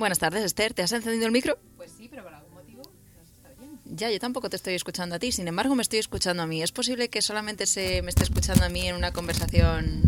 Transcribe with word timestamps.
Buenas 0.00 0.18
tardes, 0.18 0.42
Esther. 0.42 0.72
¿Te 0.72 0.80
has 0.82 0.92
encendido 0.92 1.26
el 1.26 1.30
micro? 1.30 1.58
Pues 1.76 1.90
sí, 1.94 2.08
pero 2.08 2.22
por 2.22 2.32
algún 2.32 2.54
motivo 2.54 2.80
no 2.80 3.22
se 3.22 3.32
está 3.34 3.50
oyendo. 3.50 3.78
Ya, 3.84 4.10
yo 4.10 4.18
tampoco 4.18 4.48
te 4.48 4.56
estoy 4.56 4.72
escuchando 4.72 5.14
a 5.14 5.18
ti, 5.18 5.30
sin 5.30 5.46
embargo 5.46 5.74
me 5.74 5.82
estoy 5.82 5.98
escuchando 5.98 6.42
a 6.42 6.46
mí. 6.46 6.62
¿Es 6.62 6.72
posible 6.72 7.10
que 7.10 7.20
solamente 7.20 7.66
se 7.66 8.00
me 8.00 8.08
esté 8.08 8.22
escuchando 8.22 8.64
a 8.64 8.70
mí 8.70 8.88
en 8.88 8.96
una 8.96 9.12
conversación? 9.12 10.00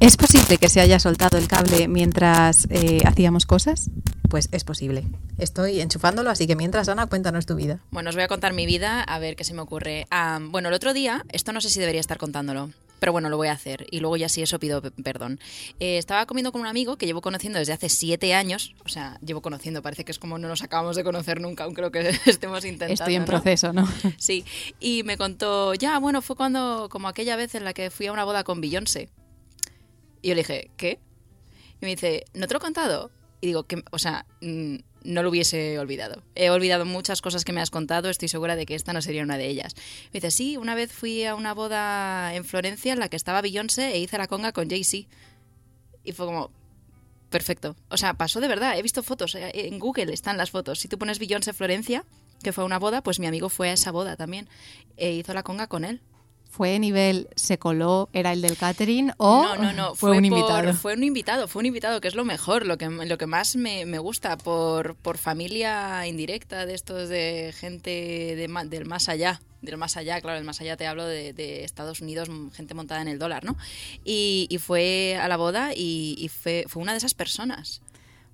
¿Es 0.00 0.18
posible 0.18 0.58
que 0.58 0.68
se 0.68 0.82
haya 0.82 0.98
soltado 0.98 1.38
el 1.38 1.48
cable 1.48 1.88
mientras 1.88 2.66
eh, 2.68 3.00
hacíamos 3.06 3.46
cosas? 3.46 3.88
Pues 4.28 4.50
es 4.52 4.64
posible. 4.64 5.06
Estoy 5.38 5.80
enchufándolo, 5.80 6.28
así 6.28 6.46
que 6.46 6.54
mientras, 6.54 6.90
Ana, 6.90 7.06
cuéntanos 7.06 7.46
tu 7.46 7.54
vida. 7.54 7.80
Bueno, 7.90 8.10
os 8.10 8.16
voy 8.16 8.24
a 8.24 8.28
contar 8.28 8.52
mi 8.52 8.66
vida, 8.66 9.00
a 9.00 9.18
ver 9.18 9.34
qué 9.34 9.44
se 9.44 9.54
me 9.54 9.62
ocurre. 9.62 10.06
Ah, 10.10 10.40
bueno, 10.42 10.68
el 10.68 10.74
otro 10.74 10.92
día, 10.92 11.24
esto 11.32 11.54
no 11.54 11.62
sé 11.62 11.70
si 11.70 11.80
debería 11.80 12.02
estar 12.02 12.18
contándolo, 12.18 12.70
pero 12.98 13.12
bueno, 13.12 13.28
lo 13.28 13.36
voy 13.36 13.48
a 13.48 13.52
hacer 13.52 13.86
y 13.90 14.00
luego 14.00 14.16
ya 14.16 14.28
si 14.28 14.42
eso 14.42 14.58
pido 14.58 14.80
pe- 14.82 14.90
perdón. 14.90 15.38
Eh, 15.80 15.98
estaba 15.98 16.26
comiendo 16.26 16.52
con 16.52 16.60
un 16.60 16.66
amigo 16.66 16.96
que 16.96 17.06
llevo 17.06 17.20
conociendo 17.20 17.58
desde 17.58 17.72
hace 17.72 17.88
siete 17.88 18.34
años, 18.34 18.74
o 18.84 18.88
sea, 18.88 19.18
llevo 19.24 19.42
conociendo, 19.42 19.82
parece 19.82 20.04
que 20.04 20.12
es 20.12 20.18
como 20.18 20.38
no 20.38 20.48
nos 20.48 20.62
acabamos 20.62 20.96
de 20.96 21.04
conocer 21.04 21.40
nunca, 21.40 21.64
aún 21.64 21.74
creo 21.74 21.90
que 21.90 22.10
estemos 22.26 22.64
intentando. 22.64 22.94
Estoy 22.94 23.14
en 23.16 23.22
¿no? 23.22 23.26
proceso, 23.26 23.72
¿no? 23.72 23.86
Sí, 24.18 24.44
y 24.80 25.02
me 25.04 25.16
contó, 25.16 25.74
ya, 25.74 25.98
bueno, 25.98 26.22
fue 26.22 26.36
cuando, 26.36 26.88
como 26.90 27.08
aquella 27.08 27.36
vez 27.36 27.54
en 27.54 27.64
la 27.64 27.72
que 27.74 27.90
fui 27.90 28.06
a 28.06 28.12
una 28.12 28.24
boda 28.24 28.44
con 28.44 28.60
Beyoncé. 28.60 29.10
Y 30.22 30.28
yo 30.28 30.34
le 30.34 30.40
dije, 30.40 30.70
¿qué? 30.76 30.98
Y 31.80 31.84
me 31.84 31.88
dice, 31.88 32.24
¿no 32.34 32.46
te 32.46 32.54
lo 32.54 32.58
he 32.58 32.60
contado? 32.62 33.10
Y 33.40 33.48
digo, 33.48 33.64
que, 33.64 33.82
o 33.90 33.98
sea, 33.98 34.26
mm, 34.40 34.76
no 35.06 35.22
lo 35.22 35.30
hubiese 35.30 35.78
olvidado. 35.78 36.22
He 36.34 36.50
olvidado 36.50 36.84
muchas 36.84 37.22
cosas 37.22 37.44
que 37.44 37.52
me 37.52 37.60
has 37.60 37.70
contado, 37.70 38.10
estoy 38.10 38.28
segura 38.28 38.56
de 38.56 38.66
que 38.66 38.74
esta 38.74 38.92
no 38.92 39.00
sería 39.00 39.22
una 39.22 39.38
de 39.38 39.46
ellas. 39.46 39.74
Me 40.12 40.20
dice, 40.20 40.30
sí, 40.30 40.56
una 40.56 40.74
vez 40.74 40.92
fui 40.92 41.24
a 41.24 41.34
una 41.34 41.54
boda 41.54 42.34
en 42.34 42.44
Florencia 42.44 42.92
en 42.92 42.98
la 42.98 43.08
que 43.08 43.16
estaba 43.16 43.40
Beyoncé 43.40 43.92
e 43.92 43.98
hice 44.00 44.18
la 44.18 44.26
conga 44.26 44.52
con 44.52 44.68
Jay-Z. 44.68 45.08
Y 46.04 46.12
fue 46.12 46.26
como, 46.26 46.50
perfecto. 47.30 47.76
O 47.88 47.96
sea, 47.96 48.14
pasó 48.14 48.40
de 48.40 48.48
verdad, 48.48 48.78
he 48.78 48.82
visto 48.82 49.02
fotos, 49.02 49.34
eh, 49.34 49.50
en 49.54 49.78
Google 49.78 50.12
están 50.12 50.36
las 50.36 50.50
fotos. 50.50 50.80
Si 50.80 50.88
tú 50.88 50.98
pones 50.98 51.18
Beyoncé 51.18 51.52
Florencia, 51.52 52.04
que 52.42 52.52
fue 52.52 52.64
una 52.64 52.78
boda, 52.78 53.02
pues 53.02 53.18
mi 53.18 53.26
amigo 53.26 53.48
fue 53.48 53.70
a 53.70 53.72
esa 53.72 53.90
boda 53.90 54.16
también 54.16 54.48
e 54.96 55.12
hizo 55.12 55.32
la 55.34 55.42
conga 55.42 55.66
con 55.66 55.84
él. 55.84 56.00
¿Fue 56.56 56.78
nivel 56.78 57.28
se 57.36 57.58
coló, 57.58 58.08
era 58.14 58.32
el 58.32 58.40
del 58.40 58.56
catering 58.56 59.12
o 59.18 59.42
no, 59.42 59.56
no, 59.56 59.72
no. 59.74 59.94
fue, 59.94 60.12
un 60.12 60.16
por- 60.16 60.24
invitado? 60.24 60.72
Fue 60.72 60.94
un 60.94 61.04
invitado, 61.04 61.48
fue 61.48 61.60
un 61.60 61.66
invitado, 61.66 62.00
que 62.00 62.08
es 62.08 62.14
lo 62.14 62.24
mejor, 62.24 62.64
lo 62.64 62.78
que, 62.78 62.88
lo 62.88 63.18
que 63.18 63.26
más 63.26 63.56
me, 63.56 63.84
me 63.84 63.98
gusta 63.98 64.38
por, 64.38 64.96
por 64.96 65.18
familia 65.18 66.06
indirecta 66.06 66.64
de 66.64 66.72
estos 66.72 67.10
de 67.10 67.52
gente 67.54 67.90
de, 67.90 68.48
del 68.70 68.86
más 68.86 69.10
allá. 69.10 69.40
Del 69.62 69.78
más 69.78 69.96
allá, 69.96 70.20
claro, 70.20 70.36
del 70.36 70.44
más 70.44 70.60
allá 70.60 70.76
te 70.76 70.86
hablo 70.86 71.04
de, 71.06 71.32
de 71.32 71.64
Estados 71.64 72.00
Unidos, 72.00 72.28
gente 72.54 72.74
montada 72.74 73.02
en 73.02 73.08
el 73.08 73.18
dólar, 73.18 73.44
¿no? 73.44 73.56
Y, 74.04 74.46
y 74.48 74.58
fue 74.58 75.18
a 75.20 75.26
la 75.28 75.36
boda 75.36 75.72
y, 75.74 76.14
y 76.18 76.28
fue, 76.28 76.64
fue 76.68 76.82
una 76.82 76.92
de 76.92 76.98
esas 76.98 77.14
personas. 77.14 77.80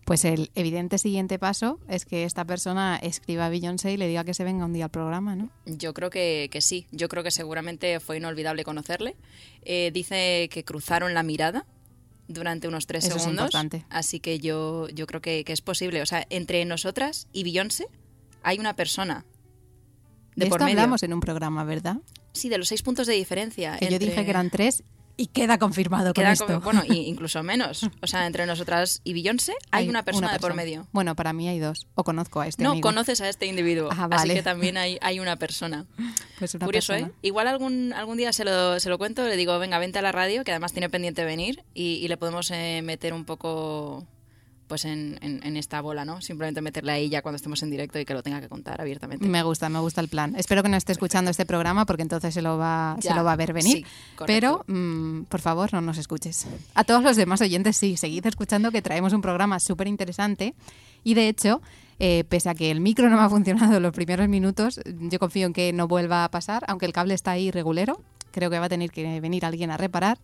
Pues 0.04 0.24
el 0.24 0.50
evidente 0.56 0.98
siguiente 0.98 1.38
paso 1.38 1.78
es 1.88 2.04
que 2.04 2.24
esta 2.24 2.44
persona 2.44 2.96
escriba 3.00 3.46
a 3.46 3.48
Beyoncé 3.48 3.92
y 3.92 3.96
le 3.96 4.08
diga 4.08 4.24
que 4.24 4.34
se 4.34 4.42
venga 4.42 4.64
un 4.64 4.72
día 4.72 4.86
al 4.86 4.90
programa, 4.90 5.36
¿no? 5.36 5.48
Yo 5.64 5.94
creo 5.94 6.10
que, 6.10 6.48
que 6.50 6.60
sí, 6.60 6.86
yo 6.90 7.08
creo 7.08 7.22
que 7.22 7.30
seguramente 7.30 8.00
fue 8.00 8.16
inolvidable 8.16 8.64
conocerle. 8.64 9.14
Eh, 9.64 9.90
dice 9.94 10.48
que 10.50 10.64
cruzaron 10.64 11.14
la 11.14 11.22
mirada 11.22 11.66
durante 12.26 12.66
unos 12.66 12.86
tres 12.86 13.04
Eso 13.04 13.16
es 13.16 13.22
segundos. 13.22 13.44
importante. 13.44 13.86
Así 13.90 14.18
que 14.18 14.40
yo, 14.40 14.88
yo 14.88 15.06
creo 15.06 15.20
que, 15.20 15.44
que 15.44 15.52
es 15.52 15.60
posible. 15.60 16.02
O 16.02 16.06
sea, 16.06 16.26
entre 16.30 16.64
nosotras 16.64 17.28
y 17.32 17.44
Beyoncé 17.44 17.86
hay 18.42 18.58
una 18.58 18.74
persona. 18.74 19.24
De 20.34 20.46
De 20.46 20.50
por 20.50 20.58
esto 20.58 20.64
medio. 20.64 20.80
hablamos 20.80 21.02
en 21.04 21.12
un 21.12 21.20
programa, 21.20 21.62
¿verdad? 21.62 21.98
Sí, 22.32 22.48
de 22.48 22.58
los 22.58 22.66
seis 22.68 22.82
puntos 22.82 23.06
de 23.06 23.12
diferencia. 23.12 23.76
Que 23.78 23.88
yo 23.90 23.98
dije 23.98 24.24
que 24.24 24.30
eran 24.30 24.48
tres 24.50 24.82
y 25.16 25.26
queda 25.26 25.58
confirmado 25.58 26.14
con 26.14 26.22
queda 26.22 26.32
esto. 26.32 26.60
Bueno, 26.60 26.82
y 26.88 26.94
incluso 27.08 27.42
menos. 27.42 27.88
O 28.00 28.06
sea, 28.06 28.26
entre 28.26 28.46
nosotras 28.46 29.00
y 29.04 29.12
Beyoncé 29.12 29.54
hay, 29.70 29.88
una, 29.88 30.04
persona 30.04 30.32
de 30.32 30.38
por 30.38 30.54
medio. 30.54 30.86
Bueno, 30.92 31.14
para 31.14 31.32
mí 31.32 31.48
hay 31.48 31.58
dos. 31.58 31.86
O 31.94 32.04
conozco 32.04 32.40
a 32.40 32.46
este 32.46 32.62
no 32.62 32.70
amigo. 32.70 32.88
conoces 32.88 33.20
a 33.20 33.28
este 33.28 33.46
individuo. 33.46 33.88
Ah, 33.92 34.08
Así 34.10 34.28
que 34.30 34.42
también 34.42 34.76
hay, 34.76 34.98
hay 35.00 35.20
una 35.20 35.36
persona. 35.36 35.86
Pues 36.38 36.54
una 36.54 36.66
Curioso, 36.66 36.92
persona. 36.94 37.12
¿eh? 37.12 37.18
Igual 37.22 37.48
algún, 37.48 37.92
algún 37.92 38.16
día 38.16 38.32
se 38.32 38.44
lo, 38.44 38.80
se 38.80 38.88
lo 38.88 38.98
cuento, 38.98 39.26
le 39.26 39.36
digo, 39.36 39.58
venga, 39.58 39.78
vente 39.78 39.98
a 39.98 40.02
la 40.02 40.12
radio, 40.12 40.44
que 40.44 40.50
además 40.50 40.72
tiene 40.72 40.88
pendiente 40.88 41.24
venir, 41.24 41.62
y, 41.74 41.94
y 41.96 42.08
le 42.08 42.16
podemos 42.16 42.50
eh, 42.50 42.80
meter 42.82 43.12
un 43.12 43.24
poco 43.24 44.06
pues 44.72 44.86
en, 44.86 45.18
en- 45.20 45.40
en 45.44 45.58
esta 45.58 45.82
bola, 45.82 46.06
¿no? 46.06 46.22
Simplemente 46.22 46.62
meterle 46.62 46.92
ahí 46.92 47.10
ya 47.10 47.20
cuando 47.20 47.36
estemos 47.36 47.62
en 47.62 47.68
directo 47.68 47.98
y 47.98 48.06
que 48.06 48.14
lo 48.14 48.22
tenga 48.22 48.40
que 48.40 48.48
contar 48.48 48.80
abiertamente. 48.80 49.26
Me 49.28 49.42
gusta, 49.42 49.68
me 49.68 49.78
gusta 49.80 50.00
el 50.00 50.08
plan. 50.08 50.34
Espero 50.34 50.62
que 50.62 50.70
no 50.70 50.78
esté 50.78 50.92
escuchando 50.92 51.30
este 51.30 51.44
programa 51.44 51.84
porque 51.84 52.00
entonces 52.00 52.32
se 52.32 52.40
lo 52.40 52.56
va, 52.56 52.96
se 52.98 53.08
Ya, 53.08 53.14
lo 53.16 53.22
va 53.22 53.32
a 53.32 53.36
ver 53.36 53.52
venir. 53.52 53.76
sí. 53.76 53.86
Pero, 54.24 54.64
mm, 54.68 55.24
por 55.24 55.42
favor, 55.42 55.70
no 55.74 55.82
nos 55.82 55.98
escuches. 55.98 56.46
A 56.74 56.84
todos 56.84 57.02
los 57.02 57.16
demás 57.18 57.42
oyentes, 57.42 57.76
sí, 57.76 57.98
seguid 57.98 58.24
escuchando 58.24 58.70
que 58.72 58.80
traemos 58.80 59.12
un 59.12 59.20
programa 59.20 59.60
súper 59.60 59.88
interesante. 59.88 60.54
Y 61.04 61.12
de 61.12 61.28
hecho, 61.28 61.60
eh, 61.98 62.24
pese 62.26 62.48
a 62.48 62.54
que 62.54 62.70
el 62.70 62.80
micro 62.80 63.10
no 63.10 63.18
me 63.18 63.22
ha 63.24 63.28
funcionado 63.28 63.78
los 63.78 63.92
primeros 63.92 64.26
minutos, 64.30 64.80
yo 64.86 65.18
confío 65.18 65.46
en 65.48 65.52
que 65.52 65.74
no 65.74 65.86
vuelva 65.86 66.24
a 66.24 66.30
pasar, 66.30 66.64
aunque 66.66 66.86
el 66.86 66.94
cable 66.94 67.12
está 67.12 67.32
ahí 67.32 67.50
regulero. 67.50 68.00
Creo 68.30 68.48
que 68.48 68.58
va 68.58 68.64
a 68.64 68.68
tener 68.70 68.90
que 68.90 69.20
venir 69.20 69.44
alguien 69.44 69.70
a 69.70 69.76
reparar. 69.76 70.16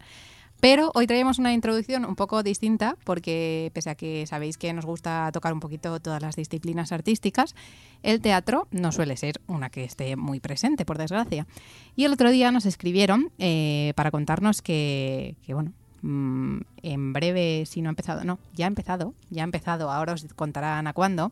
Pero 0.61 0.91
hoy 0.95 1.07
traemos 1.07 1.39
una 1.39 1.53
introducción 1.53 2.05
un 2.05 2.17
poco 2.17 2.43
distinta 2.43 2.97
porque 3.05 3.71
pese 3.75 3.91
a 3.91 3.95
que 3.95 4.27
sabéis 4.27 4.59
que 4.59 4.73
nos 4.73 4.85
gusta 4.85 5.31
tocar 5.33 5.53
un 5.53 5.61
poquito 5.61 6.01
todas 6.01 6.21
las 6.21 6.35
disciplinas 6.35 6.91
artísticas, 6.91 7.55
el 8.03 8.21
teatro 8.21 8.67
no 8.73 8.91
suele 8.91 9.17
ser 9.17 9.41
una 9.47 9.71
que 9.71 9.85
esté 9.85 10.17
muy 10.17 10.41
presente, 10.41 10.85
por 10.85 10.99
desgracia. 10.99 11.47
Y 11.95 12.05
el 12.05 12.13
otro 12.13 12.31
día 12.31 12.51
nos 12.51 12.67
escribieron 12.67 13.31
eh, 13.39 13.93
para 13.95 14.11
contarnos 14.11 14.61
que, 14.61 15.37
bueno, 15.47 15.73
mm, 16.03 16.59
en 16.83 17.13
breve, 17.13 17.65
si 17.65 17.81
no 17.81 17.89
ha 17.89 17.93
empezado, 17.93 18.25
no, 18.25 18.41
ya 18.55 18.65
ha 18.65 18.69
empezado, 18.69 19.15
ya 19.31 19.43
ha 19.43 19.45
empezado, 19.45 19.93
ahora 19.93 20.15
os 20.15 20.27
contarán 20.35 20.89
a 20.89 20.93
cuándo, 20.93 21.31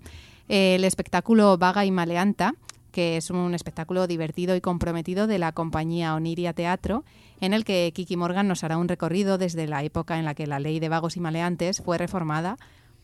el 0.49 0.85
espectáculo 0.85 1.59
Vaga 1.59 1.85
y 1.85 1.91
Maleanta, 1.91 2.55
que 2.97 3.19
es 3.19 3.29
un 3.29 3.55
espectáculo 3.55 4.07
divertido 4.07 4.57
y 4.57 4.63
comprometido 4.63 5.27
de 5.27 5.39
la 5.39 5.53
compañía 5.53 6.15
Oniria 6.15 6.55
Teatro, 6.55 7.05
en 7.43 7.53
el 7.53 7.63
que 7.67 7.93
Kiki 7.95 8.17
Morgan 8.17 8.49
nos 8.49 8.65
hará 8.65 8.79
un 8.79 8.89
recorrido 8.89 9.37
desde 9.37 9.67
la 9.67 9.83
época 9.83 10.19
en 10.19 10.25
la 10.25 10.35
que 10.35 10.47
la 10.47 10.61
ley 10.61 10.81
de 10.81 10.89
vagos 10.89 11.19
y 11.19 11.21
maleantes 11.21 11.83
fue 11.85 11.99
reformada 11.99 12.57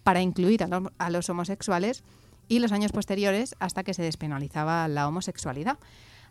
para 0.02 0.22
incluir 0.22 0.64
a, 0.64 0.66
lo- 0.68 0.92
a 0.96 1.10
los 1.10 1.28
homosexuales 1.28 2.04
y 2.48 2.58
los 2.60 2.72
años 2.72 2.90
posteriores 2.90 3.54
hasta 3.60 3.82
que 3.84 3.92
se 3.92 4.00
despenalizaba 4.02 4.88
la 4.88 5.06
homosexualidad. 5.06 5.76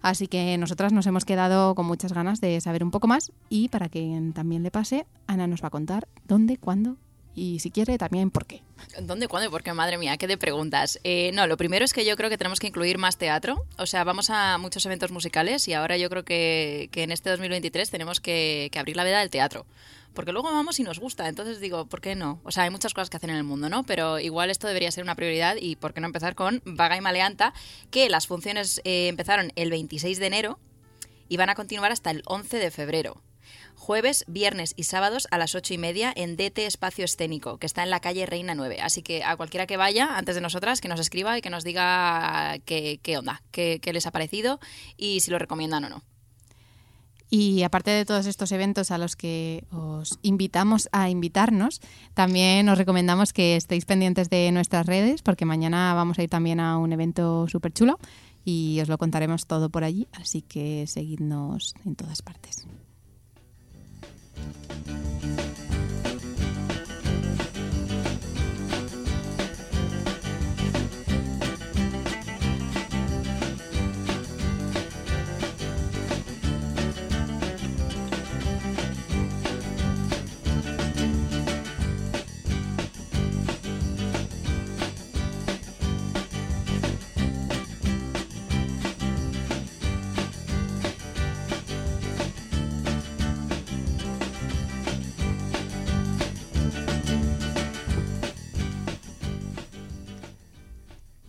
Así 0.02 0.26
que 0.26 0.58
nosotras 0.58 0.92
nos 0.92 1.06
hemos 1.06 1.26
quedado 1.26 1.76
con 1.76 1.86
muchas 1.86 2.14
ganas 2.14 2.42
de 2.42 2.60
saber 2.62 2.84
un 2.84 2.90
poco 2.90 3.06
más 3.08 3.32
y 3.48 3.70
para 3.70 3.90
que 3.90 4.20
también 4.34 4.64
le 4.64 4.72
pase, 4.72 5.06
Ana 5.28 5.46
nos 5.46 5.62
va 5.62 5.68
a 5.68 5.70
contar 5.70 6.08
dónde, 6.28 6.58
cuándo 6.58 6.98
y 7.34 7.59
si 7.59 7.72
quiere 7.72 7.97
también 7.97 8.30
por 8.30 8.46
qué. 8.46 8.62
¿Dónde, 9.02 9.28
cuándo 9.28 9.47
y 9.47 9.52
por 9.52 9.64
qué? 9.64 9.74
Madre 9.74 9.97
mía, 9.97 10.18
qué 10.18 10.28
de 10.28 10.38
preguntas. 10.38 11.00
Eh, 11.03 11.32
no, 11.34 11.47
lo 11.47 11.56
primero 11.56 11.85
es 11.85 11.94
que 11.94 12.06
yo 12.06 12.16
creo 12.17 12.29
que 12.29 12.38
tenemos 12.38 12.59
que 12.59 12.67
incluir 12.67 12.97
más 12.97 13.17
teatro. 13.17 13.66
O 13.78 13.85
sea, 13.85 14.03
vamos 14.03 14.29
a 14.29 14.58
muchos 14.58 14.85
eventos 14.85 15.11
musicales 15.11 15.67
y 15.67 15.73
ahora 15.73 15.97
yo 15.97 16.09
creo 16.09 16.26
que, 16.26 16.90
que 16.91 17.03
en 17.03 17.11
este 17.11 17.29
2023 17.29 17.90
tenemos 17.90 18.20
que, 18.20 18.70
abrir 18.76 18.96
la 18.96 19.03
veda 19.03 19.20
del 19.20 19.29
teatro. 19.29 19.66
Porque 20.14 20.34
luego 20.34 20.52
vamos 20.52 20.78
y 20.79 20.84
nos 20.84 21.00
gusta. 21.00 21.29
Entonces 21.29 21.61
digo, 21.61 21.85
¿por 21.85 22.02
qué 22.02 22.16
no? 22.16 22.41
O 22.44 22.52
sea, 22.52 22.64
hay 22.64 22.70
muchas 22.70 22.94
cosas 22.94 23.09
que 23.09 23.16
hacer 23.16 23.29
en 23.29 23.38
el 23.38 23.46
mundo, 23.46 23.70
¿no? 23.70 23.84
Pero 23.84 24.20
igual 24.20 24.50
esto 24.50 24.67
debería 24.67 24.91
ser 24.91 25.03
una 25.06 25.16
prioridad 25.16 25.56
y 25.56 25.78
¿por 25.78 25.94
qué 25.94 26.02
no 26.02 26.08
empezar 26.08 26.35
con 26.35 26.61
Vaga 26.66 26.97
y 26.97 27.02
Maleanta? 27.02 27.53
Que 27.91 28.09
las 28.09 28.28
funciones 28.28 28.82
eh, 28.84 29.08
empezaron 29.08 29.53
el 29.56 29.70
26 29.70 30.20
de 30.20 30.26
enero 30.26 30.59
y 31.29 31.38
van 31.38 31.50
a 31.50 31.56
continuar 31.56 31.94
hasta 31.94 32.11
el 32.11 32.23
11 32.26 32.58
de 32.58 32.72
febrero. 32.72 33.22
Jueves, 33.82 34.26
viernes 34.28 34.76
y 34.78 34.84
sábados 34.84 35.28
a 35.32 35.40
las 35.40 35.56
ocho 35.56 35.74
y 35.74 35.80
media 35.80 36.14
en 36.16 36.36
DT 36.36 36.68
Espacio 36.68 37.04
Escénico, 37.04 37.58
que 37.58 37.66
está 37.66 37.82
en 37.82 37.90
la 37.90 38.00
calle 38.00 38.28
Reina 38.28 38.54
9. 38.54 38.80
Así 38.80 39.02
que 39.02 39.24
a 39.24 39.36
cualquiera 39.36 39.66
que 39.66 39.76
vaya, 39.76 40.18
antes 40.20 40.36
de 40.36 40.42
nosotras, 40.42 40.82
que 40.82 40.88
nos 40.88 41.00
escriba 41.00 41.36
y 41.36 41.42
que 41.42 41.50
nos 41.50 41.64
diga 41.64 42.60
qué, 42.66 43.00
onda, 43.18 43.42
qué, 43.50 43.80
qué 43.82 43.92
les 43.92 44.06
ha 44.06 44.12
parecido 44.12 44.60
y 44.98 45.22
si 45.22 45.32
lo 45.32 45.40
recomiendan 45.40 45.86
o 45.86 45.90
no. 45.90 46.04
Y 47.32 47.64
aparte 47.64 47.90
de 47.90 48.06
todos 48.06 48.28
estos 48.28 48.52
eventos 48.52 48.92
a 48.92 49.00
los 49.00 49.16
que 49.16 49.66
os 49.72 50.20
invitamos 50.22 50.88
a 50.92 51.10
invitarnos, 51.10 51.82
también 52.14 52.70
os 52.70 52.78
recomendamos 52.78 53.34
que 53.34 53.56
estéis 53.56 53.86
pendientes 53.86 54.30
de 54.30 54.52
nuestras 54.52 54.86
redes, 54.86 55.24
porque 55.24 55.46
mañana 55.46 55.96
vamos 55.96 56.20
a 56.20 56.24
ir 56.24 56.30
también 56.30 56.60
a 56.60 56.78
un 56.78 56.94
evento 56.94 57.48
súper 57.48 57.74
chulo 57.74 57.98
y 58.46 58.80
os 58.80 58.90
lo 58.90 59.00
contaremos 59.00 59.48
todo 59.48 59.72
por 59.72 59.84
allí, 59.84 60.08
así 60.12 60.44
que 60.44 60.86
seguidnos 60.86 61.74
en 61.84 61.96
todas 61.96 62.22
partes. 62.22 62.68
Música 64.41 65.51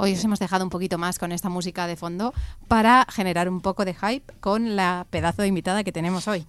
Hoy 0.05 0.15
os 0.15 0.25
hemos 0.25 0.41
dejado 0.41 0.65
un 0.65 0.71
poquito 0.71 0.99
más 0.99 1.21
con 1.21 1.31
esta 1.31 1.49
música 1.49 1.87
de 1.87 1.95
fondo 1.95 2.35
para 2.67 3.07
generar 3.09 3.49
un 3.49 3.61
poco 3.61 3.85
de 3.85 3.95
hype 3.95 4.35
con 4.41 4.75
la 4.75 5.07
pedazo 5.11 5.43
de 5.43 5.49
invitada 5.49 5.85
que 5.85 5.93
tenemos 5.93 6.27
hoy. 6.27 6.45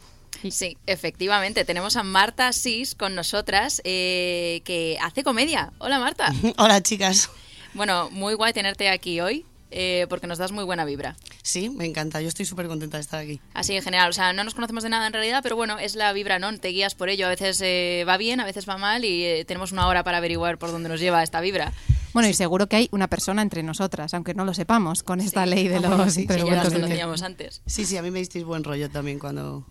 Sí, 0.50 0.76
efectivamente. 0.88 1.64
Tenemos 1.64 1.96
a 1.96 2.02
Marta 2.02 2.52
Sis 2.52 2.96
con 2.96 3.14
nosotras, 3.14 3.80
eh, 3.84 4.64
que 4.66 4.98
hace 5.04 5.24
comedia. 5.24 5.72
Hola, 5.78 6.00
Marta. 6.00 6.34
Hola, 6.58 6.82
chicas. 6.82 7.30
Bueno, 7.76 8.10
muy 8.10 8.34
guay 8.34 8.54
tenerte 8.54 8.90
aquí 8.90 9.22
hoy. 9.22 9.46
Eh, 9.76 10.06
porque 10.08 10.28
nos 10.28 10.38
das 10.38 10.52
muy 10.52 10.64
buena 10.64 10.86
vibra. 10.86 11.18
Sí, 11.42 11.70
me 11.72 11.86
encanta. 11.86 12.22
Yo 12.22 12.28
estoy 12.28 12.46
súper 12.46 12.68
contenta 12.68 12.98
de 12.98 13.02
estar 13.02 13.20
aquí. 13.20 13.42
Así 13.56 13.76
en 13.76 13.82
general. 13.82 14.08
O 14.10 14.14
sea, 14.14 14.32
no 14.32 14.44
nos 14.44 14.54
conocemos 14.54 14.84
de 14.84 14.90
nada 14.90 15.08
en 15.08 15.14
realidad, 15.14 15.40
pero 15.42 15.56
bueno, 15.56 15.80
es 15.80 15.96
la 15.96 16.14
vibra, 16.14 16.38
¿no? 16.38 16.56
Te 16.60 16.68
guías 16.68 16.94
por 16.94 17.10
ello. 17.10 17.26
A 17.26 17.30
veces 17.30 17.60
eh, 17.62 18.06
va 18.08 18.18
bien, 18.18 18.40
a 18.40 18.46
veces 18.46 18.70
va 18.70 18.78
mal 18.78 19.04
y 19.04 19.24
eh, 19.26 19.46
tenemos 19.46 19.72
una 19.72 19.88
hora 19.88 20.04
para 20.04 20.18
averiguar 20.18 20.60
por 20.60 20.72
dónde 20.72 20.90
nos 20.90 21.00
lleva 21.00 21.24
esta 21.24 21.42
vibra. 21.42 21.74
Bueno, 22.14 22.30
y 22.30 22.34
seguro 22.36 22.68
que 22.68 22.76
hay 22.76 22.90
una 22.92 23.08
persona 23.08 23.42
entre 23.42 23.64
nosotras, 23.64 24.14
aunque 24.14 24.36
no 24.36 24.46
lo 24.46 24.54
sepamos, 24.54 25.02
con 25.02 25.20
esta 25.20 25.48
ley 25.48 25.68
de 25.68 25.78
Ah, 25.78 25.80
los 25.80 25.90
bueno, 25.90 26.12
sí, 26.12 26.28
ya 26.28 26.38
nos 26.64 26.72
conocíamos 26.72 27.24
antes. 27.24 27.64
Sí, 27.66 27.86
sí, 27.86 27.98
a 27.98 28.04
mí 28.04 28.12
me 28.12 28.20
disteis 28.20 28.46
buen 28.46 28.64
rollo 28.64 28.92
también 28.92 29.18
cuando, 29.18 29.66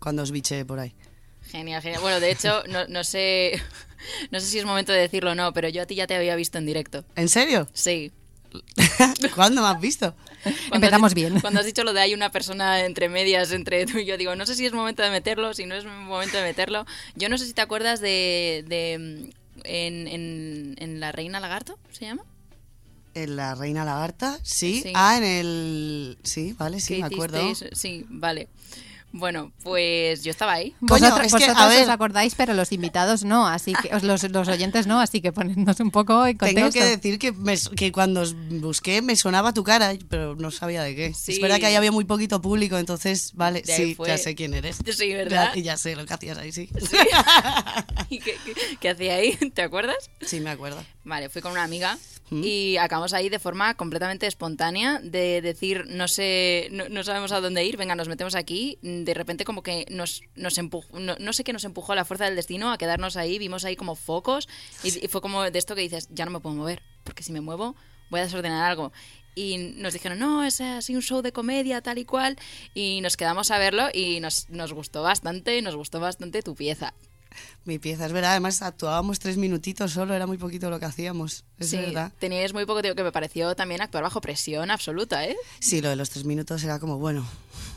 cuando 0.00 0.22
os 0.24 0.32
biché 0.32 0.64
por 0.64 0.80
ahí. 0.80 0.92
Genial, 1.42 1.80
genial. 1.80 2.02
Bueno, 2.02 2.18
de 2.18 2.32
hecho, 2.32 2.64
no, 2.68 2.88
no 2.88 3.04
sé 3.04 3.62
no 4.32 4.40
sé 4.40 4.46
si 4.46 4.58
es 4.58 4.64
momento 4.64 4.90
de 4.92 4.98
decirlo 4.98 5.30
o 5.30 5.34
no, 5.36 5.52
pero 5.52 5.68
yo 5.68 5.82
a 5.82 5.86
ti 5.86 5.94
ya 5.94 6.08
te 6.08 6.16
había 6.16 6.34
visto 6.34 6.58
en 6.58 6.66
directo. 6.66 7.04
¿En 7.14 7.28
serio? 7.28 7.68
Sí. 7.72 8.10
¿Cuándo 9.34 9.62
me 9.62 9.68
has 9.68 9.80
visto? 9.80 10.14
Empezamos 10.72 11.10
has 11.10 11.14
dicho- 11.14 11.28
bien. 11.30 11.40
Cuando 11.40 11.60
has 11.60 11.66
dicho 11.66 11.82
lo 11.84 11.92
de 11.92 12.00
hay 12.00 12.14
una 12.14 12.30
persona 12.30 12.84
entre 12.84 13.08
medias 13.08 13.50
entre 13.52 13.84
tú 13.86 13.98
y 13.98 14.04
yo, 14.06 14.16
digo, 14.16 14.36
no 14.36 14.46
sé 14.46 14.54
si 14.54 14.64
es 14.66 14.72
momento 14.72 15.02
de 15.02 15.10
meterlo, 15.10 15.54
si 15.54 15.66
no 15.66 15.74
es 15.74 15.84
momento 15.84 16.36
de 16.36 16.42
meterlo. 16.44 16.86
Yo 17.16 17.28
no 17.28 17.38
sé 17.38 17.46
si 17.46 17.52
te 17.52 17.62
acuerdas 17.62 18.00
de... 18.00 18.64
de 18.68 18.98
mm, 18.98 19.46
en, 19.64 20.06
en, 20.08 20.74
en 20.78 21.00
La 21.00 21.12
Reina 21.12 21.40
Lagarto, 21.40 21.78
¿se 21.90 22.04
llama? 22.04 22.22
¿En 23.14 23.36
la 23.36 23.54
Reina 23.54 23.84
Lagarta? 23.84 24.38
Sí. 24.42 24.80
Sí. 24.82 24.92
Ah, 24.94 25.16
en 25.16 25.24
el... 25.24 26.18
Sí, 26.22 26.54
vale, 26.58 26.78
sí, 26.80 26.94
¿Qué 26.94 27.00
me 27.00 27.06
acuerdo. 27.06 27.54
Sí, 27.72 28.04
vale. 28.08 28.48
Bueno, 29.18 29.52
pues 29.62 30.22
yo 30.22 30.30
estaba 30.30 30.52
ahí. 30.52 30.74
Coño, 30.86 30.88
Vosotros, 31.08 31.26
es 31.26 31.34
que, 31.34 31.44
a 31.44 31.48
vosotros 31.48 31.68
ver- 31.74 31.82
os 31.84 31.88
acordáis, 31.88 32.34
pero 32.34 32.52
los 32.54 32.70
invitados 32.72 33.24
no, 33.24 33.46
así 33.46 33.72
que 33.74 33.94
os- 33.94 34.02
los, 34.02 34.22
los 34.30 34.46
oyentes 34.48 34.86
no, 34.86 35.00
así 35.00 35.20
que 35.20 35.32
ponednos 35.32 35.80
un 35.80 35.90
poco 35.90 36.26
en 36.26 36.36
contexto. 36.36 36.70
Tengo 36.70 36.72
que 36.72 36.84
decir 36.96 37.18
que, 37.18 37.32
me- 37.32 37.56
que 37.76 37.92
cuando 37.92 38.20
os 38.20 38.34
busqué 38.60 39.00
me 39.02 39.16
sonaba 39.16 39.54
tu 39.54 39.64
cara, 39.64 39.94
pero 40.08 40.34
no 40.36 40.50
sabía 40.50 40.82
de 40.82 40.94
qué. 40.94 41.14
Sí. 41.14 41.32
Es 41.32 41.40
verdad 41.40 41.58
que 41.58 41.66
ahí 41.66 41.74
había 41.76 41.92
muy 41.92 42.04
poquito 42.04 42.40
público, 42.42 42.76
entonces, 42.78 43.32
vale, 43.34 43.62
ahí 43.68 43.74
sí, 43.88 43.94
fue. 43.94 44.08
ya 44.08 44.18
sé 44.18 44.34
quién 44.34 44.52
eres. 44.54 44.76
Sí, 44.96 45.12
¿verdad? 45.14 45.52
Ya, 45.54 45.58
y 45.58 45.62
ya 45.62 45.76
sé 45.76 45.96
lo 45.96 46.04
que 46.04 46.12
hacías 46.14 46.36
ahí, 46.38 46.52
sí. 46.52 46.68
Sí. 46.78 46.96
¿Y 48.10 48.18
qué, 48.20 48.36
qué- 48.44 48.76
qué 48.78 48.88
hacía 48.90 49.14
ahí? 49.16 49.32
¿Te 49.54 49.62
acuerdas? 49.62 50.10
Sí, 50.20 50.40
me 50.40 50.50
acuerdo. 50.50 50.82
Vale, 51.04 51.28
fui 51.30 51.40
con 51.42 51.52
una 51.52 51.62
amiga 51.64 51.98
Y 52.30 52.76
acabamos 52.78 53.12
ahí 53.12 53.28
de 53.28 53.38
forma 53.38 53.74
completamente 53.74 54.26
espontánea 54.26 55.00
de 55.00 55.40
decir, 55.40 55.84
no 55.88 56.08
sé, 56.08 56.68
no, 56.70 57.04
sabemos 57.04 57.32
a 57.32 57.40
dónde 57.40 57.64
ir, 57.64 57.76
venga, 57.76 57.94
nos 57.94 58.08
metemos 58.08 58.34
aquí. 58.34 58.78
De 58.82 59.14
repente 59.14 59.44
como 59.44 59.62
que 59.62 59.86
nos, 59.90 60.22
empujó, 60.58 60.98
no, 60.98 61.14
no 61.18 61.32
sé 61.32 61.44
qué 61.44 61.52
nos 61.52 61.64
empujó 61.64 61.94
la 61.94 62.04
fuerza 62.04 62.24
del 62.24 62.36
destino 62.36 62.72
a 62.72 62.78
quedarnos 62.78 63.16
ahí, 63.16 63.38
vimos 63.38 63.64
ahí 63.64 63.76
como 63.76 63.94
focos 63.94 64.48
y, 64.82 65.04
y 65.04 65.08
fue 65.08 65.20
como 65.20 65.48
de 65.48 65.58
esto 65.58 65.74
que 65.74 65.82
dices, 65.82 66.08
ya 66.10 66.24
no 66.24 66.30
me 66.30 66.40
puedo 66.40 66.56
mover, 66.56 66.82
porque 67.04 67.22
si 67.22 67.32
me 67.32 67.40
muevo 67.40 67.76
voy 68.10 68.20
a 68.20 68.24
desordenar 68.24 68.70
algo. 68.70 68.92
Y 69.34 69.58
nos 69.58 69.92
dijeron, 69.92 70.18
no, 70.18 70.44
es 70.44 70.60
así 70.60 70.96
un 70.96 71.02
show 71.02 71.20
de 71.20 71.32
comedia, 71.32 71.82
tal 71.82 71.98
y 71.98 72.04
cual. 72.04 72.36
Y 72.74 73.00
nos 73.02 73.16
quedamos 73.16 73.50
a 73.50 73.58
verlo 73.58 73.88
y 73.92 74.20
nos, 74.20 74.48
nos 74.48 74.72
gustó 74.72 75.02
bastante, 75.02 75.60
nos 75.60 75.76
gustó 75.76 76.00
bastante 76.00 76.42
tu 76.42 76.54
pieza. 76.54 76.94
Mi 77.64 77.78
pieza, 77.78 78.06
es 78.06 78.12
verdad. 78.12 78.32
Además, 78.32 78.62
actuábamos 78.62 79.18
tres 79.18 79.36
minutitos 79.36 79.92
solo, 79.92 80.14
era 80.14 80.26
muy 80.26 80.38
poquito 80.38 80.70
lo 80.70 80.78
que 80.78 80.86
hacíamos. 80.86 81.44
Es 81.58 81.70
sí, 81.70 81.76
verdad. 81.76 82.12
teníais 82.18 82.52
muy 82.52 82.64
poco 82.66 82.82
tiempo 82.82 82.96
que 82.96 83.02
me 83.04 83.12
pareció 83.12 83.54
también 83.56 83.82
actuar 83.82 84.04
bajo 84.04 84.20
presión 84.20 84.70
absoluta, 84.70 85.24
¿eh? 85.26 85.36
Sí, 85.60 85.80
lo 85.80 85.88
de 85.90 85.96
los 85.96 86.10
tres 86.10 86.24
minutos 86.24 86.62
era 86.64 86.78
como, 86.78 86.98
bueno, 86.98 87.26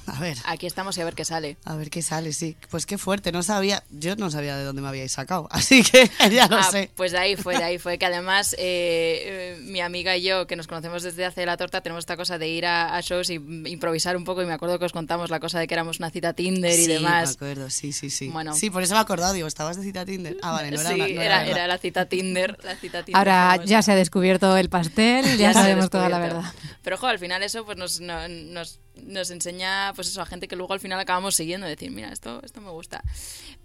a 0.07 0.19
ver, 0.19 0.37
Aquí 0.45 0.65
estamos 0.65 0.97
y 0.97 1.01
a 1.01 1.05
ver 1.05 1.13
qué 1.15 1.25
sale. 1.25 1.57
a 1.65 1.75
ver 1.75 1.89
qué 1.89 2.01
sale, 2.01 2.33
sí. 2.33 2.57
Pues 2.69 2.85
qué 2.85 2.97
fuerte, 2.97 3.31
no 3.31 3.43
sabía, 3.43 3.83
yo 3.89 4.15
no 4.15 4.31
sabía 4.31 4.57
de 4.57 4.63
dónde 4.63 4.81
me 4.81 4.87
habíais 4.87 5.11
sacado, 5.11 5.47
así 5.51 5.83
que 5.83 6.09
ya 6.31 6.47
lo 6.47 6.57
Ah, 6.57 6.63
sé. 6.63 6.89
Pues 6.95 7.11
de 7.11 7.17
ahí 7.19 7.35
fue, 7.35 7.57
de 7.57 7.63
ahí 7.63 7.77
fue 7.79 7.97
que 7.97 8.05
además 8.05 8.53
eh, 8.57 8.57
eh, 8.59 9.57
mi 9.61 9.81
amiga 9.81 10.17
y 10.17 10.23
yo, 10.23 10.47
que 10.47 10.55
nos 10.55 10.67
conocemos 10.67 11.03
desde 11.03 11.25
hace 11.25 11.45
la 11.45 11.57
torta, 11.57 11.81
tenemos 11.81 12.01
esta 12.01 12.17
cosa 12.17 12.37
de 12.37 12.47
ir 12.47 12.65
a, 12.65 12.95
a 12.95 13.01
shows 13.01 13.29
y 13.29 13.35
improvisar 13.35 14.17
un 14.17 14.23
poco 14.23 14.41
y 14.41 14.45
me 14.45 14.53
acuerdo 14.53 14.79
que 14.79 14.85
os 14.85 14.93
contamos 14.93 15.29
la 15.29 15.39
cosa 15.39 15.59
de 15.59 15.67
que 15.67 15.73
éramos 15.75 15.99
una 15.99 16.09
cita 16.09 16.33
Tinder 16.33 16.77
y 16.79 16.83
sí, 16.85 16.87
demás. 16.87 17.23
me 17.29 17.33
acuerdo, 17.33 17.69
sí, 17.69 17.93
sí, 17.93 18.09
sí. 18.09 18.29
Bueno. 18.29 18.55
Sí, 18.55 18.69
por 18.69 18.81
eso 18.83 18.93
me 18.93 18.99
he 18.99 19.03
acordado, 19.03 19.33
digo, 19.33 19.47
¿estabas 19.47 19.77
de 19.77 19.83
cita 19.83 20.05
Tinder? 20.05 20.37
Ah, 20.41 20.51
vale, 20.51 20.71
no 20.71 20.81
era 20.81 20.89
sí, 20.89 20.95
una- 20.95 21.07
no 21.07 21.21
era, 21.21 21.67
la 21.67 21.77
cita 21.77 22.05
Tinder. 22.07 22.57
La 22.63 22.75
cita 22.75 23.03
Tinder 23.03 23.17
Ahora 23.17 23.63
ya 23.65 23.81
se 23.81 23.91
ha 23.91 23.95
descubierto 23.95 24.57
el 24.57 24.69
pastel, 24.69 25.25
ya, 25.37 25.49
Ya 25.49 25.53
sabemos 25.53 25.89
toda 25.89 26.09
la 26.09 26.19
verdad. 26.19 26.43
Pero 26.83 26.95
ojo, 26.95 27.07
al 27.07 27.19
final 27.19 27.43
eso 27.43 27.65
pues 27.65 27.77
nos, 27.77 27.99
no- 27.99 28.27
nos, 28.27 28.79
nos 29.05 29.31
enseña 29.31 29.93
pues 29.95 30.07
eso 30.07 30.21
a 30.21 30.25
gente 30.25 30.47
que 30.47 30.55
luego 30.55 30.73
al 30.73 30.79
final 30.79 30.99
acabamos 30.99 31.35
siguiendo, 31.35 31.67
decir, 31.67 31.91
mira, 31.91 32.11
esto, 32.11 32.41
esto 32.43 32.61
me 32.61 32.69
gusta. 32.69 33.03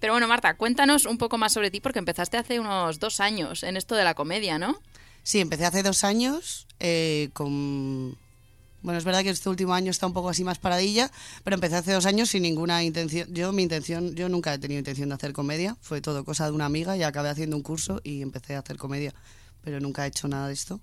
Pero 0.00 0.12
bueno, 0.12 0.28
Marta, 0.28 0.56
cuéntanos 0.56 1.06
un 1.06 1.18
poco 1.18 1.38
más 1.38 1.52
sobre 1.52 1.70
ti 1.70 1.80
porque 1.80 1.98
empezaste 1.98 2.36
hace 2.36 2.60
unos 2.60 2.98
dos 2.98 3.20
años 3.20 3.62
en 3.62 3.76
esto 3.76 3.94
de 3.94 4.04
la 4.04 4.14
comedia, 4.14 4.58
¿no? 4.58 4.78
Sí, 5.22 5.40
empecé 5.40 5.64
hace 5.64 5.82
dos 5.82 6.04
años 6.04 6.66
eh, 6.80 7.30
con... 7.32 8.16
Bueno, 8.82 8.98
es 8.98 9.04
verdad 9.06 9.22
que 9.22 9.30
este 9.30 9.48
último 9.48 9.72
año 9.72 9.90
está 9.90 10.06
un 10.06 10.12
poco 10.12 10.28
así 10.28 10.44
más 10.44 10.58
paradilla, 10.58 11.10
pero 11.42 11.54
empecé 11.54 11.76
hace 11.76 11.92
dos 11.92 12.04
años 12.04 12.28
sin 12.28 12.42
ninguna 12.42 12.84
intención. 12.84 13.32
Yo, 13.32 13.50
mi 13.50 13.62
intención, 13.62 14.14
yo 14.14 14.28
nunca 14.28 14.52
he 14.52 14.58
tenido 14.58 14.78
intención 14.78 15.08
de 15.08 15.14
hacer 15.14 15.32
comedia, 15.32 15.78
fue 15.80 16.02
todo 16.02 16.22
cosa 16.26 16.44
de 16.44 16.52
una 16.52 16.66
amiga 16.66 16.94
y 16.94 17.02
acabé 17.02 17.30
haciendo 17.30 17.56
un 17.56 17.62
curso 17.62 18.02
y 18.04 18.20
empecé 18.20 18.56
a 18.56 18.58
hacer 18.58 18.76
comedia, 18.76 19.14
pero 19.62 19.80
nunca 19.80 20.04
he 20.04 20.08
hecho 20.08 20.28
nada 20.28 20.48
de 20.48 20.52
esto. 20.52 20.82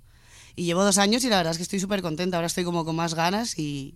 Y 0.56 0.66
llevo 0.66 0.84
dos 0.84 0.98
años 0.98 1.24
y 1.24 1.30
la 1.30 1.38
verdad 1.38 1.52
es 1.52 1.58
que 1.58 1.64
estoy 1.64 1.80
súper 1.80 2.02
contenta, 2.02 2.38
ahora 2.38 2.48
estoy 2.48 2.64
como 2.64 2.84
con 2.84 2.96
más 2.96 3.14
ganas 3.14 3.60
y 3.60 3.94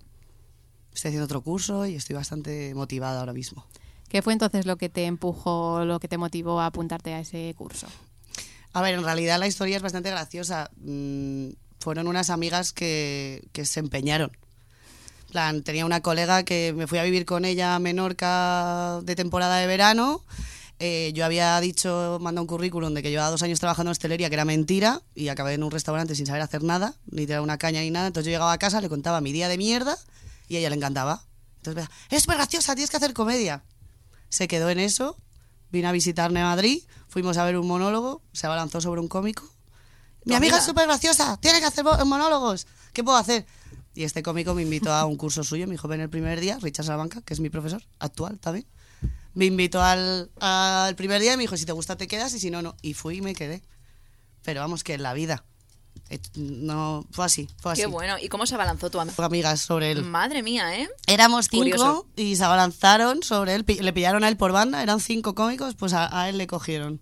estoy 0.95 1.09
haciendo 1.09 1.25
otro 1.25 1.41
curso 1.41 1.85
y 1.85 1.95
estoy 1.95 2.15
bastante 2.15 2.73
motivada 2.73 3.19
ahora 3.19 3.33
mismo. 3.33 3.65
¿Qué 4.09 4.21
fue 4.21 4.33
entonces 4.33 4.65
lo 4.65 4.77
que 4.77 4.89
te 4.89 5.05
empujó, 5.05 5.83
lo 5.85 5.99
que 5.99 6.07
te 6.07 6.17
motivó 6.17 6.59
a 6.61 6.67
apuntarte 6.67 7.13
a 7.13 7.19
ese 7.19 7.53
curso? 7.57 7.87
A 8.73 8.81
ver, 8.81 8.93
en 8.93 9.03
realidad 9.03 9.39
la 9.39 9.47
historia 9.47 9.77
es 9.77 9.81
bastante 9.81 10.09
graciosa. 10.09 10.69
Mm, 10.77 11.49
fueron 11.79 12.07
unas 12.07 12.29
amigas 12.29 12.71
que, 12.71 13.47
que 13.51 13.65
se 13.65 13.79
empeñaron. 13.79 14.31
Plan, 15.31 15.63
tenía 15.63 15.85
una 15.85 16.01
colega 16.01 16.43
que 16.43 16.73
me 16.75 16.87
fui 16.87 16.97
a 16.99 17.03
vivir 17.03 17.25
con 17.25 17.45
ella 17.45 17.75
a 17.75 17.79
Menorca 17.79 19.01
de 19.03 19.15
temporada 19.15 19.57
de 19.57 19.67
verano. 19.67 20.23
Eh, 20.79 21.11
yo 21.13 21.25
había 21.25 21.59
dicho, 21.61 22.17
mandado 22.21 22.43
un 22.43 22.47
currículum 22.47 22.93
de 22.93 23.01
que 23.01 23.09
llevaba 23.09 23.31
dos 23.31 23.43
años 23.43 23.59
trabajando 23.59 23.89
en 23.89 23.93
hostelería, 23.93 24.29
que 24.29 24.35
era 24.35 24.45
mentira, 24.45 25.01
y 25.15 25.29
acabé 25.29 25.53
en 25.53 25.63
un 25.63 25.71
restaurante 25.71 26.15
sin 26.15 26.25
saber 26.25 26.41
hacer 26.41 26.63
nada, 26.63 26.95
ni 27.07 27.25
tirar 27.25 27.41
una 27.41 27.57
caña 27.57 27.81
ni 27.81 27.91
nada. 27.91 28.07
Entonces 28.07 28.25
yo 28.27 28.31
llegaba 28.31 28.51
a 28.51 28.57
casa, 28.57 28.81
le 28.81 28.89
contaba 28.89 29.21
mi 29.21 29.31
día 29.31 29.47
de 29.47 29.57
mierda 29.57 29.97
y 30.47 30.55
a 30.55 30.59
ella 30.59 30.69
le 30.69 30.75
encantaba. 30.75 31.23
Entonces, 31.57 31.87
es 32.09 32.21
súper 32.23 32.37
graciosa, 32.37 32.75
tienes 32.75 32.89
que 32.91 32.97
hacer 32.97 33.13
comedia. 33.13 33.63
Se 34.29 34.47
quedó 34.47 34.69
en 34.69 34.79
eso, 34.79 35.17
vino 35.71 35.87
a 35.89 35.91
visitarme 35.91 36.41
a 36.41 36.45
Madrid, 36.45 36.83
fuimos 37.07 37.37
a 37.37 37.45
ver 37.45 37.57
un 37.57 37.67
monólogo, 37.67 38.21
se 38.33 38.45
abalanzó 38.47 38.81
sobre 38.81 39.01
un 39.01 39.07
cómico. 39.07 39.43
Mi 40.25 40.33
amiga 40.33 40.53
amiga. 40.55 40.57
es 40.59 40.65
súper 40.65 40.85
graciosa, 40.87 41.37
tiene 41.37 41.59
que 41.59 41.65
hacer 41.65 41.83
mo- 41.83 42.03
monólogos, 42.05 42.65
¿qué 42.93 43.03
puedo 43.03 43.17
hacer? 43.17 43.45
Y 43.93 44.03
este 44.03 44.23
cómico 44.23 44.53
me 44.53 44.63
invitó 44.63 44.91
a 44.93 45.05
un 45.05 45.15
curso 45.15 45.43
suyo, 45.43 45.67
me 45.67 45.73
dijo, 45.73 45.87
ven 45.87 46.01
el 46.01 46.09
primer 46.09 46.39
día, 46.39 46.57
Richard 46.61 46.85
Salamanca, 46.85 47.21
que 47.21 47.33
es 47.33 47.39
mi 47.39 47.49
profesor 47.49 47.81
actual 47.99 48.39
también. 48.39 48.65
Me 49.35 49.45
invitó 49.45 49.81
al, 49.81 50.31
al 50.39 50.95
primer 50.95 51.21
día 51.21 51.33
y 51.33 51.37
me 51.37 51.43
dijo, 51.43 51.55
si 51.57 51.65
te 51.65 51.71
gusta 51.73 51.95
te 51.95 52.07
quedas 52.07 52.33
y 52.33 52.39
si 52.39 52.49
no, 52.51 52.61
no. 52.61 52.75
Y 52.81 52.93
fui 52.93 53.17
y 53.17 53.21
me 53.21 53.35
quedé. 53.35 53.61
Pero 54.43 54.61
vamos, 54.61 54.83
que 54.83 54.93
en 54.93 55.03
la 55.03 55.13
vida. 55.13 55.43
Eh, 56.09 56.19
No, 56.35 57.05
fue 57.11 57.25
así, 57.25 57.47
fue 57.57 57.73
así. 57.73 57.81
Qué 57.81 57.87
bueno. 57.87 58.15
¿Y 58.21 58.29
cómo 58.29 58.45
se 58.45 58.55
abalanzó 58.55 58.89
tu 58.89 58.99
amigas 58.99 59.61
sobre 59.61 59.91
él. 59.91 60.03
Madre 60.03 60.43
mía, 60.43 60.79
¿eh? 60.79 60.89
Éramos 61.07 61.47
cinco 61.49 61.63
Curioso. 61.63 62.07
y 62.15 62.35
se 62.35 62.43
abalanzaron 62.43 63.23
sobre 63.23 63.55
él, 63.55 63.65
le 63.67 63.93
pillaron 63.93 64.23
a 64.23 64.27
él 64.29 64.37
por 64.37 64.51
banda, 64.51 64.81
eran 64.83 64.99
cinco 64.99 65.35
cómicos, 65.35 65.75
pues 65.75 65.93
a, 65.93 66.19
a 66.21 66.29
él 66.29 66.37
le 66.37 66.47
cogieron. 66.47 67.01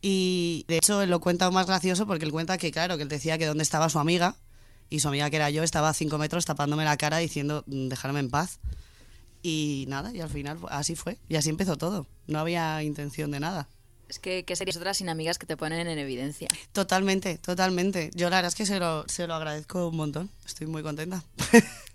Y 0.00 0.64
de 0.68 0.76
hecho 0.76 1.02
él 1.02 1.10
lo 1.10 1.20
cuenta 1.20 1.50
más 1.50 1.66
gracioso 1.66 2.06
porque 2.06 2.24
él 2.24 2.30
cuenta 2.32 2.56
que, 2.58 2.70
claro, 2.70 2.96
que 2.96 3.02
él 3.02 3.08
decía 3.08 3.36
que 3.38 3.46
dónde 3.46 3.62
estaba 3.64 3.88
su 3.88 3.98
amiga 3.98 4.36
y 4.90 5.00
su 5.00 5.08
amiga 5.08 5.28
que 5.30 5.36
era 5.36 5.50
yo 5.50 5.62
estaba 5.62 5.88
a 5.88 5.94
cinco 5.94 6.18
metros 6.18 6.44
tapándome 6.44 6.84
la 6.84 6.96
cara 6.96 7.18
diciendo 7.18 7.64
"Mm, 7.66 7.88
dejarme 7.88 8.20
en 8.20 8.30
paz. 8.30 8.60
Y 9.42 9.84
nada, 9.88 10.12
y 10.14 10.20
al 10.20 10.28
final 10.30 10.58
así 10.68 10.94
fue. 10.96 11.18
Y 11.28 11.36
así 11.36 11.48
empezó 11.48 11.76
todo. 11.76 12.06
No 12.26 12.38
había 12.40 12.82
intención 12.82 13.30
de 13.30 13.40
nada. 13.40 13.68
Es 14.08 14.18
que, 14.18 14.44
¿qué 14.44 14.56
serías 14.56 14.76
otras 14.76 14.96
sin 14.96 15.08
amigas 15.08 15.38
que 15.38 15.46
te 15.46 15.56
ponen 15.56 15.86
en 15.86 15.98
evidencia? 15.98 16.48
Totalmente, 16.72 17.38
totalmente. 17.38 18.10
Yo 18.14 18.30
la 18.30 18.36
verdad 18.36 18.48
es 18.48 18.54
que 18.54 18.66
se 18.66 18.78
lo, 18.78 19.06
se 19.08 19.26
lo 19.26 19.34
agradezco 19.34 19.88
un 19.88 19.96
montón. 19.96 20.30
Estoy 20.46 20.66
muy 20.66 20.82
contenta. 20.82 21.22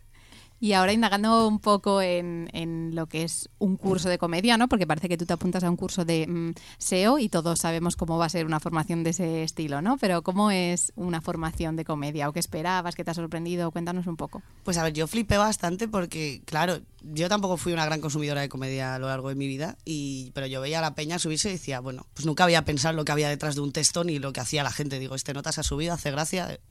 Y 0.64 0.72
ahora 0.72 0.94
indagando 0.94 1.46
un 1.46 1.60
poco 1.60 2.02
en, 2.02 2.50
en, 2.54 2.96
lo 2.96 3.08
que 3.08 3.24
es 3.24 3.50
un 3.60 3.76
curso 3.76 4.08
de 4.08 4.18
comedia, 4.18 4.56
¿no? 4.56 4.70
Porque 4.70 4.88
parece 4.88 5.10
que 5.10 5.18
tú 5.18 5.26
te 5.26 5.34
apuntas 5.34 5.62
a 5.66 5.70
un 5.70 5.76
curso 5.76 6.06
de 6.06 6.26
mm, 6.26 6.54
SEO 6.78 7.20
y 7.20 7.28
todos 7.28 7.60
sabemos 7.60 7.98
cómo 7.98 8.18
va 8.18 8.28
a 8.28 8.30
ser 8.30 8.46
una 8.46 8.62
formación 8.62 9.04
de 9.04 9.10
ese 9.10 9.44
estilo, 9.44 9.82
¿no? 9.82 9.98
Pero 9.98 10.22
¿cómo 10.22 10.52
es 10.52 10.94
una 10.96 11.20
formación 11.20 11.76
de 11.76 11.84
comedia? 11.84 12.30
¿O 12.30 12.32
qué 12.32 12.40
esperabas? 12.40 12.96
¿Qué 12.96 13.04
te 13.04 13.12
ha 13.12 13.14
sorprendido? 13.14 13.72
Cuéntanos 13.72 14.08
un 14.08 14.16
poco. 14.16 14.42
Pues 14.64 14.78
a 14.78 14.84
ver, 14.84 14.94
yo 14.94 15.06
flipé 15.06 15.36
bastante 15.36 15.90
porque, 15.90 16.42
claro, 16.46 16.80
yo 17.02 17.28
tampoco 17.28 17.58
fui 17.58 17.74
una 17.74 17.84
gran 17.84 18.00
consumidora 18.00 18.40
de 18.40 18.48
comedia 18.48 18.96
a 18.96 19.00
lo 19.00 19.08
largo 19.08 19.28
de 19.28 19.36
mi 19.36 19.48
vida, 19.48 19.78
y, 19.84 20.32
pero 20.34 20.48
yo 20.48 20.62
veía 20.62 20.80
a 20.80 20.82
la 20.82 20.96
peña 20.96 21.20
subirse 21.20 21.50
y 21.50 21.52
decía, 21.52 21.82
bueno, 21.82 22.08
pues 22.14 22.26
nunca 22.26 22.46
había 22.46 22.64
pensado 22.64 22.96
lo 22.96 23.04
que 23.04 23.12
había 23.12 23.28
detrás 23.28 23.56
de 23.56 23.60
un 23.60 23.74
texto 23.74 24.06
ni 24.06 24.18
lo 24.18 24.32
que 24.32 24.40
hacía 24.40 24.64
la 24.64 24.72
gente. 24.72 24.98
Digo, 24.98 25.16
este 25.16 25.34
nota 25.34 25.52
se 25.52 25.60
ha 25.60 25.64
subido, 25.66 25.94
hace 25.94 26.10
gracia, 26.10 26.48
de, 26.48 26.62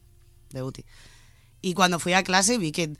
de 0.49 0.62
útil. 0.62 0.87
Y 1.61 1.75
cuando 1.75 1.99
fui 1.99 2.14
a 2.14 2.25
clase 2.25 2.56
vi 2.56 2.72
que 2.72 2.96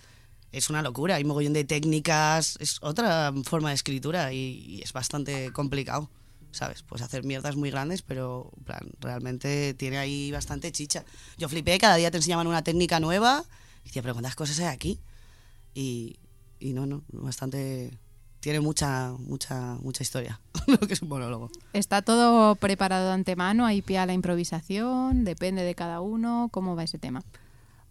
es 0.53 0.69
una 0.69 0.83
locura, 0.83 1.17
hay 1.17 1.25
mogollón 1.25 1.55
de 1.55 1.65
técnicas, 1.65 2.57
es 2.61 2.79
otra 2.83 3.33
forma 3.45 3.71
de 3.71 3.75
escritura 3.75 4.33
y, 4.33 4.81
es 4.83 4.93
bastante 4.93 5.51
complicado, 5.53 6.11
¿sabes? 6.51 6.83
Pues 6.83 7.01
hacer 7.01 7.25
mierdas 7.25 7.57
muy 7.57 7.71
grandes, 7.71 8.03
pero 8.03 8.53
plan, 8.65 8.91
realmente 9.01 9.73
tiene 9.75 9.97
ahí 9.97 10.31
bastante 10.31 10.71
chicha. 10.71 11.05
Yo 11.39 11.49
flipé, 11.49 11.79
cada 11.79 11.97
día 11.97 12.11
te 12.11 12.19
enseñaban 12.19 12.47
una 12.47 12.63
técnica 12.63 13.01
nueva 13.01 13.45
y 13.83 13.89
decía, 13.89 14.03
pero 14.03 14.15
¿cuántas 14.15 14.37
cosas 14.37 14.61
hay 14.61 14.67
aquí? 14.67 15.01
Y, 15.75 16.19
y 16.61 16.75
no, 16.75 16.87
no, 16.87 17.03
bastante... 17.09 17.99
Tiene 18.41 18.59
mucha, 18.59 19.15
mucha, 19.21 19.77
mucha 19.77 20.03
historia, 20.03 20.41
lo 20.67 20.79
que 20.79 20.95
es 20.95 21.03
un 21.03 21.09
monólogo. 21.09 21.49
¿Está 21.75 22.03
todo 22.03 22.57
preparado 22.57 23.07
de 23.07 23.13
antemano? 23.13 23.65
¿Hay 23.65 23.83
pie 23.83 23.99
a 23.99 24.07
la 24.07 24.15
improvisación? 24.15 25.23
¿Depende 25.23 25.63
de 25.63 25.77
cada 25.77 26.01
uno? 26.01 26.49
¿Cómo 26.51 26.75
va 26.75 26.83
ese 26.83 26.99
tema? 26.99 27.23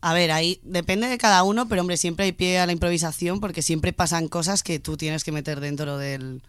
A 0.02 0.14
ver, 0.14 0.32
ahí 0.32 0.60
depende 0.64 1.08
de 1.08 1.18
cada 1.20 1.44
uno, 1.44 1.68
pero 1.68 1.82
hombre, 1.82 1.96
siempre 1.96 2.26
hay 2.26 2.32
pie 2.32 2.60
a 2.60 2.66
la 2.66 2.72
improvisación 2.72 3.40
porque 3.40 3.62
siempre 3.62 3.94
pasan 3.94 4.28
cosas 4.28 4.64
que 4.64 4.80
tú 4.80 4.98
tienes 4.98 5.24
que 5.24 5.32
meter 5.32 5.60
dentro 5.60 5.98
del, 6.00 6.42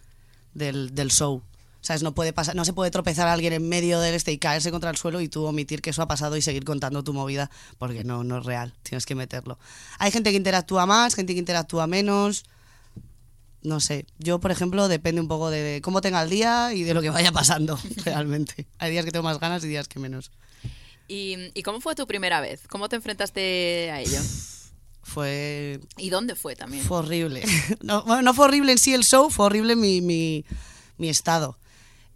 del, 0.54 0.94
del 0.94 1.11
show. 1.11 1.42
¿Sabes? 1.82 2.02
No, 2.04 2.14
puede 2.14 2.32
pasar, 2.32 2.54
no 2.54 2.64
se 2.64 2.73
puede 2.73 2.92
tropezar 2.92 3.26
a 3.26 3.32
alguien 3.32 3.52
en 3.52 3.68
medio 3.68 3.99
del 3.99 4.14
este 4.14 4.30
y 4.30 4.38
caerse 4.38 4.71
contra 4.71 4.88
el 4.88 4.97
suelo 4.97 5.21
y 5.21 5.28
tú 5.28 5.44
omitir 5.44 5.82
que 5.82 5.90
eso 5.90 6.00
ha 6.00 6.06
pasado 6.06 6.37
y 6.37 6.42
seguir 6.42 6.64
contando 6.64 7.02
tu 7.02 7.12
movida 7.12 7.50
porque 7.76 8.04
no, 8.04 8.23
no 8.25 8.38
es 8.38 8.44
real. 8.44 8.73
Tienes 8.85 9.04
que 9.04 9.16
meterlo. 9.16 9.59
Hay 9.99 10.12
gente 10.12 10.30
que 10.30 10.37
interactúa 10.37 10.87
más, 10.87 11.14
gente 11.16 11.35
que 11.35 11.40
interactúa 11.40 11.88
menos. 11.88 12.44
No 13.62 13.80
sé. 13.80 14.06
Yo, 14.18 14.38
por 14.38 14.52
ejemplo, 14.52 14.87
depende 14.87 15.21
un 15.21 15.28
poco 15.28 15.50
de 15.50 15.80
cómo 15.82 16.00
tenga 16.00 16.23
el 16.23 16.30
día 16.30 16.73
y 16.73 16.85
de 16.85 16.94
lo 16.94 17.02
que 17.02 17.11
vaya 17.11 17.32
pasando 17.32 17.78
realmente. 18.04 18.66
Hay 18.78 18.92
días 18.92 19.04
que 19.04 19.11
tengo 19.11 19.25
más 19.25 19.40
ganas 19.40 19.64
y 19.64 19.68
días 19.68 19.88
que 19.88 19.99
menos. 19.99 20.30
¿Y, 21.12 21.50
¿Y, 21.52 21.62
cómo 21.62 21.78
fue 21.83 21.95
tu 21.95 22.07
primera 22.07 22.40
vez? 22.40 22.66
¿Cómo 22.69 22.88
te 22.88 22.97
enfrentaste 22.97 23.90
a 23.90 24.00
ello? 24.00 24.19
Fue... 25.02 25.78
¿Y 25.99 26.09
dónde 26.09 26.37
fue 26.37 26.57
también? 26.57 26.83
Fue 26.85 26.99
horrible. 26.99 27.42
No, 27.83 28.02
bueno, 28.04 28.23
no 28.23 28.33
fue 28.33 28.47
horrible 28.47 28.73
en 28.73 28.78
sí 28.78 28.95
el 28.95 29.04
show, 29.04 29.28
fue 29.28 29.45
horrible 29.47 29.76
mi, 29.76 30.00
mi, 30.00 30.47
mi 30.97 31.11
estado. 31.11 31.59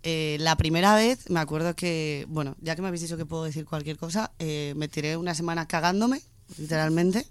Eh, 0.02 0.38
la 0.40 0.56
primera 0.56 0.94
vez, 0.94 1.28
me 1.28 1.40
acuerdo 1.40 1.74
que, 1.74 2.24
bueno, 2.28 2.56
ya 2.60 2.74
que 2.74 2.80
me 2.80 2.88
habéis 2.88 3.02
dicho 3.02 3.18
que 3.18 3.26
puedo 3.26 3.44
decir 3.44 3.66
cualquier 3.66 3.98
cosa, 3.98 4.32
eh, 4.38 4.72
me 4.76 4.88
tiré 4.88 5.18
una 5.18 5.34
semana 5.34 5.66
cagándome, 5.66 6.22
literalmente, 6.56 7.26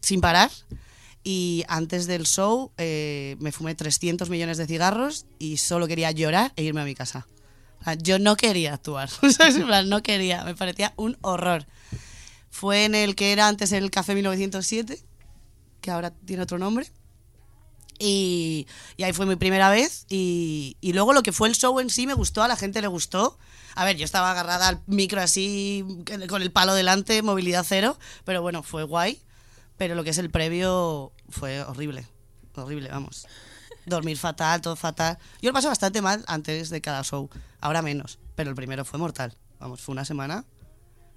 sin 0.00 0.22
parar. 0.22 0.50
Y 1.22 1.64
antes 1.68 2.06
del 2.06 2.24
show 2.24 2.70
eh, 2.78 3.36
me 3.40 3.52
fumé 3.52 3.74
300 3.74 4.30
millones 4.30 4.56
de 4.56 4.66
cigarros 4.66 5.26
y 5.38 5.58
solo 5.58 5.86
quería 5.86 6.12
llorar 6.12 6.52
e 6.56 6.62
irme 6.62 6.80
a 6.80 6.84
mi 6.84 6.94
casa. 6.94 7.26
Yo 8.02 8.18
no 8.18 8.36
quería 8.36 8.74
actuar, 8.74 9.08
no 9.86 10.02
quería, 10.02 10.44
me 10.44 10.54
parecía 10.54 10.92
un 10.96 11.16
horror. 11.22 11.66
Fue 12.50 12.84
en 12.84 12.94
el 12.94 13.14
que 13.14 13.32
era 13.32 13.48
antes 13.48 13.72
el 13.72 13.90
Café 13.90 14.14
1907, 14.14 15.02
que 15.80 15.90
ahora 15.90 16.10
tiene 16.10 16.42
otro 16.42 16.58
nombre. 16.58 16.90
Y, 17.98 18.66
y 18.96 19.02
ahí 19.02 19.12
fue 19.12 19.26
mi 19.26 19.36
primera 19.36 19.70
vez. 19.70 20.06
Y, 20.08 20.76
y, 20.80 20.92
luego 20.92 21.12
lo 21.12 21.22
que 21.22 21.32
fue 21.32 21.48
el 21.48 21.56
show 21.56 21.80
en 21.80 21.90
sí 21.90 22.06
me 22.06 22.14
gustó, 22.14 22.42
a 22.42 22.48
la 22.48 22.56
gente 22.56 22.80
le 22.80 22.88
gustó. 22.88 23.38
A 23.74 23.84
ver, 23.84 23.96
yo 23.96 24.04
estaba 24.04 24.30
agarrada 24.30 24.68
al 24.68 24.80
micro 24.86 25.20
así, 25.20 25.84
con 26.28 26.42
el 26.42 26.52
palo 26.52 26.74
delante, 26.74 27.22
movilidad 27.22 27.64
cero, 27.66 27.98
pero 28.24 28.42
bueno, 28.42 28.62
fue 28.62 28.84
guay. 28.84 29.20
Pero 29.76 29.94
lo 29.94 30.04
que 30.04 30.10
es 30.10 30.18
el 30.18 30.30
previo 30.30 31.12
fue 31.28 31.62
horrible, 31.62 32.06
horrible, 32.54 32.88
vamos 32.88 33.26
dormir 33.88 34.18
fatal, 34.18 34.60
todo 34.60 34.76
fatal. 34.76 35.18
Yo 35.40 35.50
lo 35.50 35.54
paso 35.54 35.68
bastante 35.68 36.02
mal 36.02 36.24
antes 36.26 36.70
de 36.70 36.80
cada 36.80 37.02
show, 37.02 37.28
ahora 37.60 37.82
menos, 37.82 38.18
pero 38.34 38.50
el 38.50 38.56
primero 38.56 38.84
fue 38.84 38.98
mortal. 38.98 39.36
Vamos, 39.58 39.80
fue 39.80 39.92
una 39.92 40.04
semana 40.04 40.44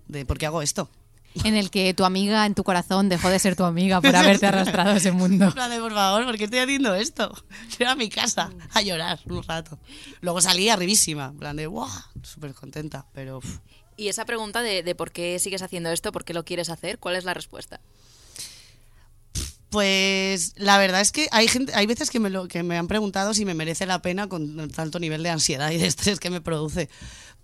de 0.07 0.25
¿por 0.25 0.37
qué 0.37 0.45
hago 0.45 0.61
esto? 0.61 0.89
En 1.43 1.55
el 1.55 1.69
que 1.71 1.93
tu 1.93 2.03
amiga 2.03 2.45
en 2.45 2.55
tu 2.55 2.63
corazón 2.63 3.07
dejó 3.07 3.29
de 3.29 3.39
ser 3.39 3.55
tu 3.55 3.63
amiga 3.63 4.01
por 4.01 4.13
haberte 4.13 4.47
arrastrado 4.47 4.91
a 4.91 4.97
ese 4.97 5.13
mundo. 5.13 5.45
Por 5.81 5.93
favor, 5.93 6.25
¿por 6.25 6.37
qué 6.37 6.43
estoy 6.43 6.59
haciendo 6.59 6.93
esto? 6.93 7.31
Quiero 7.77 7.93
a 7.93 7.95
mi 7.95 8.09
casa 8.09 8.51
a 8.73 8.81
llorar 8.81 9.19
un 9.25 9.41
rato. 9.41 9.79
Luego 10.19 10.41
salí 10.41 10.67
arribísima, 10.67 11.27
en 11.27 11.37
plan 11.37 11.55
de, 11.55 11.67
¡wow! 11.67 11.87
Súper 12.21 12.53
contenta, 12.53 13.05
pero... 13.13 13.37
Uf. 13.37 13.59
Y 13.95 14.09
esa 14.09 14.25
pregunta 14.25 14.61
de, 14.61 14.83
de 14.83 14.95
por 14.95 15.11
qué 15.11 15.39
sigues 15.39 15.61
haciendo 15.61 15.89
esto, 15.89 16.11
por 16.11 16.25
qué 16.25 16.33
lo 16.33 16.43
quieres 16.43 16.69
hacer, 16.69 16.99
¿cuál 16.99 17.15
es 17.15 17.23
la 17.23 17.33
respuesta? 17.33 17.79
Pues 19.71 20.53
la 20.57 20.77
verdad 20.77 20.99
es 20.99 21.13
que 21.13 21.29
hay 21.31 21.47
gente, 21.47 21.73
hay 21.73 21.87
veces 21.87 22.11
que 22.11 22.19
me, 22.19 22.29
lo, 22.29 22.49
que 22.49 22.61
me 22.61 22.77
han 22.77 22.89
preguntado 22.89 23.33
si 23.33 23.45
me 23.45 23.53
merece 23.53 23.85
la 23.85 24.01
pena 24.01 24.27
con 24.27 24.69
tanto 24.69 24.99
nivel 24.99 25.23
de 25.23 25.29
ansiedad 25.29 25.71
y 25.71 25.77
de 25.77 25.87
estrés 25.87 26.19
que 26.19 26.29
me 26.29 26.41
produce. 26.41 26.89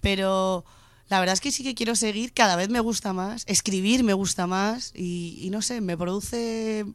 Pero 0.02 0.66
la 1.08 1.22
verdad 1.22 1.34
es 1.34 1.40
que 1.40 1.54
sí 1.54 1.64
que 1.64 1.74
quiero 1.74 1.96
seguir, 1.96 2.34
cada 2.34 2.58
vez 2.58 2.68
me 2.68 2.82
gusta 2.82 3.14
más, 3.14 3.46
escribir 3.48 4.04
me 4.04 4.14
gusta 4.14 4.46
más 4.46 4.92
y, 4.94 5.40
y 5.42 5.50
no 5.52 5.62
sé, 5.62 5.80
me 5.80 5.98
produce 5.98 6.86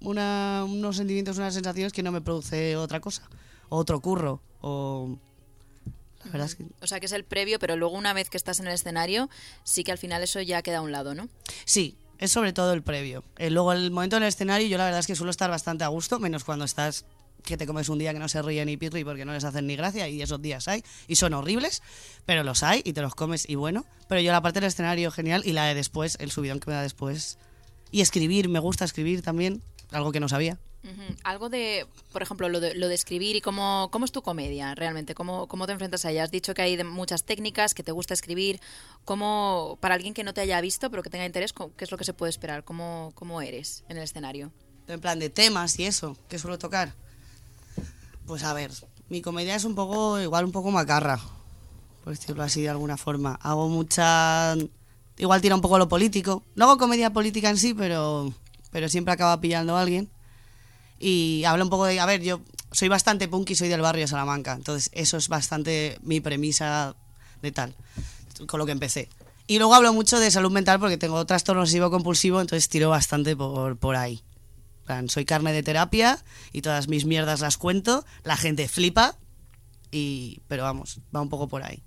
una, 0.00 0.64
unos 0.68 0.96
sentimientos, 0.96 1.38
unas 1.38 1.54
sensaciones 1.54 1.94
que 1.94 2.02
no 2.02 2.12
me 2.12 2.20
produce 2.20 2.76
otra 2.76 3.00
cosa, 3.00 3.28
o 3.70 3.78
otro 3.78 4.00
curro, 4.00 4.42
o... 4.60 5.18
La 6.24 6.32
verdad 6.32 6.46
es 6.48 6.54
que... 6.56 6.66
O 6.82 6.86
sea, 6.88 6.98
que 6.98 7.06
es 7.06 7.12
el 7.12 7.24
previo, 7.24 7.60
pero 7.60 7.76
luego 7.76 7.96
una 7.96 8.12
vez 8.12 8.28
que 8.28 8.36
estás 8.36 8.58
en 8.58 8.66
el 8.66 8.72
escenario, 8.72 9.30
sí 9.62 9.84
que 9.84 9.92
al 9.92 9.98
final 9.98 10.24
eso 10.24 10.40
ya 10.40 10.60
queda 10.60 10.78
a 10.78 10.80
un 10.82 10.90
lado, 10.90 11.14
¿no? 11.14 11.28
Sí, 11.64 11.96
es 12.18 12.32
sobre 12.32 12.52
todo 12.52 12.72
el 12.72 12.82
previo. 12.82 13.24
Eh, 13.38 13.50
luego 13.50 13.72
el 13.72 13.90
momento 13.90 14.16
en 14.16 14.22
el 14.22 14.28
escenario 14.28 14.66
yo 14.68 14.78
la 14.78 14.84
verdad 14.84 15.00
es 15.00 15.06
que 15.06 15.14
suelo 15.14 15.30
estar 15.30 15.50
bastante 15.50 15.84
a 15.84 15.88
gusto, 15.88 16.18
menos 16.18 16.44
cuando 16.44 16.64
estás 16.64 17.04
que 17.42 17.56
te 17.56 17.66
comes 17.66 17.88
un 17.88 17.98
día 17.98 18.12
que 18.12 18.18
no 18.18 18.28
se 18.28 18.42
ríe 18.42 18.64
ni 18.64 18.76
pirri 18.76 19.04
porque 19.04 19.24
no 19.24 19.32
les 19.32 19.44
hacen 19.44 19.66
ni 19.66 19.76
gracia 19.76 20.08
y 20.08 20.20
esos 20.20 20.42
días 20.42 20.66
hay 20.68 20.82
y 21.06 21.16
son 21.16 21.32
horribles, 21.32 21.82
pero 22.26 22.42
los 22.42 22.62
hay 22.62 22.82
y 22.84 22.92
te 22.92 23.00
los 23.00 23.14
comes 23.14 23.48
y 23.48 23.54
bueno, 23.54 23.86
pero 24.08 24.20
yo 24.20 24.32
la 24.32 24.42
parte 24.42 24.60
del 24.60 24.68
escenario 24.68 25.10
genial 25.10 25.42
y 25.44 25.52
la 25.52 25.64
de 25.66 25.74
después, 25.74 26.16
el 26.20 26.30
subidón 26.30 26.60
que 26.60 26.70
me 26.70 26.76
da 26.76 26.82
después 26.82 27.38
y 27.90 28.00
escribir, 28.00 28.48
me 28.48 28.58
gusta 28.58 28.84
escribir 28.84 29.22
también, 29.22 29.62
algo 29.92 30.12
que 30.12 30.20
no 30.20 30.28
sabía. 30.28 30.58
Uh 30.86 30.88
-huh. 30.88 31.16
Algo 31.24 31.48
de, 31.48 31.86
por 32.12 32.22
ejemplo, 32.22 32.48
lo 32.48 32.60
de, 32.60 32.74
lo 32.74 32.86
de 32.86 32.94
escribir 32.94 33.34
y 33.34 33.40
cómo, 33.40 33.88
cómo 33.90 34.04
es 34.04 34.12
tu 34.12 34.22
comedia 34.22 34.74
realmente, 34.74 35.14
cómo, 35.14 35.48
cómo 35.48 35.66
te 35.66 35.72
enfrentas 35.72 36.04
a 36.04 36.12
ella. 36.12 36.22
Has 36.22 36.30
dicho 36.30 36.54
que 36.54 36.62
hay 36.62 36.82
muchas 36.84 37.24
técnicas, 37.24 37.74
que 37.74 37.82
te 37.82 37.90
gusta 37.90 38.14
escribir. 38.14 38.60
¿Cómo, 39.04 39.78
para 39.80 39.96
alguien 39.96 40.14
que 40.14 40.22
no 40.22 40.32
te 40.32 40.40
haya 40.42 40.60
visto 40.60 40.90
pero 40.90 41.02
que 41.02 41.10
tenga 41.10 41.26
interés, 41.26 41.52
qué 41.52 41.84
es 41.84 41.90
lo 41.90 41.98
que 41.98 42.04
se 42.04 42.12
puede 42.12 42.30
esperar? 42.30 42.62
¿Cómo, 42.64 43.10
cómo 43.16 43.42
eres 43.42 43.84
en 43.88 43.96
el 43.96 44.04
escenario? 44.04 44.52
En 44.86 45.00
plan 45.00 45.18
de 45.18 45.28
temas 45.28 45.78
y 45.80 45.86
eso, 45.86 46.16
que 46.28 46.38
suelo 46.38 46.58
tocar. 46.58 46.94
Pues 48.26 48.44
a 48.44 48.52
ver, 48.54 48.70
mi 49.08 49.22
comedia 49.22 49.56
es 49.56 49.64
un 49.64 49.74
poco, 49.74 50.20
igual 50.20 50.44
un 50.44 50.52
poco 50.52 50.70
macarra, 50.70 51.18
por 52.04 52.16
decirlo 52.16 52.44
así 52.44 52.62
de 52.62 52.68
alguna 52.68 52.96
forma. 52.96 53.38
Hago 53.42 53.68
mucha... 53.68 54.54
Igual 55.18 55.40
tira 55.40 55.54
un 55.54 55.62
poco 55.62 55.78
lo 55.78 55.88
político. 55.88 56.44
No 56.54 56.66
hago 56.66 56.78
comedia 56.78 57.10
política 57.10 57.48
en 57.48 57.56
sí, 57.56 57.72
pero, 57.72 58.32
pero 58.70 58.88
siempre 58.88 59.14
acaba 59.14 59.40
pillando 59.40 59.74
a 59.76 59.80
alguien 59.80 60.10
y 60.98 61.44
habla 61.44 61.64
un 61.64 61.70
poco 61.70 61.86
de, 61.86 62.00
a 62.00 62.06
ver, 62.06 62.22
yo 62.22 62.40
soy 62.72 62.88
bastante 62.88 63.28
punk 63.28 63.50
y 63.50 63.54
soy 63.54 63.68
del 63.68 63.80
barrio 63.80 64.02
de 64.02 64.08
Salamanca, 64.08 64.52
entonces 64.52 64.90
eso 64.92 65.16
es 65.16 65.28
bastante 65.28 65.98
mi 66.02 66.20
premisa 66.20 66.94
de 67.42 67.52
tal, 67.52 67.74
con 68.46 68.58
lo 68.58 68.66
que 68.66 68.72
empecé. 68.72 69.08
Y 69.46 69.58
luego 69.58 69.74
hablo 69.74 69.92
mucho 69.92 70.18
de 70.18 70.30
salud 70.30 70.50
mental 70.50 70.80
porque 70.80 70.96
tengo 70.96 71.24
trastorno 71.24 71.62
obsesivo 71.62 71.90
compulsivo, 71.90 72.40
entonces 72.40 72.68
tiro 72.68 72.90
bastante 72.90 73.36
por, 73.36 73.76
por 73.76 73.96
ahí. 73.96 74.22
Soy 75.08 75.24
carne 75.24 75.52
de 75.52 75.62
terapia 75.62 76.22
y 76.52 76.62
todas 76.62 76.88
mis 76.88 77.04
mierdas 77.04 77.40
las 77.40 77.56
cuento, 77.56 78.04
la 78.24 78.36
gente 78.36 78.68
flipa, 78.68 79.16
y, 79.90 80.40
pero 80.48 80.64
vamos, 80.64 81.00
va 81.14 81.20
un 81.20 81.28
poco 81.28 81.48
por 81.48 81.62
ahí. 81.62 81.82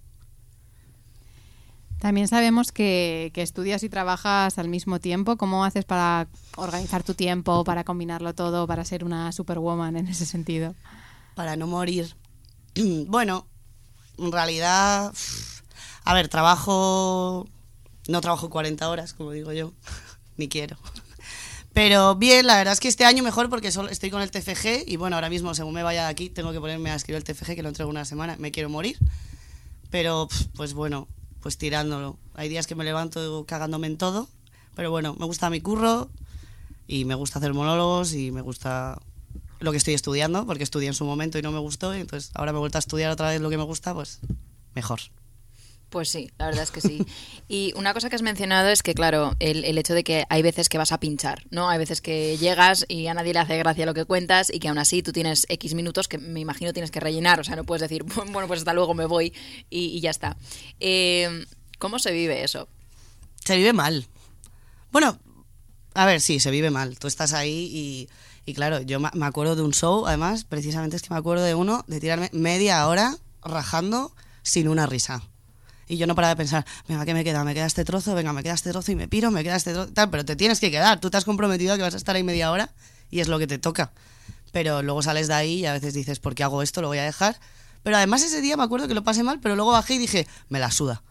También 1.99 2.29
sabemos 2.29 2.71
que, 2.71 3.31
estudias 3.35 3.83
y 3.83 3.89
trabajas 3.89 4.57
al 4.57 4.69
mismo 4.69 4.99
tiempo. 4.99 5.35
¿Cómo 5.35 5.65
haces 5.65 5.83
para 5.83 6.27
organizar 6.55 7.03
tu 7.03 7.13
tiempo, 7.13 7.65
para 7.65 7.83
combinarlo 7.83 8.33
todo, 8.33 8.67
para 8.67 8.85
ser 8.85 9.03
una 9.03 9.31
superwoman 9.33 9.97
en 9.97 10.07
ese 10.07 10.25
sentido? 10.25 10.75
Para 11.35 11.55
no 11.55 11.67
morir. 11.67 12.15
Bueno, 13.07 13.47
en 14.17 14.31
realidad, 14.31 15.13
a 16.05 16.13
ver, 16.13 16.29
trabajo, 16.29 17.47
no 18.07 18.21
trabajo 18.21 18.49
40 18.49 18.89
horas, 18.89 19.13
como 19.13 19.31
digo 19.31 19.51
yo, 19.51 19.73
ni 20.37 20.47
quiero. 20.47 20.77
Pero 21.73 22.15
bien, 22.15 22.47
la 22.47 22.57
verdad 22.57 22.73
es 22.73 22.79
que 22.79 22.87
este 22.87 23.05
año 23.05 23.23
mejor 23.23 23.49
porque 23.49 23.71
solo 23.71 23.89
estoy 23.89 24.09
con 24.09 24.21
el 24.21 24.31
TFG 24.31 24.87
y 24.87 24.95
bueno, 24.95 25.17
ahora 25.17 25.29
mismo 25.29 25.53
según 25.53 25.73
me 25.73 25.83
vaya 25.83 26.03
de 26.03 26.09
aquí 26.09 26.29
tengo 26.29 26.51
que 26.51 26.59
ponerme 26.59 26.91
a 26.91 26.95
escribir 26.95 27.17
el 27.17 27.23
TFG 27.23 27.55
que 27.55 27.63
lo 27.63 27.69
entrego 27.69 27.89
una 27.89 28.05
semana, 28.05 28.37
me 28.37 28.51
quiero 28.51 28.69
morir. 28.69 28.97
Pero 29.89 30.27
pues 30.55 30.73
bueno, 30.73 31.07
pues 31.41 31.57
tirándolo. 31.57 32.17
Hay 32.35 32.49
días 32.49 32.67
que 32.67 32.75
me 32.75 32.83
levanto 32.83 33.45
cagándome 33.45 33.87
en 33.87 33.97
todo, 33.97 34.27
pero 34.75 34.91
bueno, 34.91 35.15
me 35.19 35.25
gusta 35.25 35.49
mi 35.49 35.61
curro 35.61 36.09
y 36.87 37.05
me 37.05 37.15
gusta 37.15 37.39
hacer 37.39 37.53
monólogos 37.53 38.13
y 38.13 38.31
me 38.31 38.41
gusta 38.41 38.99
lo 39.59 39.71
que 39.71 39.77
estoy 39.77 39.93
estudiando, 39.93 40.45
porque 40.45 40.63
estudié 40.63 40.87
en 40.87 40.93
su 40.93 41.05
momento 41.05 41.37
y 41.37 41.41
no 41.41 41.51
me 41.51 41.59
gustó, 41.59 41.95
y 41.95 42.01
entonces 42.01 42.31
ahora 42.33 42.53
me 42.53 42.57
he 42.57 42.61
vuelto 42.61 42.77
a 42.77 42.79
estudiar 42.79 43.11
otra 43.11 43.29
vez 43.29 43.41
lo 43.41 43.49
que 43.49 43.57
me 43.57 43.63
gusta, 43.63 43.93
pues 43.93 44.19
mejor. 44.73 44.99
Pues 45.89 46.09
sí, 46.09 46.29
la 46.37 46.45
verdad 46.45 46.63
es 46.63 46.71
que 46.71 46.81
sí. 46.81 47.03
Y 47.47 47.73
una 47.75 47.95
cosa 47.95 48.09
que 48.09 48.15
has 48.15 48.21
mencionado 48.21 48.69
es 48.69 48.83
que, 48.83 48.93
claro, 48.93 49.35
el, 49.39 49.77
hecho 49.77 49.95
de 49.95 50.03
que 50.03 50.25
hay 50.29 50.43
veces 50.43 50.69
que 50.69 50.77
vas 50.77 50.91
a 50.91 50.99
pinchar, 50.99 51.43
¿no? 51.49 51.67
Hay 51.67 51.79
veces 51.79 51.99
que 51.99 52.37
llegas 52.37 52.85
y 52.87 53.07
a 53.07 53.15
nadie 53.15 53.33
le 53.33 53.39
hace 53.39 53.57
gracia 53.57 53.87
lo 53.87 53.95
que 53.95 54.05
cuentas 54.05 54.51
y 54.53 54.59
que 54.59 54.67
aún 54.67 54.77
así 54.77 55.01
tú 55.01 55.11
tienes 55.11 55.47
X 55.49 55.73
minutos 55.73 56.07
que 56.07 56.19
me 56.19 56.39
imagino 56.39 56.73
tienes 56.73 56.91
que 56.91 56.99
rellenar, 56.99 57.39
o 57.39 57.43
sea, 57.43 57.55
no 57.55 57.63
puedes 57.63 57.81
decir, 57.81 58.03
bueno, 58.31 58.47
pues 58.47 58.59
hasta 58.59 58.73
luego 58.73 58.93
me 58.93 59.05
voy 59.05 59.33
y, 59.69 59.99
ya 59.99 60.11
está. 60.11 60.37
Eh, 60.79 61.45
¿Cómo 61.79 61.97
se 61.97 62.11
vive 62.11 62.43
eso? 62.43 62.67
Se 63.43 63.57
vive 63.57 63.73
mal. 63.73 64.05
Bueno, 64.91 65.17
a 65.95 66.05
ver, 66.05 66.21
sí, 66.21 66.39
se 66.39 66.51
vive 66.51 66.69
mal. 66.69 66.99
Tú 66.99 67.07
estás 67.07 67.33
ahí 67.33 68.07
y 68.45 68.53
claro, 68.53 68.81
yo 68.81 68.99
me 68.99 69.25
acuerdo 69.25 69.55
de 69.55 69.61
un 69.61 69.73
show, 69.73 70.05
además, 70.07 70.43
precisamente 70.43 70.95
es 70.95 71.01
que 71.01 71.13
me 71.13 71.19
acuerdo 71.19 71.43
de 71.43 71.55
uno, 71.55 71.83
de 71.87 71.99
tirarme 71.99 72.29
media 72.33 72.87
hora 72.87 73.15
rajando 73.43 74.13
sin 74.43 74.67
una 74.67 74.85
risa. 74.85 75.28
Y 75.89 75.97
yo 75.97 76.05
no 76.05 76.13
paraba 76.13 76.35
de 76.35 76.37
pensar, 76.37 76.65
venga, 76.87 77.03
¿qué 77.03 77.15
me 77.15 77.23
queda? 77.23 77.43
Me 77.43 77.55
queda 77.55 77.65
este 77.65 77.83
trozo, 77.83 78.13
venga, 78.13 78.31
me 78.31 78.43
queda 78.43 78.53
este 78.53 78.69
trozo 78.69 78.91
y 78.91 78.95
me 78.95 79.07
piro, 79.07 79.31
me 79.31 79.43
queda 79.43 79.55
este 79.55 79.73
trozo, 79.73 79.91
tal, 79.91 80.11
pero 80.11 80.23
te 80.23 80.35
tienes 80.35 80.59
que 80.59 80.69
quedar. 80.69 80.99
Tú 80.99 81.09
te 81.09 81.17
has 81.17 81.25
comprometido 81.25 81.73
a 81.73 81.77
que 81.77 81.81
vas 81.81 81.95
a 81.95 81.97
estar 81.97 82.15
ahí 82.15 82.21
media 82.23 82.51
hora 82.51 82.69
y 83.09 83.21
es 83.21 83.27
lo 83.27 83.39
que 83.39 83.47
te 83.47 83.57
toca. 83.57 83.91
Pero 84.51 84.83
luego 84.83 85.01
sales 85.01 85.27
de 85.27 85.33
ahí 85.33 85.53
y 85.61 85.65
a 85.65 85.73
veces 85.73 85.95
dices, 85.95 86.19
¿por 86.19 86.35
qué 86.35 86.43
hago 86.43 86.61
esto? 86.61 86.83
Lo 86.83 86.89
voy 86.89 86.99
a 86.99 87.03
dejar. 87.03 87.39
Pero 87.81 87.97
además 87.97 88.21
ese 88.21 88.39
día 88.39 88.55
me 88.55 88.63
acuerdo 88.63 88.87
que 88.87 88.93
lo 88.93 89.03
pasé 89.03 89.23
mal, 89.23 89.39
pero 89.39 89.55
luego 89.55 89.71
bajé 89.71 89.95
y 89.95 89.97
dije, 89.97 90.27
me 90.47 90.59
la 90.59 90.69
suda. 90.69 91.01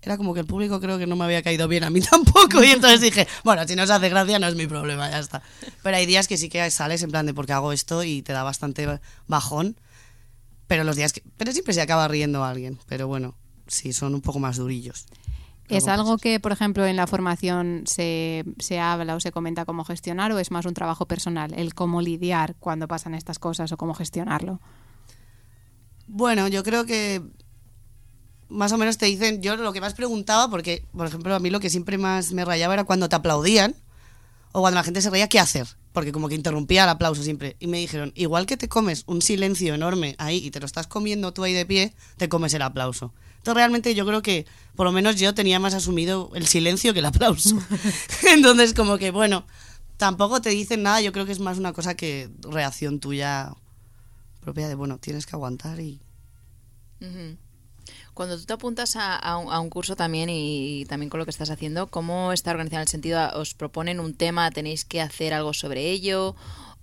Era 0.00 0.16
como 0.16 0.32
que 0.32 0.40
el 0.40 0.46
público 0.46 0.80
creo 0.80 0.96
que 0.96 1.08
no 1.08 1.16
me 1.16 1.24
había 1.24 1.42
caído 1.42 1.66
bien 1.66 1.82
a 1.82 1.90
mí 1.90 2.00
tampoco. 2.10 2.62
Y 2.62 2.68
entonces 2.68 3.00
dije, 3.00 3.26
bueno, 3.42 3.66
si 3.66 3.74
no 3.74 3.84
se 3.84 3.92
hace 3.92 4.08
gracia 4.08 4.38
no 4.38 4.46
es 4.46 4.54
mi 4.54 4.68
problema, 4.68 5.10
ya 5.10 5.18
está. 5.18 5.42
Pero 5.82 5.96
hay 5.96 6.06
días 6.06 6.28
que 6.28 6.36
sí 6.36 6.48
que 6.48 6.70
sales 6.70 7.02
en 7.02 7.10
plan 7.10 7.26
de 7.26 7.34
por 7.34 7.46
qué 7.46 7.52
hago 7.52 7.72
esto 7.72 8.04
y 8.04 8.22
te 8.22 8.32
da 8.32 8.44
bastante 8.44 9.00
bajón. 9.26 9.76
Pero 10.68 10.84
los 10.84 10.94
días 10.94 11.12
que... 11.12 11.24
Pero 11.36 11.50
siempre 11.50 11.74
se 11.74 11.80
acaba 11.80 12.06
riendo 12.06 12.44
alguien. 12.44 12.78
Pero 12.86 13.08
bueno, 13.08 13.34
sí, 13.68 13.92
son 13.92 14.14
un 14.14 14.20
poco 14.20 14.38
más 14.38 14.56
durillos. 14.56 15.06
¿Es 15.68 15.86
algo 15.86 16.16
que, 16.16 16.40
por 16.40 16.52
ejemplo, 16.52 16.86
en 16.86 16.96
la 16.96 17.06
formación 17.06 17.82
se, 17.86 18.44
se, 18.58 18.80
habla 18.80 19.14
o 19.14 19.20
se 19.20 19.32
comenta 19.32 19.66
cómo 19.66 19.84
gestionar 19.84 20.32
o 20.32 20.38
es 20.38 20.50
más 20.50 20.64
un 20.64 20.72
trabajo 20.72 21.06
personal, 21.06 21.52
el 21.54 21.74
cómo 21.74 22.00
lidiar 22.00 22.56
cuando 22.58 22.88
pasan 22.88 23.14
estas 23.14 23.38
cosas 23.38 23.70
o 23.70 23.76
cómo 23.76 23.92
gestionarlo? 23.92 24.60
Bueno, 26.06 26.48
yo 26.48 26.62
creo 26.64 26.86
que 26.86 27.22
más 28.48 28.72
o 28.72 28.78
menos 28.78 28.96
te 28.96 29.06
dicen, 29.06 29.42
yo 29.42 29.56
lo 29.56 29.72
que 29.72 29.80
más 29.80 29.94
preguntaba, 29.94 30.48
porque, 30.48 30.84
por 30.96 31.06
ejemplo, 31.06 31.34
a 31.34 31.38
mí 31.38 31.50
lo 31.50 31.60
que 31.60 31.70
siempre 31.70 31.98
más 31.98 32.32
me 32.32 32.44
rayaba 32.44 32.74
era 32.74 32.84
cuando 32.84 33.08
te 33.08 33.16
aplaudían 33.16 33.74
o 34.52 34.60
cuando 34.60 34.76
la 34.76 34.84
gente 34.84 35.02
se 35.02 35.10
reía, 35.10 35.28
¿qué 35.28 35.38
hacer? 35.38 35.66
Porque 35.92 36.12
como 36.12 36.28
que 36.28 36.34
interrumpía 36.34 36.84
el 36.84 36.88
aplauso 36.88 37.22
siempre. 37.22 37.56
Y 37.60 37.66
me 37.66 37.78
dijeron, 37.78 38.12
igual 38.14 38.46
que 38.46 38.56
te 38.56 38.68
comes 38.68 39.04
un 39.06 39.20
silencio 39.20 39.74
enorme 39.74 40.14
ahí 40.18 40.38
y 40.38 40.50
te 40.50 40.60
lo 40.60 40.66
estás 40.66 40.86
comiendo 40.86 41.32
tú 41.32 41.44
ahí 41.44 41.52
de 41.52 41.66
pie, 41.66 41.94
te 42.16 42.28
comes 42.30 42.54
el 42.54 42.62
aplauso. 42.62 43.12
Entonces 43.38 43.54
realmente 43.54 43.94
yo 43.94 44.06
creo 44.06 44.22
que 44.22 44.46
por 44.76 44.86
lo 44.86 44.92
menos 44.92 45.16
yo 45.16 45.34
tenía 45.34 45.58
más 45.58 45.74
asumido 45.74 46.30
el 46.34 46.46
silencio 46.46 46.92
que 46.92 47.00
el 47.00 47.06
aplauso. 47.06 47.58
Entonces 48.30 48.74
como 48.74 48.98
que 48.98 49.10
bueno, 49.10 49.44
tampoco 49.96 50.40
te 50.40 50.50
dicen 50.50 50.82
nada, 50.82 51.00
yo 51.00 51.12
creo 51.12 51.26
que 51.26 51.32
es 51.32 51.40
más 51.40 51.58
una 51.58 51.72
cosa 51.72 51.94
que 51.94 52.30
reacción 52.42 53.00
tuya 53.00 53.52
propia 54.40 54.68
de 54.68 54.74
bueno, 54.74 54.98
tienes 54.98 55.26
que 55.26 55.36
aguantar 55.36 55.80
y... 55.80 56.00
Uh 57.00 57.04
-huh. 57.04 57.36
Cuando 58.14 58.38
tú 58.38 58.44
te 58.44 58.52
apuntas 58.52 58.96
a, 58.96 59.16
a, 59.16 59.36
un, 59.36 59.52
a, 59.52 59.60
un, 59.60 59.70
curso 59.70 59.94
también 59.94 60.28
y, 60.28 60.84
también 60.86 61.08
con 61.10 61.18
lo 61.20 61.24
que 61.24 61.30
estás 61.30 61.50
haciendo, 61.50 61.86
¿cómo 61.86 62.32
está 62.32 62.50
organizado 62.50 62.78
en 62.78 62.82
el 62.82 62.88
sentido? 62.88 63.30
¿Os 63.34 63.54
proponen 63.54 64.00
un 64.00 64.14
tema, 64.14 64.50
tenéis 64.50 64.84
que 64.84 65.00
hacer 65.00 65.32
algo 65.34 65.52
sobre 65.54 65.90
ello? 65.90 66.34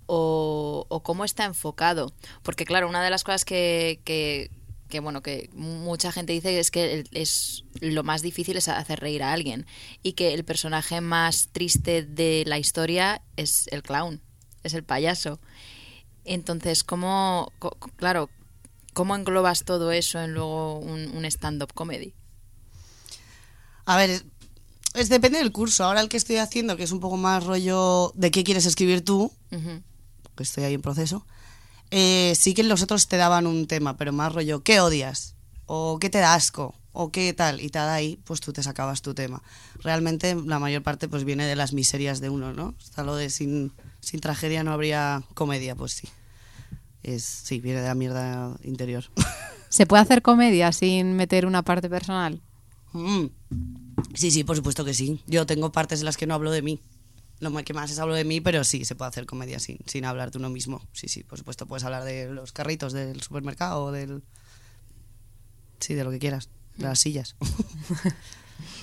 O, 0.06 0.86
o 0.88 1.02
cómo 1.02 1.24
está 1.24 1.44
enfocado? 1.44 2.12
Porque 2.42 2.64
claro, 2.64 2.88
una 2.88 3.02
de 3.02 3.10
las 3.10 3.24
cosas 3.24 3.44
que, 3.44 4.00
que 4.04 4.50
que 4.88 5.00
bueno 5.00 5.22
que 5.22 5.50
mucha 5.52 6.12
gente 6.12 6.32
dice 6.32 6.58
es 6.58 6.70
que 6.70 7.04
es 7.12 7.64
lo 7.80 8.02
más 8.04 8.22
difícil 8.22 8.56
es 8.56 8.68
hacer 8.68 9.00
reír 9.00 9.22
a 9.22 9.32
alguien 9.32 9.66
y 10.02 10.12
que 10.12 10.34
el 10.34 10.44
personaje 10.44 11.00
más 11.00 11.48
triste 11.52 12.02
de 12.02 12.44
la 12.46 12.58
historia 12.58 13.22
es 13.36 13.66
el 13.68 13.82
clown 13.82 14.20
es 14.62 14.74
el 14.74 14.84
payaso. 14.84 15.40
Entonces 16.24 16.84
cómo 16.84 17.52
claro 17.96 18.30
cómo 18.92 19.14
englobas 19.14 19.64
todo 19.64 19.92
eso 19.92 20.20
en 20.20 20.34
luego 20.34 20.78
un, 20.78 21.08
un 21.16 21.24
stand-up 21.24 21.72
comedy 21.74 22.14
a 23.84 23.96
ver 23.96 24.22
es 24.94 25.10
depende 25.10 25.38
del 25.38 25.52
curso. 25.52 25.84
Ahora 25.84 26.00
el 26.00 26.08
que 26.08 26.16
estoy 26.16 26.36
haciendo 26.36 26.76
que 26.76 26.82
es 26.84 26.90
un 26.90 27.00
poco 27.00 27.16
más 27.16 27.44
rollo 27.44 28.12
de 28.14 28.30
qué 28.30 28.44
quieres 28.44 28.66
escribir 28.66 29.04
tú 29.04 29.30
uh 29.52 29.56
-huh. 29.56 29.82
que 30.36 30.42
estoy 30.42 30.64
ahí 30.64 30.74
en 30.74 30.82
proceso 30.82 31.26
eh, 31.90 32.34
sí 32.36 32.54
que 32.54 32.62
los 32.62 32.82
otros 32.82 33.08
te 33.08 33.16
daban 33.16 33.46
un 33.46 33.66
tema, 33.66 33.96
pero 33.96 34.12
más 34.12 34.32
rollo, 34.32 34.62
¿qué 34.62 34.80
odias? 34.80 35.34
¿O 35.66 35.98
qué 35.98 36.10
te 36.10 36.18
da 36.18 36.34
asco? 36.34 36.74
¿O 36.92 37.12
qué 37.12 37.32
tal? 37.32 37.60
Y 37.60 37.68
tal 37.68 37.88
ahí, 37.88 38.18
pues 38.24 38.40
tú 38.40 38.52
te 38.52 38.62
sacabas 38.62 39.02
tu 39.02 39.14
tema. 39.14 39.42
Realmente 39.82 40.34
la 40.34 40.58
mayor 40.58 40.82
parte 40.82 41.08
pues 41.08 41.24
viene 41.24 41.46
de 41.46 41.56
las 41.56 41.72
miserias 41.72 42.20
de 42.20 42.30
uno, 42.30 42.52
¿no? 42.52 42.74
Está 42.82 43.02
lo 43.02 43.14
de 43.16 43.30
sin, 43.30 43.72
sin 44.00 44.20
tragedia 44.20 44.64
no 44.64 44.72
habría 44.72 45.22
comedia, 45.34 45.74
pues 45.74 45.92
sí. 45.92 46.08
Es, 47.02 47.22
sí, 47.22 47.60
viene 47.60 47.82
de 47.82 47.88
la 47.88 47.94
mierda 47.94 48.56
interior. 48.64 49.04
¿Se 49.68 49.86
puede 49.86 50.02
hacer 50.02 50.22
comedia 50.22 50.72
sin 50.72 51.14
meter 51.14 51.46
una 51.46 51.62
parte 51.62 51.90
personal? 51.90 52.40
Mm. 52.92 53.26
Sí, 54.14 54.30
sí, 54.30 54.44
por 54.44 54.56
supuesto 54.56 54.84
que 54.84 54.94
sí. 54.94 55.20
Yo 55.26 55.44
tengo 55.44 55.70
partes 55.70 56.00
en 56.00 56.06
las 56.06 56.16
que 56.16 56.26
no 56.26 56.34
hablo 56.34 56.50
de 56.50 56.62
mí 56.62 56.80
lo 57.40 57.52
que 57.64 57.74
más 57.74 57.90
es 57.90 57.98
hablo 57.98 58.14
de 58.14 58.24
mí, 58.24 58.40
pero 58.40 58.64
sí, 58.64 58.84
se 58.84 58.94
puede 58.94 59.10
hacer 59.10 59.26
comedia 59.26 59.58
sin, 59.58 59.78
sin 59.86 60.04
hablar 60.04 60.30
de 60.30 60.38
uno 60.38 60.48
mismo. 60.48 60.82
Sí, 60.92 61.08
sí, 61.08 61.22
por 61.22 61.38
supuesto, 61.38 61.66
puedes 61.66 61.84
hablar 61.84 62.04
de 62.04 62.28
los 62.30 62.52
carritos 62.52 62.92
del 62.92 63.20
supermercado 63.20 63.92
del... 63.92 64.22
Sí, 65.80 65.94
de 65.94 66.04
lo 66.04 66.10
que 66.10 66.18
quieras, 66.18 66.48
de 66.76 66.84
las 66.84 66.98
sillas. 66.98 67.36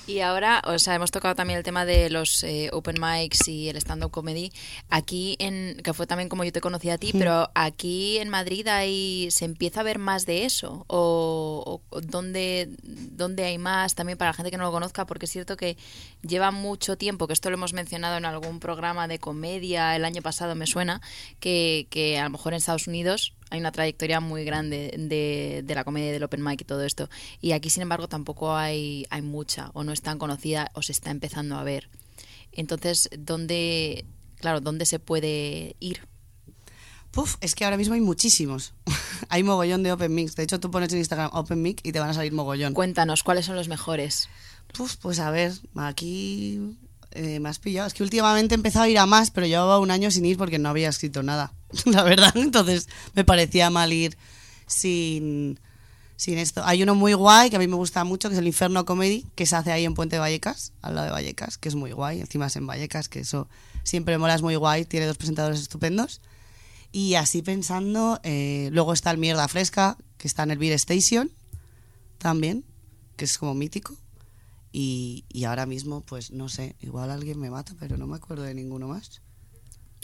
Y 0.06 0.20
ahora, 0.20 0.62
o 0.66 0.78
sea, 0.78 0.94
hemos 0.94 1.10
tocado 1.10 1.34
también 1.34 1.58
el 1.58 1.64
tema 1.64 1.86
de 1.86 2.10
los 2.10 2.44
eh, 2.44 2.68
open 2.72 2.96
mics 3.00 3.48
y 3.48 3.68
el 3.68 3.76
stand-up 3.76 4.10
comedy. 4.10 4.52
Aquí, 4.90 5.36
en, 5.38 5.80
que 5.82 5.94
fue 5.94 6.06
también 6.06 6.28
como 6.28 6.44
yo 6.44 6.52
te 6.52 6.60
conocí 6.60 6.90
a 6.90 6.98
ti, 6.98 7.12
sí. 7.12 7.18
pero 7.18 7.50
aquí 7.54 8.18
en 8.18 8.28
Madrid 8.28 8.68
hay, 8.68 9.28
se 9.30 9.46
empieza 9.46 9.80
a 9.80 9.82
ver 9.82 9.98
más 9.98 10.26
de 10.26 10.44
eso. 10.44 10.84
¿O, 10.88 11.80
o 11.88 12.00
dónde, 12.02 12.68
dónde 12.82 13.44
hay 13.44 13.56
más 13.58 13.94
también 13.94 14.18
para 14.18 14.30
la 14.30 14.34
gente 14.34 14.50
que 14.50 14.58
no 14.58 14.64
lo 14.64 14.72
conozca? 14.72 15.06
Porque 15.06 15.24
es 15.24 15.32
cierto 15.32 15.56
que 15.56 15.76
lleva 16.22 16.50
mucho 16.50 16.96
tiempo, 16.96 17.26
que 17.26 17.32
esto 17.32 17.48
lo 17.48 17.54
hemos 17.54 17.72
mencionado 17.72 18.18
en 18.18 18.26
algún 18.26 18.60
programa 18.60 19.08
de 19.08 19.18
comedia 19.18 19.96
el 19.96 20.04
año 20.04 20.20
pasado, 20.20 20.54
me 20.54 20.66
suena, 20.66 21.00
que, 21.40 21.86
que 21.90 22.18
a 22.18 22.24
lo 22.24 22.30
mejor 22.30 22.52
en 22.52 22.58
Estados 22.58 22.86
Unidos 22.86 23.34
hay 23.50 23.60
una 23.60 23.72
trayectoria 23.72 24.20
muy 24.20 24.44
grande 24.44 24.92
de, 24.96 25.62
de, 25.64 25.74
la 25.74 25.84
comedia 25.84 26.12
del 26.12 26.22
open 26.24 26.42
mic 26.42 26.60
y 26.60 26.64
todo 26.64 26.82
esto. 26.84 27.08
Y 27.40 27.52
aquí, 27.52 27.70
sin 27.70 27.82
embargo, 27.82 28.08
tampoco 28.08 28.54
hay, 28.54 29.06
hay 29.10 29.22
mucha, 29.22 29.70
o 29.74 29.84
no 29.84 29.92
es 29.94 30.02
tan 30.02 30.18
conocida, 30.18 30.70
o 30.74 30.82
se 30.82 30.92
está 30.92 31.10
empezando 31.10 31.56
a 31.56 31.64
ver. 31.64 31.88
Entonces, 32.52 33.08
¿dónde, 33.18 34.04
claro, 34.36 34.60
dónde 34.60 34.86
se 34.86 34.98
puede 34.98 35.76
ir? 35.80 36.06
Puf, 37.10 37.36
es 37.40 37.54
que 37.54 37.64
ahora 37.64 37.76
mismo 37.76 37.94
hay 37.94 38.00
muchísimos. 38.00 38.74
hay 39.28 39.42
mogollón 39.42 39.82
de 39.82 39.92
open 39.92 40.14
mix. 40.14 40.34
De 40.34 40.42
hecho, 40.42 40.60
tú 40.60 40.70
pones 40.70 40.92
en 40.92 40.98
Instagram 40.98 41.30
open 41.32 41.62
mic 41.62 41.80
y 41.82 41.92
te 41.92 42.00
van 42.00 42.10
a 42.10 42.14
salir 42.14 42.32
mogollón. 42.32 42.74
Cuéntanos, 42.74 43.22
¿cuáles 43.22 43.46
son 43.46 43.56
los 43.56 43.68
mejores? 43.68 44.28
Puf, 44.72 44.96
pues 44.96 45.20
a 45.20 45.30
ver, 45.30 45.52
aquí 45.76 46.76
eh, 47.12 47.38
me 47.38 47.48
has 47.48 47.60
pillado. 47.60 47.86
Es 47.86 47.94
que 47.94 48.02
últimamente 48.02 48.54
he 48.54 48.56
empezado 48.56 48.86
a 48.86 48.88
ir 48.88 48.98
a 48.98 49.06
más, 49.06 49.30
pero 49.30 49.46
llevaba 49.46 49.78
un 49.78 49.92
año 49.92 50.10
sin 50.10 50.24
ir 50.24 50.36
porque 50.36 50.58
no 50.58 50.68
había 50.68 50.88
escrito 50.88 51.22
nada, 51.22 51.52
la 51.86 52.02
verdad. 52.02 52.36
Entonces 52.36 52.88
me 53.14 53.24
parecía 53.24 53.70
mal 53.70 53.92
ir 53.92 54.18
sin, 54.66 55.60
sin 56.16 56.38
esto. 56.38 56.62
Hay 56.64 56.82
uno 56.82 56.94
muy 56.94 57.14
guay 57.14 57.50
que 57.50 57.56
a 57.56 57.58
mí 57.58 57.66
me 57.66 57.76
gusta 57.76 58.04
mucho, 58.04 58.28
que 58.28 58.34
es 58.34 58.38
el 58.38 58.46
Inferno 58.46 58.84
Comedy, 58.84 59.26
que 59.34 59.46
se 59.46 59.56
hace 59.56 59.72
ahí 59.72 59.84
en 59.84 59.94
Puente 59.94 60.18
Vallecas, 60.18 60.72
al 60.82 60.94
lado 60.94 61.06
de 61.06 61.12
Vallecas, 61.12 61.58
que 61.58 61.68
es 61.68 61.74
muy 61.74 61.92
guay. 61.92 62.20
Encima 62.20 62.46
es 62.46 62.56
en 62.56 62.66
Vallecas, 62.66 63.08
que 63.08 63.20
eso 63.20 63.48
siempre 63.82 64.16
mola, 64.18 64.34
es 64.34 64.42
muy 64.42 64.56
guay. 64.56 64.84
Tiene 64.84 65.06
dos 65.06 65.16
presentadores 65.16 65.60
estupendos. 65.60 66.20
Y 66.92 67.16
así 67.16 67.42
pensando, 67.42 68.20
eh, 68.22 68.68
luego 68.72 68.92
está 68.92 69.10
el 69.10 69.18
Mierda 69.18 69.48
Fresca, 69.48 69.96
que 70.16 70.28
está 70.28 70.44
en 70.44 70.52
el 70.52 70.58
Beer 70.58 70.74
Station, 70.74 71.32
también, 72.18 72.64
que 73.16 73.24
es 73.24 73.36
como 73.36 73.54
mítico. 73.54 73.96
Y, 74.70 75.24
y, 75.28 75.44
ahora 75.44 75.66
mismo, 75.66 76.00
pues 76.00 76.30
no 76.32 76.48
sé, 76.48 76.74
igual 76.80 77.10
alguien 77.10 77.38
me 77.38 77.50
mata, 77.50 77.74
pero 77.78 77.96
no 77.96 78.06
me 78.06 78.16
acuerdo 78.16 78.42
de 78.42 78.54
ninguno 78.54 78.88
más. 78.88 79.22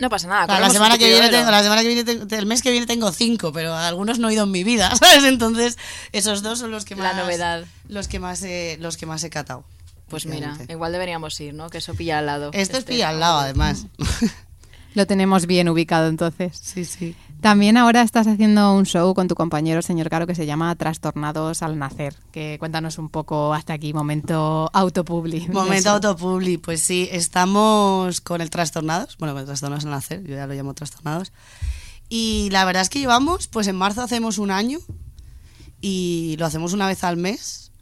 No 0.01 0.09
pasa 0.09 0.27
nada. 0.29 0.47
Claro, 0.47 0.63
la, 0.63 0.71
semana 0.71 0.97
que 0.97 1.09
viene 1.09 1.29
tengo, 1.29 1.51
la 1.51 1.63
semana 1.63 1.83
que 1.83 1.89
viene 1.89 2.05
tengo, 2.05 2.27
el 2.35 2.47
mes 2.47 2.63
que 2.63 2.71
viene 2.71 2.87
tengo 2.87 3.13
cinco, 3.13 3.53
pero 3.53 3.75
algunos 3.77 4.19
no 4.19 4.31
he 4.31 4.33
ido 4.33 4.45
en 4.45 4.51
mi 4.51 4.65
vida, 4.65 4.95
¿sabes? 4.97 5.25
Entonces, 5.25 5.79
esos 6.13 6.43
dos 6.43 6.59
son 6.59 6.71
los 6.71 6.85
que 6.87 6.97
más. 6.97 7.15
La 7.15 7.23
novedad. 7.23 7.65
Los 7.87 8.09
que 8.09 8.19
más 8.19 8.43
he, 8.43 8.79
los 8.81 8.97
que 8.97 9.07
más 9.07 9.23
he 9.25 9.31
catado. 9.31 9.65
Pues 10.09 10.27
mira, 10.27 10.57
igual 10.69 10.91
deberíamos 10.91 11.39
ir, 11.41 11.55
¿no? 11.55 11.71
Que 11.71 11.79
eso 11.79 11.95
pilla 11.95 12.19
al 12.19 12.27
lado. 12.27 12.51
Esto 12.53 12.79
es 12.79 12.81
Este- 12.81 12.93
pilla 12.95 13.11
al 13.11 13.21
lado, 13.21 13.39
además. 13.39 13.87
Lo 14.95 15.07
tenemos 15.07 15.47
bien 15.47 15.69
ubicado 15.69 16.09
entonces. 16.09 16.59
sí, 16.61 16.85
sí. 16.85 17.15
También 17.41 17.79
ahora 17.79 18.03
estás 18.03 18.27
haciendo 18.27 18.75
un 18.75 18.85
show 18.85 19.15
con 19.15 19.27
tu 19.27 19.35
compañero, 19.35 19.81
señor 19.81 20.11
Caro, 20.11 20.27
que 20.27 20.35
se 20.35 20.45
llama 20.45 20.75
Trastornados 20.77 21.63
al 21.63 21.79
Nacer. 21.79 22.15
Que 22.33 22.57
cuéntanos 22.59 22.99
un 22.99 23.09
poco 23.09 23.55
hasta 23.55 23.73
aquí, 23.73 23.95
momento 23.95 24.71
autopubli. 24.75 25.49
Momento 25.53 25.91
autopubli, 25.91 26.59
pues 26.59 26.83
sí, 26.83 27.09
estamos 27.11 28.21
con 28.21 28.43
el 28.43 28.51
Trastornados, 28.51 29.17
bueno, 29.17 29.33
con 29.33 29.41
el 29.41 29.47
Trastornados 29.47 29.85
en 29.85 29.91
Nacer, 29.91 30.23
yo 30.23 30.35
ya 30.37 30.47
lo 30.47 30.53
llamo 30.53 30.75
Trastornados. 30.75 31.33
Y 32.11 32.51
la 32.51 32.65
verdad 32.65 32.83
es 32.83 32.91
que 32.91 32.99
llevamos, 32.99 33.47
pues 33.47 33.69
en 33.69 33.77
marzo 33.77 34.03
hacemos 34.03 34.37
un 34.39 34.51
año 34.51 34.79
y 35.81 36.37
lo 36.39 36.45
hacemos 36.45 36.75
una 36.75 36.87
vez 36.87 37.05
al 37.05 37.17
mes, 37.17 37.73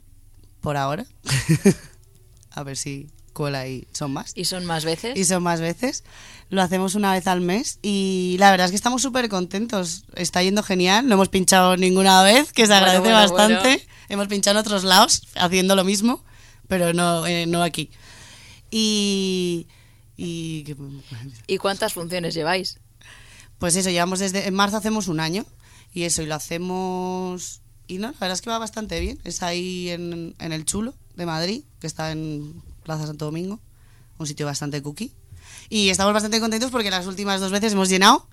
por 0.60 0.76
ahora. 0.76 1.04
A 2.50 2.62
ver 2.62 2.76
si 2.76 3.10
cuela 3.32 3.66
y 3.68 3.86
son 3.92 4.12
más. 4.12 4.32
¿Y 4.34 4.44
son 4.44 4.64
más 4.64 4.84
veces? 4.84 5.16
Y 5.16 5.24
son 5.24 5.42
más 5.42 5.60
veces. 5.60 6.04
Lo 6.50 6.62
hacemos 6.62 6.94
una 6.94 7.12
vez 7.12 7.26
al 7.26 7.40
mes 7.40 7.78
y 7.82 8.36
la 8.38 8.50
verdad 8.50 8.66
es 8.66 8.70
que 8.72 8.76
estamos 8.76 9.02
súper 9.02 9.28
contentos. 9.28 10.04
Está 10.14 10.42
yendo 10.42 10.62
genial. 10.62 11.06
No 11.06 11.14
hemos 11.14 11.28
pinchado 11.28 11.76
ninguna 11.76 12.22
vez, 12.22 12.52
que 12.52 12.62
se 12.62 12.68
Bueno, 12.72 12.76
agradece 12.76 13.00
bueno, 13.00 13.16
bastante. 13.16 13.68
bueno. 13.68 13.82
Hemos 14.08 14.28
pinchado 14.28 14.58
en 14.58 14.60
otros 14.66 14.84
lados 14.84 15.28
haciendo 15.36 15.76
lo 15.76 15.84
mismo, 15.84 16.24
pero 16.66 16.92
no, 16.92 17.26
eh, 17.26 17.46
no 17.46 17.62
aquí. 17.62 17.90
Y. 18.70 19.66
y. 20.16 20.64
¿Y 21.46 21.58
cuántas 21.58 21.92
funciones 21.92 22.34
lleváis? 22.34 22.78
pues 23.58 23.74
eso, 23.76 23.90
llevamos 23.90 24.20
desde. 24.20 24.46
En 24.46 24.54
marzo 24.54 24.76
hacemos 24.76 25.08
un 25.08 25.20
año 25.20 25.44
y 25.92 26.04
eso, 26.04 26.22
y 26.22 26.26
lo 26.26 26.34
hacemos. 26.34 27.60
Y 27.86 27.98
no, 27.98 28.08
la 28.08 28.12
verdad 28.12 28.32
es 28.32 28.40
que 28.42 28.50
va 28.50 28.58
bastante 28.58 29.00
bien. 29.00 29.18
Es 29.24 29.42
ahí 29.42 29.90
en, 29.90 30.34
en 30.38 30.52
el 30.52 30.64
Chulo 30.64 30.94
de 31.16 31.26
Madrid, 31.26 31.64
que 31.80 31.86
está 31.86 32.12
en 32.12 32.62
Plaza 32.88 33.06
Santo 33.06 33.26
Domingo, 33.26 33.60
un 34.16 34.26
sitio 34.26 34.46
bastante 34.46 34.82
cookie. 34.82 35.12
Y 35.68 35.90
estamos 35.90 36.14
bastante 36.14 36.40
contentos 36.40 36.70
porque 36.70 36.90
las 36.90 37.06
últimas 37.06 37.38
dos 37.38 37.52
veces 37.52 37.74
hemos 37.74 37.90
llenado 37.90 38.26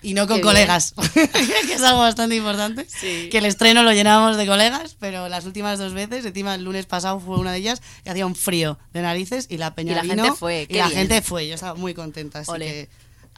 y 0.00 0.14
no 0.14 0.26
con 0.26 0.36
Qué 0.36 0.42
colegas, 0.42 0.94
que 1.14 1.74
es 1.74 1.82
algo 1.82 2.00
bastante 2.00 2.34
importante. 2.34 2.86
Sí. 2.88 3.28
Que 3.30 3.36
el 3.38 3.44
estreno 3.44 3.82
lo 3.82 3.92
llenábamos 3.92 4.38
de 4.38 4.46
colegas, 4.46 4.96
pero 4.98 5.28
las 5.28 5.44
últimas 5.44 5.78
dos 5.78 5.92
veces, 5.92 6.24
encima 6.24 6.54
el 6.54 6.64
lunes 6.64 6.86
pasado 6.86 7.20
fue 7.20 7.38
una 7.38 7.52
de 7.52 7.58
ellas, 7.58 7.82
y 8.06 8.08
hacía 8.08 8.24
un 8.24 8.34
frío 8.34 8.78
de 8.94 9.02
narices 9.02 9.46
y 9.50 9.58
la 9.58 9.74
peña 9.74 9.92
Y 9.92 9.96
la 9.96 10.02
vino, 10.02 10.24
gente 10.24 10.36
fue, 10.38 10.66
Y 10.70 10.74
la 10.76 10.86
bien. 10.86 11.00
gente 11.00 11.20
fue, 11.20 11.48
yo 11.48 11.54
estaba 11.54 11.74
muy 11.74 11.92
contenta, 11.92 12.38
así 12.38 12.50
Ole. 12.50 12.66
que... 12.66 12.88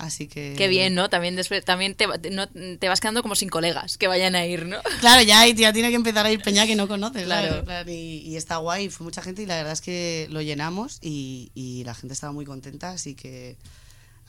Así 0.01 0.29
que... 0.29 0.55
Qué 0.57 0.67
bien, 0.67 0.95
¿no? 0.95 1.11
También, 1.11 1.37
después, 1.37 1.65
también 1.65 1.95
te, 1.95 2.07
no- 2.31 2.49
te 2.49 2.89
vas 2.89 3.01
quedando 3.01 3.21
como 3.23 3.35
sin 3.35 3.49
colegas 3.51 3.99
que 3.99 4.07
vayan 4.09 4.35
a 4.35 4.47
ir, 4.47 4.65
¿no? 4.67 4.79
Claro, 5.01 5.23
ya, 5.23 5.47
ya 5.47 5.73
tiene 5.73 5.91
que 5.91 5.95
empezar 5.97 6.25
a 6.25 6.33
ir 6.33 6.41
peña 6.43 6.67
que 6.67 6.75
no 6.75 6.89
conoces, 6.89 7.25
Claro. 7.25 7.49
claro. 7.49 7.65
claro, 7.65 7.91
y, 7.91 8.23
y 8.27 8.37
está 8.37 8.57
guay, 8.57 8.89
fue 8.89 9.05
mucha 9.05 9.21
gente 9.23 9.43
y 9.43 9.47
la 9.47 9.57
verdad 9.57 9.73
es 9.75 9.81
que 9.83 10.27
lo 10.31 10.41
llenamos 10.41 10.99
y, 11.03 11.51
y 11.55 11.85
la 11.85 11.95
gente 11.95 12.15
estaba 12.15 12.33
muy 12.33 12.45
contenta, 12.47 12.91
así 12.91 13.15
que 13.15 13.57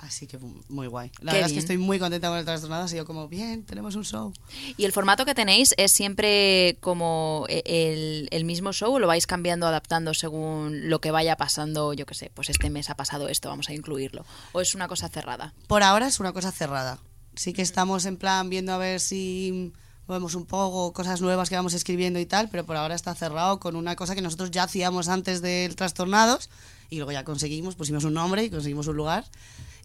así 0.02 0.28
que 0.28 0.38
muy 0.70 0.88
guay. 0.88 1.12
La 1.22 1.32
Qué 1.32 1.38
verdad 1.38 1.42
es 1.42 1.46
bien. 1.48 1.54
que 1.54 1.60
estoy 1.60 1.78
muy 1.78 2.00
contenta 2.00 2.28
con 2.30 2.38
el 2.38 2.46
trastornado, 2.46 2.84
ha 2.84 2.88
sido 2.88 3.06
como, 3.06 3.28
bien, 3.28 3.64
tenemos 3.66 3.96
un 3.96 4.04
show. 4.04 4.34
¿Y 4.78 4.86
el 4.86 4.92
formato 4.92 5.26
que 5.26 5.34
tenéis 5.36 5.74
es 5.78 5.92
siempre 5.92 6.78
como 6.82 7.46
e- 7.50 7.64
el, 7.66 8.28
el 8.32 8.44
mismo 8.46 8.74
show 8.74 8.94
o 8.94 9.00
lo 9.00 9.08
vais 9.08 9.28
cambiando, 9.28 9.68
adaptando 9.68 10.14
según 10.14 10.90
lo 10.90 11.00
que 11.02 11.12
vaya 11.12 11.38
pasando? 11.38 11.94
Yo 11.94 12.06
qué 12.06 12.14
sé, 12.14 12.32
pues 12.34 12.50
este 12.50 12.70
mes 12.70 12.90
ha 12.90 12.96
pasado 12.96 13.28
esto, 13.30 13.50
vamos 13.50 13.70
a 13.70 13.74
incluirlo. 13.74 14.26
¿O 14.52 14.62
es 14.62 14.76
una 14.76 14.88
cosa 14.88 15.08
cerrada? 15.10 15.54
Por 15.68 15.84
ahora 15.84 16.08
es 16.08 16.20
una 16.20 16.34
cosa 16.34 16.52
cerrada. 16.52 17.00
Sí 17.36 17.54
que 17.54 17.62
estamos 17.62 18.06
en 18.06 18.18
plan 18.18 18.50
viendo 18.50 18.74
a 18.74 18.78
ver 18.78 19.00
si 19.00 19.72
movemos 20.08 20.36
un 20.36 20.46
poco 20.46 20.92
cosas 20.92 21.22
nuevas 21.22 21.48
que 21.50 21.56
vamos 21.56 21.74
escribiendo 21.74 22.20
y 22.20 22.26
tal, 22.26 22.50
pero 22.50 22.66
por 22.66 22.76
ahora 22.76 22.96
está 22.96 23.16
cerrado 23.16 23.60
con 23.62 23.78
una 23.78 23.96
cosa 23.96 24.14
que 24.16 24.22
nosotros 24.22 24.52
ya 24.52 24.64
hacíamos 24.64 25.08
antes 25.08 25.42
del 25.42 25.76
Trastornados 25.78 26.50
y 26.90 26.98
luego 26.98 27.14
ya 27.14 27.24
conseguimos, 27.24 27.76
pusimos 27.76 28.04
un 28.04 28.16
nombre 28.16 28.44
y 28.44 28.50
conseguimos 28.50 28.88
un 28.88 28.98
lugar 28.98 29.24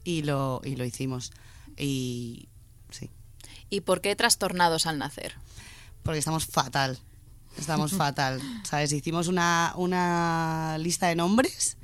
y 0.07 0.23
lo, 0.23 0.61
y 0.64 0.77
lo 0.77 0.85
hicimos. 0.85 1.33
Y 1.77 2.49
sí, 2.90 3.11
¿Y 3.69 3.81
por 3.83 4.01
qué 4.01 4.14
trastornados 4.16 4.87
al 4.87 4.99
nacer? 4.99 5.35
porque 6.03 6.21
estamos 6.21 6.47
fatal. 6.47 6.99
Estamos 7.59 7.92
fatal. 7.97 8.40
¿Sabes? 8.62 8.92
Hicimos 8.92 9.27
una, 9.27 9.73
una 9.77 10.77
lista 10.79 11.09
de 11.09 11.16
nombres, 11.16 11.77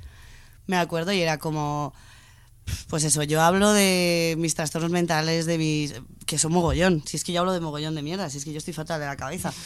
me 0.65 0.77
acuerdo, 0.77 1.11
y 1.11 1.19
era 1.21 1.37
como. 1.37 1.93
Pues 2.87 3.03
eso, 3.03 3.21
yo 3.23 3.41
hablo 3.41 3.73
de 3.73 4.35
mis 4.37 4.55
trastornos 4.55 4.89
mentales, 4.91 5.45
de 5.45 5.57
mis. 5.57 5.95
que 6.25 6.39
son 6.39 6.53
mogollón. 6.53 7.03
Si 7.05 7.17
es 7.17 7.25
que 7.25 7.33
yo 7.33 7.41
hablo 7.41 7.51
de 7.51 7.59
mogollón 7.59 7.95
de 7.95 8.01
mierda, 8.01 8.29
si 8.29 8.37
es 8.37 8.45
que 8.45 8.53
yo 8.53 8.59
estoy 8.59 8.73
fatal 8.73 8.99
de 9.01 9.05
la 9.05 9.17
cabeza. 9.17 9.53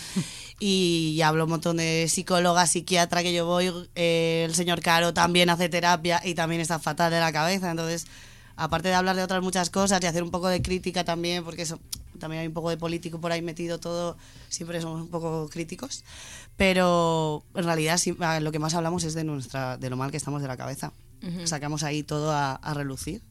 Y, 0.60 1.13
y 1.15 1.22
hablo 1.22 1.43
un 1.43 1.52
montón 1.52 1.78
de 1.78 2.08
psicóloga, 2.10 2.65
psiquiatra 2.65 3.22
que 3.22 3.32
yo 3.32 3.46
voy. 3.46 3.72
eh, 3.93 4.41
el 4.48 4.56
señor 4.56 4.82
Caro 4.82 5.13
también 5.13 5.52
hace 5.52 5.70
terapia 5.70 6.20
y 6.26 6.34
también 6.34 6.62
está 6.62 6.80
fatal 6.80 7.12
de 7.12 7.20
la 7.20 7.32
cabeza. 7.32 7.70
Entonces, 7.70 8.08
aparte 8.58 8.89
de 8.89 8.96
hablar 8.96 9.15
de 9.15 9.24
otras 9.24 9.41
muchas 9.41 9.70
cosas 9.70 10.02
y 10.04 10.08
hacer 10.08 10.24
un 10.24 10.32
poco 10.32 10.50
de 10.50 10.62
crítica 10.62 11.06
también, 11.06 11.43
porque 11.43 11.62
eso 11.62 11.80
también 12.20 12.41
hay 12.41 12.48
un 12.48 12.54
poco 12.54 12.70
de 12.70 12.78
político 12.78 13.22
por 13.22 13.32
ahí 13.32 13.41
metido 13.41 13.80
todo, 13.80 14.17
siempre 14.50 14.82
somos 14.82 15.02
un 15.02 15.08
poco 15.08 15.48
críticos. 15.50 16.04
Pero 16.58 17.43
en 17.56 17.63
realidad 17.63 17.98
sí, 17.98 18.17
lo 18.41 18.52
que 18.52 18.60
más 18.60 18.74
hablamos 18.74 19.04
es 19.04 19.13
de 19.13 19.24
nuestra 19.24 19.78
de 19.78 19.89
lo 19.89 19.96
mal 19.96 20.12
que 20.12 20.17
estamos 20.17 20.41
de 20.41 20.48
la 20.48 20.58
cabeza. 20.58 20.91
Sacamos 21.46 21.84
ahí 21.84 22.04
todo 22.04 22.32
a, 22.32 22.54
a 22.56 22.74
relucir. 22.74 23.22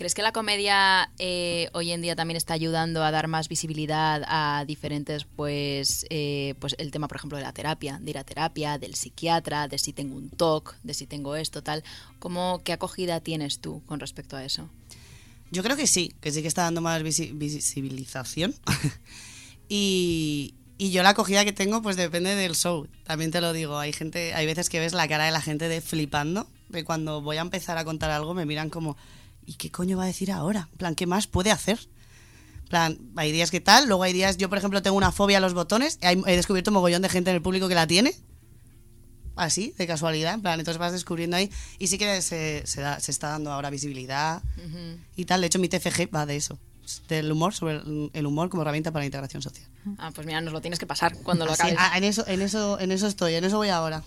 ¿Crees 0.00 0.14
que 0.14 0.22
la 0.22 0.32
comedia 0.32 1.10
eh, 1.18 1.68
hoy 1.74 1.90
en 1.92 2.00
día 2.00 2.16
también 2.16 2.38
está 2.38 2.54
ayudando 2.54 3.04
a 3.04 3.10
dar 3.10 3.28
más 3.28 3.50
visibilidad 3.50 4.22
a 4.26 4.64
diferentes, 4.66 5.26
pues, 5.36 6.06
eh, 6.08 6.54
pues 6.58 6.74
el 6.78 6.90
tema, 6.90 7.06
por 7.06 7.18
ejemplo, 7.18 7.36
de 7.36 7.44
la 7.44 7.52
terapia, 7.52 7.98
de 8.00 8.08
ir 8.08 8.16
a 8.16 8.24
terapia, 8.24 8.78
del 8.78 8.94
psiquiatra, 8.94 9.68
de 9.68 9.76
si 9.76 9.92
tengo 9.92 10.16
un 10.16 10.30
TOC, 10.30 10.74
de 10.84 10.94
si 10.94 11.06
tengo 11.06 11.36
esto, 11.36 11.62
tal? 11.62 11.84
¿Cómo, 12.18 12.62
¿Qué 12.64 12.72
acogida 12.72 13.20
tienes 13.20 13.58
tú 13.58 13.82
con 13.84 14.00
respecto 14.00 14.38
a 14.38 14.44
eso? 14.46 14.70
Yo 15.50 15.62
creo 15.62 15.76
que 15.76 15.86
sí, 15.86 16.14
que 16.22 16.32
sí 16.32 16.40
que 16.40 16.48
está 16.48 16.62
dando 16.62 16.80
más 16.80 17.02
visi- 17.02 17.36
visibilización. 17.36 18.54
y, 19.68 20.54
y 20.78 20.92
yo 20.92 21.02
la 21.02 21.10
acogida 21.10 21.44
que 21.44 21.52
tengo, 21.52 21.82
pues 21.82 21.96
depende 21.98 22.34
del 22.36 22.54
show. 22.54 22.88
También 23.04 23.32
te 23.32 23.42
lo 23.42 23.52
digo, 23.52 23.78
hay 23.78 23.92
gente, 23.92 24.32
hay 24.32 24.46
veces 24.46 24.70
que 24.70 24.80
ves 24.80 24.94
la 24.94 25.06
cara 25.08 25.26
de 25.26 25.30
la 25.30 25.42
gente 25.42 25.68
de 25.68 25.82
flipando, 25.82 26.48
de 26.70 26.84
cuando 26.84 27.20
voy 27.20 27.36
a 27.36 27.42
empezar 27.42 27.76
a 27.76 27.84
contar 27.84 28.10
algo 28.10 28.32
me 28.32 28.46
miran 28.46 28.70
como, 28.70 28.96
¿y 29.50 29.54
qué 29.54 29.70
coño 29.70 29.96
va 29.98 30.04
a 30.04 30.06
decir 30.06 30.30
ahora? 30.30 30.68
En 30.72 30.78
plan, 30.78 30.94
¿qué 30.94 31.06
más 31.06 31.26
puede 31.26 31.50
hacer? 31.50 31.78
En 32.62 32.68
plan, 32.68 32.98
hay 33.16 33.32
días 33.32 33.50
que 33.50 33.60
tal, 33.60 33.88
luego 33.88 34.04
hay 34.04 34.12
días, 34.12 34.36
yo 34.36 34.48
por 34.48 34.58
ejemplo 34.58 34.80
tengo 34.80 34.96
una 34.96 35.10
fobia 35.10 35.38
a 35.38 35.40
los 35.40 35.54
botones, 35.54 35.98
he 36.02 36.36
descubierto 36.36 36.70
un 36.70 36.74
mogollón 36.74 37.02
de 37.02 37.08
gente 37.08 37.30
en 37.30 37.36
el 37.36 37.42
público 37.42 37.68
que 37.68 37.74
la 37.74 37.86
tiene, 37.88 38.14
así, 39.36 39.74
de 39.78 39.86
casualidad, 39.86 40.34
en 40.34 40.42
plan, 40.42 40.58
entonces 40.60 40.78
vas 40.78 40.92
descubriendo 40.92 41.36
ahí, 41.36 41.50
y 41.78 41.86
sí 41.88 41.98
que 41.98 42.20
se, 42.22 42.62
se, 42.66 42.80
da- 42.80 43.00
se 43.00 43.10
está 43.10 43.30
dando 43.30 43.50
ahora 43.52 43.70
visibilidad 43.70 44.42
y 45.16 45.24
tal, 45.24 45.40
de 45.40 45.46
hecho 45.48 45.58
mi 45.58 45.68
TFG 45.68 46.14
va 46.14 46.26
de 46.26 46.36
eso, 46.36 46.58
del 47.08 47.30
humor, 47.32 47.54
sobre 47.54 47.80
el- 48.12 48.26
humor 48.26 48.48
como 48.50 48.62
herramienta 48.62 48.90
para 48.90 49.02
la 49.02 49.06
integración 49.06 49.42
social. 49.42 49.66
Ah, 49.98 50.10
pues 50.14 50.26
mira, 50.26 50.40
nos 50.40 50.52
lo 50.52 50.60
tienes 50.60 50.78
que 50.78 50.86
pasar 50.86 51.16
cuando 51.22 51.44
lo 51.46 51.52
Así, 51.52 51.62
acabes. 51.62 51.78
ah, 51.80 51.96
en, 51.96 52.04
eso, 52.04 52.24
en, 52.26 52.42
eso, 52.42 52.78
en 52.80 52.92
eso 52.92 53.06
estoy, 53.06 53.34
en 53.34 53.44
eso 53.44 53.56
voy 53.56 53.68
ahora. 53.70 54.02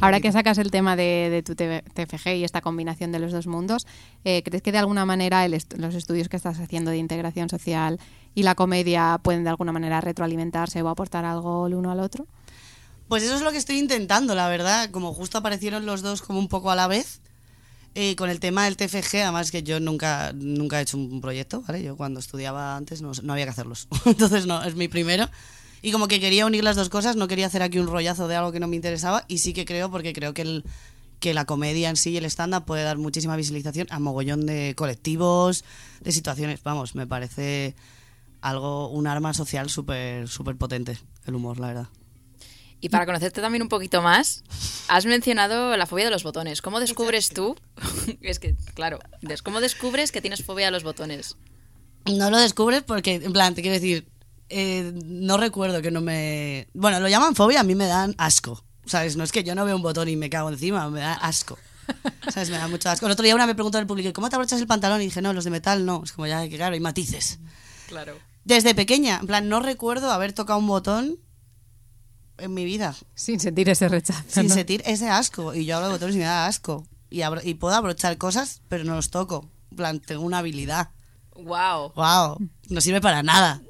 Ahora 0.00 0.20
que 0.20 0.30
sacas 0.32 0.58
el 0.58 0.70
tema 0.70 0.96
de, 0.96 1.28
de 1.30 1.42
tu 1.42 1.54
TFG 1.54 2.36
y 2.36 2.44
esta 2.44 2.60
combinación 2.60 3.10
de 3.12 3.18
los 3.18 3.32
dos 3.32 3.46
mundos, 3.46 3.86
eh, 4.24 4.42
¿crees 4.44 4.62
que 4.62 4.72
de 4.72 4.78
alguna 4.78 5.04
manera 5.06 5.44
el 5.44 5.54
est- 5.54 5.74
los 5.78 5.94
estudios 5.94 6.28
que 6.28 6.36
estás 6.36 6.58
haciendo 6.60 6.90
de 6.90 6.98
integración 6.98 7.48
social 7.48 7.98
y 8.34 8.42
la 8.42 8.54
comedia 8.54 9.18
pueden 9.22 9.44
de 9.44 9.50
alguna 9.50 9.72
manera 9.72 10.00
retroalimentarse 10.00 10.82
o 10.82 10.88
aportar 10.88 11.24
algo 11.24 11.66
el 11.66 11.74
uno 11.74 11.90
al 11.90 12.00
otro? 12.00 12.26
Pues 13.08 13.22
eso 13.22 13.36
es 13.36 13.40
lo 13.40 13.50
que 13.52 13.56
estoy 13.56 13.78
intentando, 13.78 14.34
la 14.34 14.48
verdad. 14.48 14.90
Como 14.90 15.14
justo 15.14 15.38
aparecieron 15.38 15.86
los 15.86 16.02
dos 16.02 16.20
como 16.20 16.38
un 16.38 16.48
poco 16.48 16.70
a 16.70 16.76
la 16.76 16.86
vez. 16.86 17.22
Eh, 17.94 18.16
con 18.16 18.30
el 18.30 18.40
tema 18.40 18.64
del 18.64 18.76
TFG, 18.76 19.16
además 19.22 19.50
que 19.50 19.62
yo 19.62 19.80
nunca, 19.80 20.32
nunca 20.34 20.78
he 20.78 20.82
hecho 20.82 20.96
un 20.96 21.20
proyecto, 21.20 21.62
¿vale? 21.62 21.82
Yo 21.82 21.96
cuando 21.96 22.20
estudiaba 22.20 22.76
antes 22.76 23.02
no, 23.02 23.12
no 23.22 23.32
había 23.32 23.44
que 23.44 23.50
hacerlos. 23.50 23.88
Entonces 24.04 24.46
no, 24.46 24.62
es 24.62 24.74
mi 24.74 24.88
primero. 24.88 25.28
Y 25.80 25.92
como 25.92 26.08
que 26.08 26.20
quería 26.20 26.46
unir 26.46 26.64
las 26.64 26.76
dos 26.76 26.88
cosas, 26.88 27.16
no 27.16 27.28
quería 27.28 27.46
hacer 27.46 27.62
aquí 27.62 27.78
un 27.78 27.86
rollazo 27.86 28.28
de 28.28 28.36
algo 28.36 28.52
que 28.52 28.60
no 28.60 28.68
me 28.68 28.76
interesaba. 28.76 29.24
Y 29.28 29.38
sí 29.38 29.52
que 29.52 29.64
creo, 29.64 29.90
porque 29.90 30.12
creo 30.12 30.34
que, 30.34 30.42
el, 30.42 30.64
que 31.20 31.34
la 31.34 31.44
comedia 31.44 31.88
en 31.88 31.96
sí 31.96 32.10
y 32.10 32.16
el 32.16 32.24
stand-up 32.24 32.64
puede 32.64 32.82
dar 32.82 32.98
muchísima 32.98 33.36
visibilización 33.36 33.86
a 33.90 33.98
mogollón 33.98 34.46
de 34.46 34.74
colectivos, 34.76 35.64
de 36.00 36.12
situaciones. 36.12 36.62
Vamos, 36.62 36.94
me 36.94 37.06
parece 37.06 37.76
algo, 38.40 38.88
un 38.88 39.06
arma 39.06 39.34
social 39.34 39.70
súper 39.70 40.26
potente, 40.58 40.98
el 41.26 41.34
humor, 41.34 41.60
la 41.60 41.68
verdad. 41.68 41.88
Y 42.80 42.90
para 42.90 43.06
conocerte 43.06 43.40
también 43.40 43.62
un 43.62 43.68
poquito 43.68 44.02
más, 44.02 44.44
has 44.86 45.04
mencionado 45.04 45.76
la 45.76 45.86
fobia 45.86 46.04
de 46.04 46.10
los 46.10 46.22
botones. 46.22 46.62
¿Cómo 46.62 46.78
descubres 46.78 47.30
tú? 47.30 47.56
es 48.22 48.38
que, 48.38 48.54
claro, 48.74 49.00
¿cómo 49.42 49.60
descubres 49.60 50.12
que 50.12 50.20
tienes 50.20 50.44
fobia 50.44 50.68
a 50.68 50.70
los 50.70 50.84
botones? 50.84 51.36
No 52.06 52.30
lo 52.30 52.38
descubres 52.38 52.84
porque, 52.84 53.16
en 53.16 53.32
plan, 53.32 53.54
te 53.54 53.62
quiero 53.62 53.74
decir, 53.74 54.08
eh, 54.48 54.92
no 55.04 55.36
recuerdo 55.36 55.82
que 55.82 55.90
no 55.90 56.00
me... 56.00 56.68
Bueno, 56.72 57.00
lo 57.00 57.08
llaman 57.08 57.34
fobia, 57.34 57.60
a 57.60 57.64
mí 57.64 57.74
me 57.74 57.86
dan 57.86 58.14
asco, 58.16 58.64
¿sabes? 58.86 59.16
No 59.16 59.24
es 59.24 59.32
que 59.32 59.42
yo 59.42 59.54
no 59.54 59.64
veo 59.64 59.76
un 59.76 59.82
botón 59.82 60.08
y 60.08 60.16
me 60.16 60.30
cago 60.30 60.48
encima, 60.48 60.88
me 60.88 61.00
da 61.00 61.14
asco. 61.14 61.58
¿Sabes? 62.28 62.50
Me 62.50 62.58
da 62.58 62.68
mucho 62.68 62.90
asco. 62.90 63.06
El 63.06 63.12
otro 63.12 63.24
día 63.24 63.34
una 63.34 63.46
me 63.46 63.54
preguntó 63.54 63.78
en 63.78 63.82
el 63.82 63.86
público, 63.88 64.12
¿cómo 64.12 64.28
te 64.28 64.36
abrochas 64.36 64.60
el 64.60 64.66
pantalón? 64.66 65.00
Y 65.00 65.06
dije, 65.06 65.22
no, 65.22 65.32
los 65.32 65.44
de 65.44 65.50
metal 65.50 65.84
no. 65.84 66.02
Es 66.04 66.12
como 66.12 66.26
ya, 66.26 66.46
que 66.48 66.56
claro, 66.56 66.74
hay 66.74 66.80
matices. 66.80 67.38
Claro. 67.88 68.16
Desde 68.44 68.74
pequeña, 68.74 69.18
en 69.20 69.26
plan, 69.26 69.48
no 69.48 69.60
recuerdo 69.60 70.10
haber 70.10 70.32
tocado 70.32 70.58
un 70.58 70.66
botón 70.66 71.18
en 72.38 72.54
mi 72.54 72.64
vida. 72.64 72.94
Sin 73.14 73.40
sentir 73.40 73.68
ese 73.68 73.88
rechazo. 73.88 74.22
Sin 74.28 74.48
¿no? 74.48 74.54
sentir 74.54 74.82
ese 74.86 75.08
asco. 75.08 75.54
Y 75.54 75.64
yo 75.64 75.76
hablo 75.76 75.88
de 75.88 75.92
botones 75.94 76.14
y 76.16 76.18
me 76.18 76.24
da 76.24 76.46
asco. 76.46 76.86
Y, 77.10 77.22
abro- 77.22 77.40
y 77.44 77.54
puedo 77.54 77.74
abrochar 77.74 78.16
cosas, 78.18 78.60
pero 78.68 78.84
no 78.84 78.94
los 78.94 79.10
toco. 79.10 79.48
En 79.70 79.76
plan, 79.76 80.00
tengo 80.00 80.22
una 80.22 80.38
habilidad. 80.38 80.90
Wow. 81.34 81.92
¡Wow! 81.94 82.38
No 82.68 82.80
sirve 82.80 83.00
para 83.00 83.22
nada. 83.22 83.60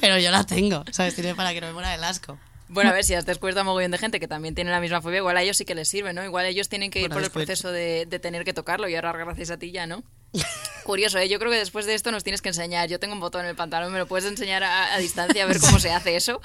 Pero 0.00 0.18
yo 0.18 0.30
la 0.30 0.44
tengo. 0.44 0.84
¿Sabes? 0.90 1.14
Sirve 1.14 1.34
para 1.34 1.52
que 1.52 1.60
no 1.60 1.68
me 1.68 1.72
muera 1.74 1.94
el 1.94 2.02
asco. 2.04 2.38
Bueno, 2.72 2.90
a 2.90 2.92
ver, 2.94 3.04
si 3.04 3.14
has 3.14 3.26
descubierto 3.26 3.60
a 3.60 3.64
mogollón 3.64 3.90
de 3.90 3.98
gente 3.98 4.18
que 4.18 4.26
también 4.28 4.54
tiene 4.54 4.70
la 4.70 4.80
misma 4.80 5.00
fobia, 5.02 5.18
igual 5.18 5.36
a 5.36 5.42
ellos 5.42 5.56
sí 5.58 5.64
que 5.64 5.74
les 5.74 5.88
sirve, 5.88 6.12
¿no? 6.12 6.24
Igual 6.24 6.46
ellos 6.46 6.68
tienen 6.68 6.90
que 6.90 7.00
ir 7.00 7.04
Bueno, 7.08 7.16
por 7.16 7.22
el 7.24 7.30
proceso 7.30 7.70
de, 7.70 8.06
de 8.06 8.18
tener 8.18 8.44
que 8.44 8.52
tocarlo 8.54 8.88
y 8.88 8.94
ahora 8.94 9.12
gracias 9.12 9.50
a 9.50 9.58
ti 9.58 9.70
ya, 9.72 9.86
¿no? 9.86 10.02
Curioso, 10.84 11.18
¿eh? 11.18 11.28
Yo 11.28 11.38
creo 11.38 11.50
que 11.50 11.58
después 11.58 11.84
de 11.86 11.94
esto 11.94 12.10
nos 12.10 12.24
tienes 12.24 12.40
que 12.42 12.48
enseñar. 12.48 12.88
Yo 12.88 12.98
tengo 12.98 13.14
un 13.14 13.20
botón 13.20 13.42
en 13.42 13.48
el 13.50 13.56
pantalón, 13.56 13.92
¿me 13.92 13.98
lo 13.98 14.06
puedes 14.06 14.24
enseñar 14.28 14.64
a, 14.64 14.94
a 14.94 14.98
distancia 14.98 15.44
a 15.44 15.46
ver 15.46 15.60
cómo 15.60 15.78
se 15.78 15.92
hace 15.92 16.16
eso? 16.16 16.40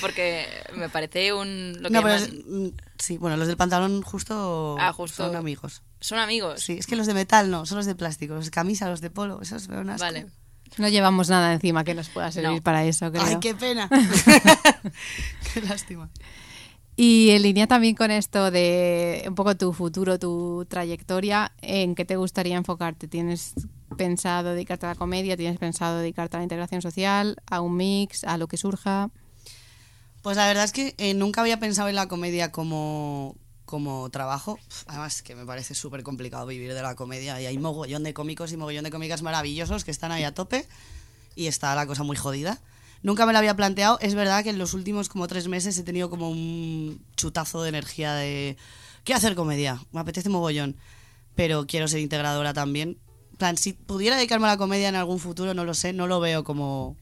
Porque 0.00 0.46
me 0.74 0.88
parece 0.88 1.32
un... 1.32 1.76
Lo 1.80 1.88
que 1.88 1.94
No, 1.94 2.02
pero 2.02 2.14
es- 2.14 2.30
mm, 2.46 2.68
sí, 2.98 3.18
bueno, 3.18 3.36
los 3.36 3.46
del 3.48 3.56
pantalón 3.56 4.02
justo, 4.02 4.76
Ah, 4.78 4.92
justo. 4.92 5.26
son 5.26 5.36
amigos. 5.36 5.82
Son 6.00 6.18
amigos. 6.18 6.60
Sí, 6.62 6.74
es 6.78 6.86
que 6.86 6.96
los 6.96 7.06
de 7.06 7.14
metal 7.14 7.50
no, 7.50 7.66
son 7.66 7.78
los 7.78 7.86
de 7.86 7.94
plástico. 7.94 8.34
Los 8.34 8.44
de 8.46 8.50
camisa, 8.50 8.88
los 8.88 9.00
de 9.00 9.10
polo, 9.10 9.40
esos 9.42 9.68
asco. 9.68 9.84
Vale. 9.98 10.26
No 10.78 10.88
llevamos 10.88 11.28
nada 11.28 11.52
encima 11.52 11.84
que 11.84 11.94
nos 11.94 12.08
pueda 12.08 12.32
servir 12.32 12.50
No. 12.58 12.62
para 12.62 12.84
eso, 12.84 13.10
creo. 13.10 13.22
Ay, 13.24 13.36
qué 13.40 13.54
pena. 13.54 13.88
qué 15.54 15.60
lástima. 15.62 16.10
Y 16.96 17.30
en 17.30 17.42
línea 17.42 17.66
también 17.66 17.94
con 17.96 18.10
esto 18.10 18.50
de 18.50 19.24
un 19.26 19.34
poco 19.34 19.56
tu 19.56 19.72
futuro, 19.72 20.18
tu 20.18 20.64
trayectoria, 20.68 21.52
¿en 21.60 21.94
qué 21.94 22.04
te 22.04 22.16
gustaría 22.16 22.56
enfocarte? 22.56 23.08
¿Tienes 23.08 23.54
pensado 23.96 24.50
dedicarte 24.50 24.86
a 24.86 24.90
la 24.90 24.94
comedia? 24.94 25.36
¿Tienes 25.36 25.58
pensado 25.58 25.98
dedicarte 25.98 26.36
a 26.36 26.40
la 26.40 26.44
integración 26.44 26.82
social? 26.82 27.36
¿A 27.50 27.60
un 27.60 27.76
mix? 27.76 28.22
¿A 28.24 28.38
lo 28.38 28.46
que 28.46 28.56
surja? 28.56 29.10
Pues 30.22 30.36
la 30.36 30.46
verdad 30.46 30.64
es 30.64 30.72
que 30.72 30.94
eh, 30.98 31.14
nunca 31.14 31.40
había 31.40 31.58
pensado 31.58 31.88
en 31.88 31.96
la 31.96 32.06
comedia 32.08 32.52
como, 32.52 33.36
como 33.74 34.08
trabajo. 34.08 34.56
Además, 34.86 35.20
que 35.20 35.34
me 35.34 35.44
parece 35.44 35.74
súper 35.74 36.04
complicado 36.04 36.46
vivir 36.46 36.72
de 36.72 36.80
la 36.80 36.94
comedia. 36.94 37.40
Y 37.40 37.46
hay 37.46 37.58
mogollón 37.58 38.04
de 38.04 38.14
cómicos 38.14 38.52
y 38.52 38.56
mogollón 38.56 38.84
de 38.84 38.92
cómicas 38.92 39.22
maravillosos 39.22 39.82
que 39.82 39.90
están 39.90 40.12
ahí 40.12 40.22
a 40.22 40.32
tope. 40.32 40.64
Y 41.34 41.48
está 41.48 41.74
la 41.74 41.84
cosa 41.84 42.04
muy 42.04 42.16
jodida. 42.16 42.60
Nunca 43.02 43.26
me 43.26 43.32
lo 43.32 43.40
había 43.40 43.56
planteado. 43.56 43.98
Es 44.00 44.14
verdad 44.14 44.44
que 44.44 44.50
en 44.50 44.58
los 44.58 44.74
últimos 44.74 45.08
como 45.08 45.26
tres 45.26 45.48
meses 45.48 45.76
he 45.76 45.82
tenido 45.82 46.08
como 46.08 46.30
un 46.30 47.04
chutazo 47.16 47.64
de 47.64 47.70
energía 47.70 48.14
de... 48.14 48.56
Quiero 49.02 49.18
hacer 49.18 49.34
comedia, 49.34 49.82
me 49.90 49.98
apetece 49.98 50.28
mogollón. 50.28 50.76
Pero 51.34 51.66
quiero 51.66 51.88
ser 51.88 51.98
integradora 51.98 52.54
también. 52.54 52.96
Plan, 53.38 53.56
si 53.56 53.72
pudiera 53.72 54.14
dedicarme 54.14 54.46
a 54.46 54.50
la 54.50 54.56
comedia 54.56 54.88
en 54.88 54.94
algún 54.94 55.18
futuro, 55.18 55.52
no 55.52 55.64
lo 55.64 55.74
sé, 55.74 55.92
no 55.92 56.06
lo 56.06 56.20
veo 56.20 56.44
como 56.44 56.96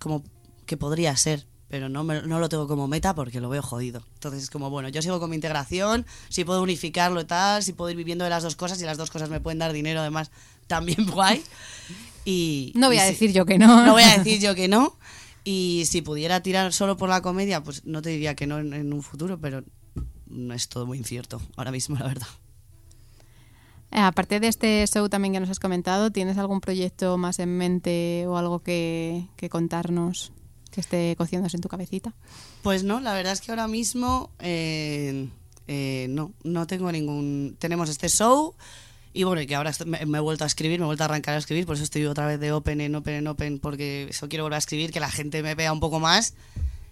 como 0.00 0.24
que 0.66 0.76
podría 0.76 1.16
ser, 1.16 1.46
pero 1.74 1.88
no, 1.88 2.04
me- 2.04 2.22
no 2.22 2.38
lo 2.38 2.48
tengo 2.48 2.68
como 2.68 2.86
meta 2.86 3.16
porque 3.16 3.40
lo 3.40 3.48
veo 3.48 3.60
jodido. 3.60 4.04
Entonces 4.14 4.44
es 4.44 4.48
como, 4.50 4.70
bueno, 4.70 4.88
yo 4.90 5.02
sigo 5.02 5.18
con 5.18 5.28
mi 5.28 5.34
integración, 5.34 6.06
si 6.28 6.44
puedo 6.44 6.62
unificarlo 6.62 7.20
y 7.20 7.24
tal, 7.24 7.64
si 7.64 7.72
puedo 7.72 7.90
ir 7.90 7.96
viviendo 7.96 8.22
de 8.22 8.30
las 8.30 8.44
dos 8.44 8.54
cosas 8.54 8.80
y 8.80 8.84
las 8.84 8.96
dos 8.96 9.10
cosas 9.10 9.28
me 9.28 9.40
pueden 9.40 9.58
dar 9.58 9.72
dinero 9.72 9.98
además, 9.98 10.30
también 10.68 11.04
guay. 11.10 11.42
Y, 12.24 12.70
No 12.76 12.86
voy 12.86 12.94
y 12.94 13.00
a 13.00 13.04
decir 13.06 13.32
yo 13.32 13.44
que 13.44 13.58
no. 13.58 13.84
No 13.84 13.90
voy 13.94 14.04
a 14.04 14.18
decir 14.18 14.38
yo 14.40 14.54
que 14.54 14.68
no. 14.68 14.96
Y 15.42 15.82
si 15.86 16.00
pudiera 16.00 16.44
tirar 16.44 16.72
solo 16.72 16.96
por 16.96 17.08
la 17.08 17.22
comedia, 17.22 17.60
pues 17.60 17.84
no 17.84 18.02
te 18.02 18.10
diría 18.10 18.36
que 18.36 18.46
no 18.46 18.60
en, 18.60 18.72
en 18.72 18.92
un 18.92 19.02
futuro, 19.02 19.40
pero 19.40 19.64
no 20.28 20.54
es 20.54 20.68
todo 20.68 20.86
muy 20.86 20.98
incierto 20.98 21.42
ahora 21.56 21.72
mismo, 21.72 21.96
la 21.98 22.06
verdad. 22.06 22.28
Eh, 23.90 23.98
Aparte 23.98 24.38
de 24.38 24.46
este 24.46 24.86
show 24.86 25.08
también 25.08 25.34
que 25.34 25.40
nos 25.40 25.50
has 25.50 25.58
comentado, 25.58 26.12
¿tienes 26.12 26.38
algún 26.38 26.60
proyecto 26.60 27.18
más 27.18 27.40
en 27.40 27.56
mente 27.58 28.26
o 28.28 28.38
algo 28.38 28.60
que, 28.60 29.26
que 29.36 29.48
contarnos 29.48 30.30
que 30.74 30.80
esté 30.80 31.14
cociéndose 31.16 31.56
en 31.56 31.60
tu 31.60 31.68
cabecita? 31.68 32.12
Pues 32.62 32.82
no, 32.84 33.00
la 33.00 33.14
verdad 33.14 33.32
es 33.32 33.40
que 33.40 33.52
ahora 33.52 33.68
mismo 33.68 34.30
eh, 34.40 35.28
eh, 35.68 36.06
no, 36.10 36.32
no 36.42 36.66
tengo 36.66 36.90
ningún... 36.90 37.56
Tenemos 37.58 37.88
este 37.88 38.08
show 38.08 38.54
y 39.16 39.22
bueno, 39.22 39.40
y 39.40 39.46
que 39.46 39.54
ahora 39.54 39.72
me, 39.86 40.04
me 40.06 40.18
he 40.18 40.20
vuelto 40.20 40.42
a 40.42 40.48
escribir, 40.48 40.80
me 40.80 40.84
he 40.84 40.86
vuelto 40.86 41.04
a 41.04 41.06
arrancar 41.06 41.36
a 41.36 41.38
escribir, 41.38 41.66
por 41.66 41.76
eso 41.76 41.84
estoy 41.84 42.04
otra 42.04 42.26
vez 42.26 42.40
de 42.40 42.50
open 42.50 42.80
en 42.80 42.96
open 42.96 43.14
en 43.14 43.26
open, 43.28 43.60
porque 43.60 44.08
eso 44.10 44.28
quiero 44.28 44.42
volver 44.42 44.56
a 44.56 44.58
escribir, 44.58 44.90
que 44.90 44.98
la 44.98 45.10
gente 45.10 45.40
me 45.42 45.54
vea 45.54 45.72
un 45.72 45.78
poco 45.78 46.00
más 46.00 46.34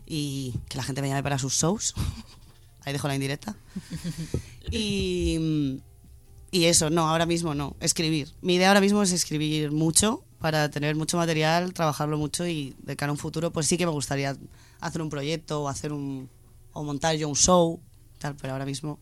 y 0.07 0.55
que 0.69 0.77
la 0.77 0.85
gente 0.85 1.03
me 1.03 1.09
llame 1.09 1.25
para 1.25 1.39
sus 1.39 1.55
shows. 1.55 1.95
Ahí 2.85 2.93
dejo 2.93 3.09
la 3.09 3.15
indirecta. 3.15 3.57
Y, 4.71 5.83
y 6.53 6.65
eso, 6.65 6.89
no, 6.89 7.09
ahora 7.09 7.27
mismo 7.27 7.55
no, 7.55 7.77
escribir. 7.81 8.33
Mi 8.41 8.55
idea 8.55 8.69
ahora 8.69 8.81
mismo 8.81 9.03
es 9.03 9.13
escribir 9.13 9.71
mucho 9.73 10.25
para 10.43 10.69
tener 10.71 10.97
mucho 10.97 11.17
material, 11.17 11.73
trabajarlo 11.73 12.19
mucho 12.19 12.47
y 12.47 12.75
de 12.83 12.97
cara 12.97 13.11
a 13.11 13.13
un 13.13 13.19
futuro, 13.19 13.53
pues 13.53 13.67
sí 13.67 13.79
que 13.79 13.87
me 13.87 13.93
gustaría 13.93 14.37
hacer 14.81 15.01
un 15.01 15.09
proyecto 15.09 15.63
o 15.63 15.69
hacer 15.69 15.93
un 15.93 16.29
o 16.73 16.83
montar 16.83 17.15
yo 17.17 17.29
un 17.29 17.37
show, 17.37 17.81
tal, 18.19 18.35
pero 18.37 18.53
ahora 18.53 18.67
mismo 18.67 18.99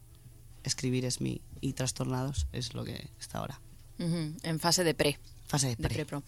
escribir 0.63 1.05
es 1.05 1.21
mi 1.21 1.41
y 1.61 1.73
trastornados 1.73 2.47
es 2.53 2.75
lo 2.75 2.85
que 2.85 3.09
está 3.19 3.39
ahora. 3.39 3.61
En 3.99 4.61
fase 4.61 4.85
de 4.85 4.95
pre. 4.95 5.19
Fase 5.47 5.69
de 5.69 5.77
De 5.77 5.89
pre. 5.89 5.95
pre-pro. 5.95 6.23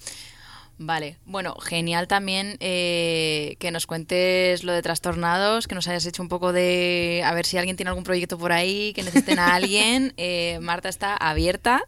Vale, 0.78 1.18
bueno, 1.26 1.54
genial 1.56 2.08
también 2.08 2.56
eh, 2.60 3.56
que 3.58 3.70
nos 3.70 3.86
cuentes 3.86 4.64
lo 4.64 4.72
de 4.72 4.82
trastornados, 4.82 5.68
que 5.68 5.74
nos 5.74 5.86
hayas 5.88 6.06
hecho 6.06 6.22
un 6.22 6.28
poco 6.28 6.52
de... 6.52 7.22
A 7.24 7.34
ver 7.34 7.46
si 7.46 7.56
alguien 7.56 7.76
tiene 7.76 7.90
algún 7.90 8.04
proyecto 8.04 8.38
por 8.38 8.52
ahí, 8.52 8.92
que 8.94 9.02
necesiten 9.02 9.38
a 9.38 9.54
alguien. 9.54 10.14
Eh, 10.24 10.58
Marta 10.60 10.88
está 10.88 11.16
abierta, 11.16 11.82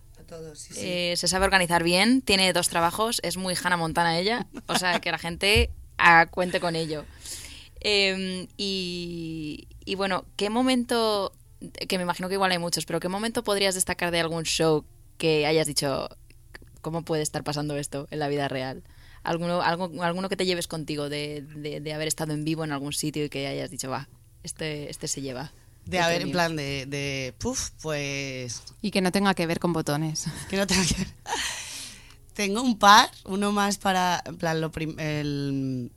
Eh, 0.77 1.15
se 1.17 1.29
sabe 1.29 1.45
organizar 1.45 1.83
bien, 1.83 2.23
tiene 2.23 2.53
dos 2.53 2.69
trabajos, 2.69 3.21
es 3.23 3.37
muy 3.37 3.55
Hannah 3.63 3.77
Montana 3.77 4.19
ella, 4.19 4.47
o 4.67 4.77
sea, 4.77 5.01
que 5.01 5.11
la 5.11 5.19
gente 5.19 5.71
cuente 6.31 6.61
con 6.61 6.77
ello. 6.77 7.05
Eh, 7.81 8.49
y, 8.57 9.69
y 9.85 9.95
bueno, 9.95 10.25
¿qué 10.37 10.51
momento, 10.51 11.33
que 11.89 11.99
me 11.99 12.05
imagino 12.05 12.29
que 12.29 12.35
igual 12.35 12.51
hay 12.51 12.59
muchos, 12.59 12.87
pero 12.87 13.01
qué 13.01 13.09
momento 13.09 13.45
podrías 13.45 13.75
destacar 13.75 14.11
de 14.11 14.21
algún 14.21 14.45
show 14.45 14.85
que 15.19 15.47
hayas 15.47 15.67
dicho, 15.67 16.09
¿cómo 16.81 17.03
puede 17.05 17.23
estar 17.23 17.45
pasando 17.45 17.77
esto 17.77 18.09
en 18.11 18.19
la 18.19 18.29
vida 18.29 18.49
real? 18.49 18.83
¿Alguno, 19.23 19.63
algo, 19.63 20.03
alguno 20.03 20.29
que 20.29 20.37
te 20.37 20.45
lleves 20.45 20.69
contigo 20.69 21.09
de, 21.09 21.43
de, 21.57 21.81
de 21.81 21.93
haber 21.95 22.09
estado 22.09 22.35
en 22.35 22.45
vivo 22.45 22.65
en 22.65 22.73
algún 22.73 22.93
sitio 22.93 23.25
y 23.25 23.31
que 23.31 23.47
hayas 23.47 23.71
dicho, 23.71 23.89
va, 23.89 24.09
este, 24.43 24.91
este 24.91 25.09
se 25.09 25.23
lleva. 25.23 25.53
De 25.87 25.99
el 25.99 26.03
haber, 26.03 26.17
en 26.17 26.21
premio"? 26.23 26.33
plan 26.33 26.57
de, 26.57 26.87
de, 26.87 27.35
puf, 27.39 27.71
pues 27.83 28.63
Y 28.83 28.91
que 28.91 29.01
no 29.01 29.13
tenga 29.13 29.35
que 29.35 29.47
ver 29.47 29.61
con 29.61 29.73
botones. 29.73 30.27
que 30.49 30.57
no 30.57 30.67
tenga 30.67 30.85
que 30.85 30.95
ver. 30.97 31.09
Tengo 32.35 32.63
un 32.63 32.79
par, 32.79 33.11
uno 33.27 33.53
más 33.53 33.79
para, 33.79 34.21
en 34.27 34.37
plan, 34.37 34.61
lo 34.61 34.73
prim- 34.73 34.99
el, 34.99 35.93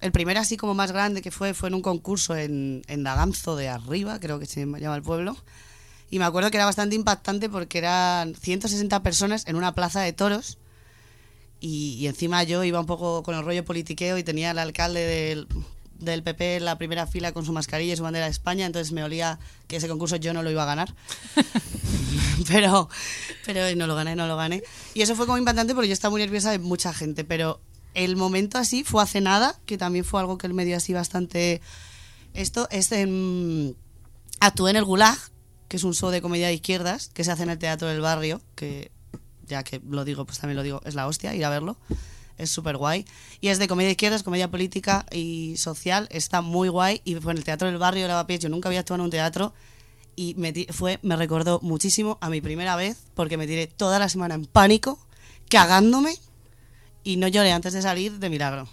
el 0.00 0.12
primero 0.12 0.40
así 0.40 0.56
como 0.56 0.72
más 0.74 0.90
grande 0.92 1.20
que 1.20 1.30
fue, 1.30 1.52
fue 1.52 1.68
en 1.68 1.74
un 1.74 1.82
concurso 1.82 2.34
en, 2.34 2.82
en 2.88 3.04
Daganzo 3.04 3.56
de 3.56 3.68
Arriba, 3.68 4.18
creo 4.18 4.38
que 4.38 4.46
se 4.46 4.60
llama 4.64 4.96
el 4.96 5.02
pueblo. 5.02 5.36
Y 6.08 6.18
me 6.18 6.24
acuerdo 6.24 6.50
que 6.50 6.56
era 6.56 6.64
bastante 6.66 6.94
impactante 6.96 7.50
porque 7.50 7.78
eran 7.78 8.34
160 8.36 9.02
personas 9.02 9.46
en 9.46 9.56
una 9.56 9.74
plaza 9.74 10.00
de 10.00 10.12
toros. 10.14 10.56
Y, 11.60 11.94
y 11.98 12.06
encima 12.06 12.42
yo 12.44 12.62
iba 12.64 12.78
un 12.80 12.86
poco 12.86 13.22
con 13.22 13.34
el 13.34 13.44
rollo 13.44 13.64
politiqueo 13.64 14.16
y 14.16 14.22
tenía 14.22 14.52
al 14.52 14.58
alcalde 14.58 15.00
del, 15.00 15.48
del 15.98 16.22
PP 16.22 16.56
en 16.56 16.64
la 16.64 16.78
primera 16.78 17.06
fila 17.06 17.32
con 17.32 17.44
su 17.44 17.52
mascarilla 17.52 17.92
y 17.92 17.96
su 17.96 18.02
bandera 18.02 18.26
de 18.26 18.30
España, 18.30 18.66
entonces 18.66 18.92
me 18.92 19.02
olía 19.02 19.38
que 19.66 19.76
ese 19.76 19.88
concurso 19.88 20.16
yo 20.16 20.32
no 20.32 20.42
lo 20.42 20.50
iba 20.50 20.62
a 20.62 20.66
ganar. 20.66 20.94
pero, 22.48 22.88
pero 23.44 23.74
no 23.76 23.86
lo 23.86 23.94
gané, 23.94 24.16
no 24.16 24.26
lo 24.26 24.36
gané. 24.36 24.62
Y 24.94 25.02
eso 25.02 25.14
fue 25.14 25.26
como 25.26 25.38
impactante 25.38 25.74
porque 25.74 25.88
yo 25.88 25.94
estaba 25.94 26.10
muy 26.10 26.20
nerviosa 26.20 26.50
de 26.50 26.58
mucha 26.58 26.92
gente, 26.92 27.24
pero 27.24 27.60
el 27.94 28.16
momento 28.16 28.58
así 28.58 28.84
fue 28.84 29.02
hace 29.02 29.20
nada, 29.20 29.58
que 29.66 29.78
también 29.78 30.04
fue 30.04 30.20
algo 30.20 30.38
que 30.38 30.46
él 30.46 30.54
me 30.54 30.64
dio 30.64 30.76
así 30.76 30.92
bastante... 30.92 31.60
Esto 32.34 32.68
es 32.70 32.92
en... 32.92 33.76
Actué 34.38 34.70
en 34.70 34.76
el 34.76 34.84
Gulag, 34.84 35.18
que 35.68 35.78
es 35.78 35.84
un 35.84 35.94
show 35.94 36.10
de 36.10 36.20
comedia 36.20 36.48
de 36.48 36.54
izquierdas, 36.54 37.08
que 37.14 37.24
se 37.24 37.32
hace 37.32 37.44
en 37.44 37.50
el 37.50 37.58
Teatro 37.58 37.88
del 37.88 38.02
Barrio, 38.02 38.42
que 38.54 38.92
ya 39.46 39.62
que 39.62 39.80
lo 39.88 40.04
digo, 40.04 40.24
pues 40.26 40.38
también 40.38 40.56
lo 40.56 40.62
digo, 40.62 40.82
es 40.84 40.94
la 40.94 41.06
hostia, 41.06 41.34
ir 41.34 41.44
a 41.44 41.50
verlo. 41.50 41.78
Es 42.38 42.50
súper 42.50 42.76
guay. 42.76 43.04
Y 43.40 43.48
es 43.48 43.58
de 43.58 43.66
comedia 43.68 43.86
de 43.88 43.92
izquierdas, 43.92 44.22
comedia 44.22 44.50
política 44.50 45.06
y 45.10 45.56
social. 45.56 46.06
Está 46.10 46.40
muy 46.42 46.68
guay. 46.68 47.00
Y 47.04 47.14
fue 47.16 47.32
en 47.32 47.38
el 47.38 47.44
Teatro 47.44 47.68
del 47.68 47.78
Barrio 47.78 48.02
de 48.02 48.08
Lavapiés. 48.08 48.40
Yo 48.40 48.48
nunca 48.48 48.68
había 48.68 48.80
actuado 48.80 49.00
en 49.00 49.04
un 49.06 49.10
teatro. 49.10 49.54
Y 50.16 50.34
me, 50.36 50.52
fue, 50.70 50.98
me 51.02 51.16
recordó 51.16 51.60
muchísimo 51.62 52.16
a 52.20 52.30
mi 52.30 52.40
primera 52.40 52.74
vez, 52.76 53.04
porque 53.14 53.36
me 53.36 53.46
tiré 53.46 53.66
toda 53.66 53.98
la 53.98 54.08
semana 54.08 54.34
en 54.34 54.46
pánico, 54.46 54.98
cagándome. 55.50 56.14
Y 57.04 57.16
no 57.16 57.28
lloré 57.28 57.52
antes 57.52 57.72
de 57.72 57.82
salir 57.82 58.12
de 58.18 58.30
milagro. 58.30 58.68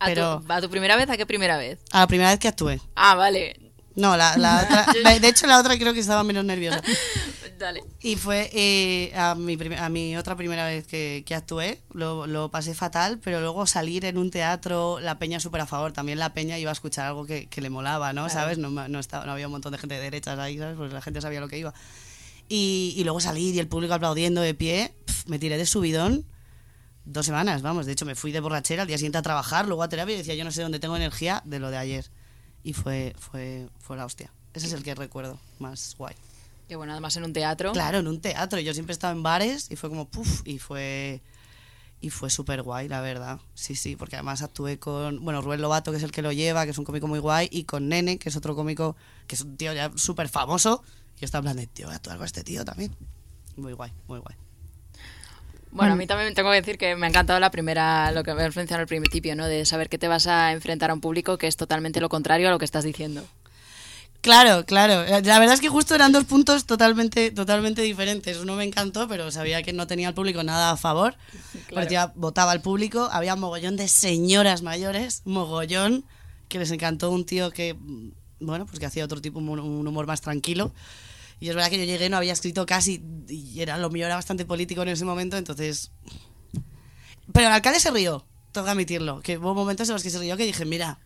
¿A, 0.00 0.06
Pero- 0.06 0.40
tu, 0.46 0.52
¿A 0.52 0.60
tu 0.60 0.68
primera 0.70 0.96
vez? 0.96 1.08
¿A 1.10 1.16
qué 1.16 1.26
primera 1.26 1.56
vez? 1.56 1.78
A 1.92 2.00
la 2.00 2.06
primera 2.06 2.30
vez 2.30 2.38
que 2.38 2.48
actué. 2.48 2.80
Ah, 2.94 3.14
vale. 3.14 3.58
No, 3.94 4.16
la, 4.16 4.36
la 4.36 4.62
otra. 5.02 5.18
De 5.18 5.28
hecho, 5.28 5.46
la 5.46 5.58
otra 5.58 5.76
creo 5.78 5.92
que 5.94 6.00
estaba 6.00 6.22
menos 6.24 6.44
nerviosa. 6.44 6.82
Dale. 7.58 7.82
Y 8.00 8.16
fue 8.16 8.50
eh, 8.52 9.12
a, 9.16 9.34
mi 9.34 9.58
a 9.76 9.88
mi 9.88 10.16
otra 10.16 10.36
primera 10.36 10.66
vez 10.66 10.86
que, 10.86 11.24
que 11.26 11.34
actué, 11.34 11.80
lo, 11.92 12.26
lo 12.26 12.50
pasé 12.50 12.74
fatal, 12.74 13.18
pero 13.22 13.40
luego 13.40 13.66
salir 13.66 14.04
en 14.04 14.16
un 14.16 14.30
teatro, 14.30 15.00
la 15.00 15.18
peña 15.18 15.40
súper 15.40 15.62
a 15.62 15.66
favor, 15.66 15.92
también 15.92 16.18
la 16.18 16.32
peña 16.32 16.58
iba 16.58 16.70
a 16.70 16.72
escuchar 16.72 17.06
algo 17.06 17.26
que, 17.26 17.46
que 17.46 17.60
le 17.60 17.70
molaba, 17.70 18.12
¿no? 18.12 18.28
¿Sabes? 18.28 18.58
No, 18.58 18.70
no, 18.70 18.98
estaba, 19.00 19.26
no 19.26 19.32
había 19.32 19.46
un 19.46 19.52
montón 19.52 19.72
de 19.72 19.78
gente 19.78 19.96
de 19.96 20.02
derechas 20.02 20.38
ahí, 20.38 20.56
¿sabes? 20.58 20.76
Porque 20.76 20.94
la 20.94 21.02
gente 21.02 21.20
sabía 21.20 21.40
lo 21.40 21.48
que 21.48 21.58
iba. 21.58 21.74
Y, 22.48 22.94
y 22.96 23.04
luego 23.04 23.20
salir 23.20 23.54
y 23.54 23.58
el 23.58 23.68
público 23.68 23.94
aplaudiendo 23.94 24.40
de 24.40 24.54
pie, 24.54 24.94
pf, 25.04 25.28
me 25.28 25.38
tiré 25.38 25.58
de 25.58 25.66
subidón 25.66 26.24
dos 27.04 27.26
semanas, 27.26 27.62
vamos. 27.62 27.86
De 27.86 27.92
hecho, 27.92 28.04
me 28.04 28.14
fui 28.14 28.32
de 28.32 28.40
borrachera 28.40 28.82
al 28.82 28.88
día 28.88 28.98
siguiente 28.98 29.18
a 29.18 29.22
trabajar, 29.22 29.66
luego 29.66 29.82
a 29.82 29.88
terapia 29.88 30.14
y 30.14 30.18
decía, 30.18 30.34
yo 30.34 30.44
no 30.44 30.52
sé 30.52 30.62
dónde 30.62 30.78
tengo 30.78 30.96
energía 30.96 31.42
de 31.44 31.58
lo 31.58 31.70
de 31.70 31.78
ayer. 31.78 32.10
y 32.62 32.72
fue, 32.72 33.14
fue, 33.18 33.68
fue 33.78 33.96
la 33.96 34.04
hostia. 34.04 34.32
Ese 34.54 34.66
es 34.66 34.72
el 34.72 34.82
que 34.82 34.94
recuerdo 34.94 35.40
más 35.58 35.94
guay. 35.98 36.14
Que 36.68 36.76
bueno, 36.76 36.92
además 36.92 37.16
en 37.16 37.24
un 37.24 37.32
teatro. 37.32 37.72
Claro, 37.72 37.98
en 37.98 38.08
un 38.08 38.20
teatro. 38.20 38.60
Yo 38.60 38.74
siempre 38.74 38.92
he 38.92 38.94
estado 38.94 39.14
en 39.14 39.22
bares 39.22 39.70
y 39.70 39.76
fue 39.76 39.88
como 39.88 40.08
puff 40.08 40.42
y 40.44 40.58
fue 40.58 41.22
y 42.00 42.10
fue 42.10 42.30
súper 42.30 42.62
guay, 42.62 42.88
la 42.88 43.00
verdad. 43.00 43.40
Sí, 43.54 43.74
sí, 43.74 43.96
porque 43.96 44.16
además 44.16 44.42
actué 44.42 44.78
con, 44.78 45.24
bueno, 45.24 45.42
Rubén 45.42 45.60
Lobato, 45.60 45.90
que 45.90 45.96
es 45.96 46.02
el 46.02 46.12
que 46.12 46.22
lo 46.22 46.30
lleva, 46.30 46.64
que 46.64 46.70
es 46.70 46.78
un 46.78 46.84
cómico 46.84 47.08
muy 47.08 47.18
guay, 47.18 47.48
y 47.50 47.64
con 47.64 47.88
Nene, 47.88 48.18
que 48.18 48.28
es 48.28 48.36
otro 48.36 48.54
cómico, 48.54 48.96
que 49.26 49.34
es 49.34 49.40
un 49.40 49.56
tío 49.56 49.72
ya 49.72 49.90
súper 49.96 50.28
famoso. 50.28 50.84
Y 51.16 51.20
yo 51.20 51.24
estaba 51.24 51.42
plan 51.42 51.56
de, 51.56 51.66
tío, 51.66 51.86
voy 51.86 51.94
a 51.94 51.96
actuar 51.96 52.16
con 52.16 52.26
este 52.26 52.44
tío 52.44 52.64
también. 52.64 52.94
Muy 53.56 53.72
guay, 53.72 53.92
muy 54.06 54.20
guay. 54.20 54.36
Bueno, 55.70 55.92
a 55.92 55.96
mí 55.96 56.06
también 56.06 56.32
tengo 56.34 56.50
que 56.50 56.56
decir 56.56 56.78
que 56.78 56.96
me 56.96 57.06
ha 57.06 57.08
encantado 57.10 57.38
la 57.40 57.50
primera, 57.50 58.10
lo 58.12 58.22
que 58.22 58.32
me 58.32 58.42
ha 58.42 58.44
mencionado 58.44 58.80
al 58.80 58.86
principio, 58.86 59.36
¿no? 59.36 59.46
De 59.46 59.66
saber 59.66 59.88
que 59.88 59.98
te 59.98 60.08
vas 60.08 60.26
a 60.26 60.52
enfrentar 60.52 60.90
a 60.90 60.94
un 60.94 61.00
público 61.00 61.36
que 61.36 61.46
es 61.46 61.56
totalmente 61.56 62.00
lo 62.00 62.08
contrario 62.08 62.48
a 62.48 62.50
lo 62.50 62.58
que 62.58 62.64
estás 62.64 62.84
diciendo. 62.84 63.24
Claro, 64.20 64.64
claro. 64.66 65.04
La 65.22 65.38
verdad 65.38 65.54
es 65.54 65.60
que 65.60 65.68
justo 65.68 65.94
eran 65.94 66.12
dos 66.12 66.24
puntos 66.24 66.66
totalmente, 66.66 67.30
totalmente 67.30 67.82
diferentes. 67.82 68.38
Uno 68.38 68.56
me 68.56 68.64
encantó, 68.64 69.06
pero 69.06 69.30
sabía 69.30 69.62
que 69.62 69.72
no 69.72 69.86
tenía 69.86 70.08
el 70.08 70.14
público 70.14 70.42
nada 70.42 70.72
a 70.72 70.76
favor. 70.76 71.16
Porque 71.72 71.94
ya 71.94 72.12
votaba 72.16 72.52
al 72.52 72.60
público. 72.60 73.08
Había 73.12 73.34
un 73.34 73.40
mogollón 73.40 73.76
de 73.76 73.88
señoras 73.88 74.62
mayores, 74.62 75.22
mogollón, 75.24 76.04
que 76.48 76.58
les 76.58 76.70
encantó 76.70 77.10
un 77.10 77.24
tío 77.24 77.50
que, 77.50 77.76
bueno, 78.40 78.66
pues 78.66 78.80
que 78.80 78.86
hacía 78.86 79.04
otro 79.04 79.20
tipo, 79.20 79.38
un 79.38 79.48
un 79.48 79.86
humor 79.86 80.06
más 80.06 80.20
tranquilo. 80.20 80.72
Y 81.40 81.48
es 81.48 81.54
verdad 81.54 81.70
que 81.70 81.78
yo 81.78 81.84
llegué, 81.84 82.08
no 82.08 82.16
había 82.16 82.32
escrito 82.32 82.66
casi, 82.66 83.02
y 83.28 83.60
era 83.60 83.78
lo 83.78 83.90
mío 83.90 84.06
era 84.06 84.16
bastante 84.16 84.44
político 84.44 84.82
en 84.82 84.88
ese 84.88 85.04
momento, 85.04 85.36
entonces... 85.36 85.92
Pero 87.32 87.46
el 87.46 87.52
alcalde 87.52 87.78
se 87.78 87.90
rió, 87.90 88.26
tengo 88.50 88.64
que 88.64 88.70
admitirlo, 88.72 89.20
que 89.20 89.38
hubo 89.38 89.54
momentos 89.54 89.88
en 89.88 89.92
los 89.92 90.02
que 90.02 90.10
se 90.10 90.18
rió 90.18 90.36
que 90.36 90.44
dije, 90.44 90.64
mira... 90.64 90.98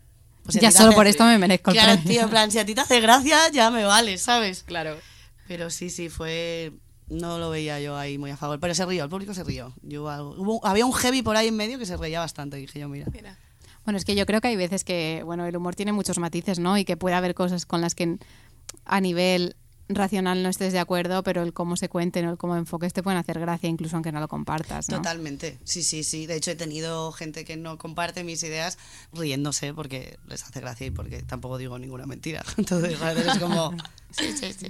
pues 0.45 0.55
si 0.55 0.61
Ya 0.61 0.71
solo 0.71 0.89
hace- 0.91 0.97
por 0.97 1.07
esto 1.07 1.25
me 1.25 1.39
merezco 1.39 1.71
el 1.71 1.77
Claro, 1.77 1.93
premio. 1.95 2.11
tío, 2.13 2.23
en 2.23 2.31
plan, 2.31 2.51
si 2.51 2.59
a 2.59 2.67
ti 2.67 2.75
te 2.75 2.81
hace 2.81 3.01
gracia, 3.01 3.39
ya 3.53 3.71
me 3.71 3.85
vale, 3.85 4.19
¿sabes? 4.19 4.63
Claro. 4.63 4.97
Pero 5.49 5.71
sí, 5.71 5.91
sí, 5.91 6.09
fue... 6.09 6.73
No 7.09 7.39
lo 7.39 7.51
veía 7.51 7.79
yo 7.81 7.97
ahí 7.99 8.17
muy 8.17 8.31
a 8.31 8.37
favor, 8.39 8.59
pero 8.59 8.75
se 8.75 8.87
rió, 8.87 9.05
el 9.05 9.11
público 9.11 9.35
se 9.35 9.45
rió. 9.45 9.75
Yo, 9.83 10.09
algo- 10.09 10.35
hubo- 10.39 10.67
había 10.67 10.87
un 10.87 10.95
heavy 10.95 11.21
por 11.21 11.37
ahí 11.37 11.49
en 11.49 11.57
medio 11.57 11.79
que 11.79 11.85
se 11.85 11.97
reía 11.97 12.21
bastante, 12.21 12.57
dije 12.57 12.79
yo, 12.79 12.89
mira. 12.89 13.07
Mira. 13.13 13.39
Bueno, 13.85 13.99
es 13.99 14.05
que 14.07 14.15
yo 14.15 14.25
creo 14.25 14.41
que 14.41 14.49
hay 14.49 14.57
veces 14.57 14.83
que, 14.85 15.23
bueno, 15.25 15.45
el 15.45 15.55
humor 15.57 15.75
tiene 15.75 15.93
muchos 15.93 16.19
matices, 16.19 16.59
¿no? 16.59 16.79
Y 16.79 16.85
que 16.87 16.97
puede 16.97 17.15
haber 17.17 17.35
cosas 17.35 17.67
con 17.67 17.81
las 17.83 17.95
que 17.95 18.17
a 18.87 19.01
nivel 19.01 19.57
racional 19.95 20.43
no 20.43 20.49
estés 20.49 20.73
de 20.73 20.79
acuerdo, 20.79 21.23
pero 21.23 21.43
el 21.43 21.53
cómo 21.53 21.77
se 21.77 21.89
cuenten 21.89 22.27
o 22.27 22.31
el 22.31 22.39
cómo 22.39 22.57
enfoques 22.57 22.93
te 22.93 23.03
pueden 23.03 23.19
hacer 23.19 23.39
gracia, 23.39 23.69
incluso 23.69 23.97
aunque 23.97 24.13
no 24.13 24.21
lo 24.21 24.29
compartas, 24.29 24.89
¿no? 24.89 24.97
Totalmente, 24.97 25.59
sí, 25.65 25.83
sí, 25.83 26.05
sí. 26.05 26.27
De 26.27 26.37
hecho, 26.37 26.51
he 26.51 26.57
tenido 26.57 27.13
gente 27.13 27.45
que 27.45 27.57
no 27.57 27.79
comparte 27.79 28.25
mis 28.25 28.43
ideas 28.43 28.79
riéndose 29.13 29.75
porque 29.75 30.19
les 30.29 30.43
hace 30.45 30.61
gracia 30.61 30.87
y 30.87 30.91
porque 30.91 31.23
tampoco 31.23 31.59
digo 31.59 31.79
ninguna 31.79 32.07
mentira. 32.07 32.45
Entonces, 32.57 32.99
es 33.01 33.39
como... 33.39 33.75
Sí, 34.11 34.33
sí, 34.37 34.53
sí. 34.53 34.69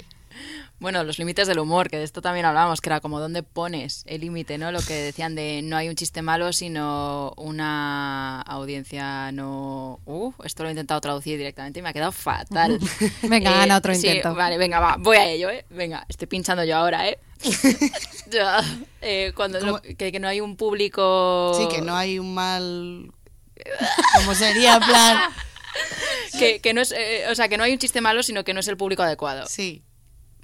Bueno, 0.81 1.05
los 1.05 1.19
límites 1.19 1.47
del 1.47 1.61
humor, 1.61 1.89
que 1.89 1.97
de 1.97 2.05
esto 2.05 2.23
también 2.23 2.45
hablábamos, 2.45 2.81
que 2.81 2.89
era 2.89 3.01
como 3.01 3.21
dónde 3.21 3.43
pones 3.43 4.03
el 4.07 4.23
límite, 4.23 4.59
¿no? 4.59 4.73
Lo 4.73 4.81
que 4.81 4.95
decían 4.95 5.35
de 5.35 5.61
no 5.63 5.77
hay 5.77 5.89
un 5.89 5.95
chiste 5.95 6.23
malo, 6.23 6.53
sino 6.53 7.33
una 7.37 8.41
audiencia 8.43 9.31
no... 9.33 10.01
Uh, 10.07 10.33
esto 10.45 10.65
lo 10.65 10.69
he 10.69 10.73
intentado 10.73 11.01
traducir 11.01 11.39
directamente 11.39 11.79
y 11.79 11.83
me 11.83 11.91
ha 11.91 11.93
quedado 11.93 12.13
fatal. 12.13 12.81
Venga, 13.23 13.53
gana 13.53 13.77
otro 13.77 13.95
sí, 13.95 14.07
intento. 14.07 14.35
vale, 14.35 14.59
venga, 14.59 14.81
va, 14.81 14.97
voy 14.99 15.17
a 15.17 15.31
ello, 15.31 15.51
¿eh? 15.51 15.65
Venga, 15.71 16.05
estoy 16.09 16.27
pinchando 16.27 16.65
yo 16.65 16.77
ahora, 16.77 17.09
¿eh? 17.09 17.19
Ya, 18.31 18.63
eh, 19.03 19.33
cuando 19.37 19.81
que, 19.83 20.11
que 20.11 20.19
no 20.19 20.27
hay 20.27 20.41
un 20.41 20.57
público... 20.57 21.53
Sí, 21.57 21.69
que 21.69 21.83
no 21.83 21.95
hay 21.95 22.19
un 22.19 22.35
mal... 22.35 23.13
Como 24.17 24.35
sería, 24.35 24.81
plan... 24.81 25.31
Que, 26.39 26.61
que 26.61 26.75
no 26.75 26.81
es, 26.81 26.93
eh, 26.93 27.25
o 27.31 27.35
sea, 27.35 27.49
que 27.49 27.57
no 27.57 27.65
hay 27.65 27.73
un 27.73 27.79
chiste 27.79 28.01
malo, 28.01 28.23
sino 28.23 28.45
que 28.45 28.55
no 28.55 28.61
es 28.61 28.69
el 28.69 28.77
público 28.77 29.03
adecuado. 29.03 29.47
Sí. 29.47 29.83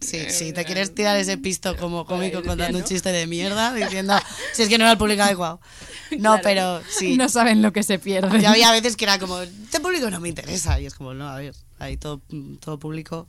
Sí, 0.00 0.30
sí, 0.30 0.52
te 0.52 0.64
quieres 0.64 0.94
tirar 0.94 1.16
ese 1.16 1.38
pisto 1.38 1.76
como 1.76 2.06
cómico 2.06 2.36
decía, 2.38 2.50
contando 2.50 2.78
un 2.78 2.84
chiste 2.84 3.10
de 3.10 3.26
mierda 3.26 3.74
diciendo 3.74 4.14
si 4.52 4.62
es 4.62 4.68
que 4.68 4.78
no 4.78 4.84
era 4.84 4.92
el 4.92 4.98
público 4.98 5.22
adecuado. 5.22 5.60
No, 6.18 6.38
pero 6.42 6.80
sí. 6.88 7.18
No 7.18 7.28
saben 7.28 7.60
lo 7.60 7.70
que 7.72 7.82
se 7.82 7.98
pierde. 7.98 8.40
Ya 8.40 8.52
había 8.52 8.72
veces 8.72 8.96
que 8.96 9.04
era 9.04 9.18
como, 9.18 9.42
este 9.42 9.78
público 9.78 10.10
no 10.10 10.20
me 10.20 10.30
interesa. 10.30 10.80
Y 10.80 10.86
es 10.86 10.94
como, 10.94 11.12
no, 11.12 11.28
a 11.28 11.36
ver, 11.36 11.54
hay 11.78 11.98
todo, 11.98 12.22
todo 12.60 12.78
público. 12.78 13.28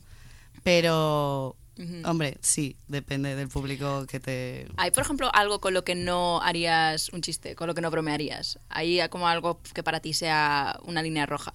Pero, 0.63 1.58
hombre, 2.05 2.38
sí, 2.39 2.77
depende 2.88 3.36
del 3.36 3.49
público 3.49 4.05
que 4.08 4.21
te... 4.21 4.65
¿Hay, 4.77 4.91
por 4.91 5.03
ejemplo, 5.03 5.29
algo 5.34 5.60
con 5.60 5.73
lo 5.73 5.84
que 5.84 5.95
no 5.95 6.41
harías 6.41 7.10
un 7.10 7.21
chiste, 7.21 7.53
con 7.55 7.67
lo 7.67 7.75
que 7.75 7.82
no 7.82 7.91
bromearías? 7.91 8.60
¿Hay 8.69 9.01
como 9.10 9.27
algo 9.27 9.60
que 9.73 9.84
para 9.84 9.99
ti 9.99 10.13
sea 10.13 10.79
una 10.84 11.01
línea 11.01 11.25
roja? 11.25 11.51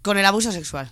Con 0.00 0.16
el 0.16 0.24
abuso 0.24 0.52
sexual. 0.52 0.90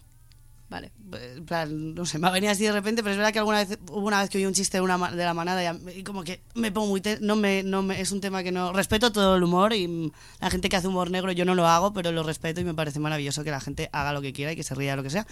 Vale. 0.71 0.93
En 1.13 1.45
plan, 1.45 1.95
no 1.95 2.07
sé, 2.07 2.19
me 2.21 2.29
ha 2.29 2.31
venido 2.31 2.53
así 2.53 2.63
de 2.63 2.71
repente, 2.71 3.03
pero 3.03 3.11
es 3.11 3.19
verdad 3.19 3.33
que 3.33 3.41
alguna 3.41 3.59
vez 3.65 3.77
hubo 3.91 4.07
una 4.07 4.21
vez 4.21 4.31
que 4.31 4.39
oí 4.39 4.47
un 4.47 4.55
chiste 4.55 4.77
de, 4.77 4.83
una, 4.83 5.11
de 5.11 5.25
la 5.25 5.35
manada 5.35 5.61
y, 5.63 5.67
a- 5.67 5.77
y 5.97 6.05
como 6.05 6.23
que 6.23 6.43
me 6.55 6.71
pongo 6.71 6.87
muy... 6.87 7.01
te- 7.01 7.19
no 7.21 7.35
me, 7.35 7.65
no 7.65 7.83
me, 7.83 8.01
es 8.01 8.13
un 8.13 8.21
tema 8.21 8.45
que 8.45 8.53
no... 8.53 8.73
Respeto 8.73 9.11
todo 9.11 9.35
el 9.35 9.43
humor 9.43 9.73
y 9.73 10.13
la 10.41 10.49
gente 10.49 10.69
que 10.69 10.77
hace 10.77 10.87
humor 10.87 11.11
negro 11.11 11.33
yo 11.33 11.45
no 11.45 11.57
lo 11.57 11.67
hago, 11.67 11.93
pero 11.93 12.13
lo 12.13 12.23
respeto 12.23 12.61
y 12.61 12.65
me 12.65 12.73
parece 12.75 13.01
maravilloso 13.01 13.43
que 13.43 13.51
la 13.51 13.61
gente 13.61 13.91
haga 13.93 14.13
lo 14.13 14.23
que 14.23 14.33
quiera 14.33 14.53
y 14.53 14.57
que 14.57 14.63
se 14.63 14.77
ría 14.77 14.93
de 14.93 14.97
lo 14.99 15.03
que 15.03 15.11
sea. 15.11 15.27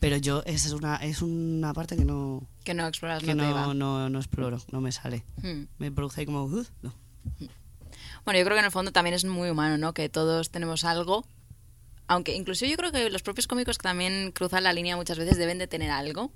Pero 0.00 0.16
yo, 0.16 0.42
esa 0.46 0.66
es 0.68 0.72
una, 0.72 0.96
es 0.96 1.20
una 1.20 1.74
parte 1.74 1.94
que 1.94 2.06
no, 2.06 2.42
Que 2.64 2.72
no 2.72 2.86
exploras, 2.86 3.22
que 3.22 3.34
no, 3.34 3.44
te 3.46 3.50
no, 3.50 3.74
no, 3.74 4.08
no 4.08 4.18
exploro, 4.18 4.58
no 4.72 4.80
me 4.80 4.92
sale. 4.92 5.24
Hmm. 5.42 5.64
Me 5.76 5.92
produce 5.92 6.24
como... 6.24 6.44
"Uh, 6.44 6.64
no". 6.80 6.94
Bueno, 8.24 8.38
yo 8.38 8.44
creo 8.46 8.54
que 8.56 8.60
en 8.60 8.64
el 8.64 8.70
fondo 8.70 8.92
también 8.92 9.12
es 9.14 9.26
muy 9.26 9.50
humano, 9.50 9.76
¿no? 9.76 9.92
Que 9.92 10.08
todos 10.08 10.50
tenemos 10.50 10.84
algo. 10.84 11.26
Aunque 12.10 12.34
incluso 12.34 12.66
yo 12.66 12.76
creo 12.76 12.90
que 12.90 13.08
los 13.08 13.22
propios 13.22 13.46
cómicos 13.46 13.78
que 13.78 13.84
también 13.84 14.32
cruzan 14.32 14.64
la 14.64 14.72
línea 14.72 14.96
muchas 14.96 15.16
veces 15.16 15.38
deben 15.38 15.58
de 15.58 15.68
tener 15.68 15.92
algo 15.92 16.32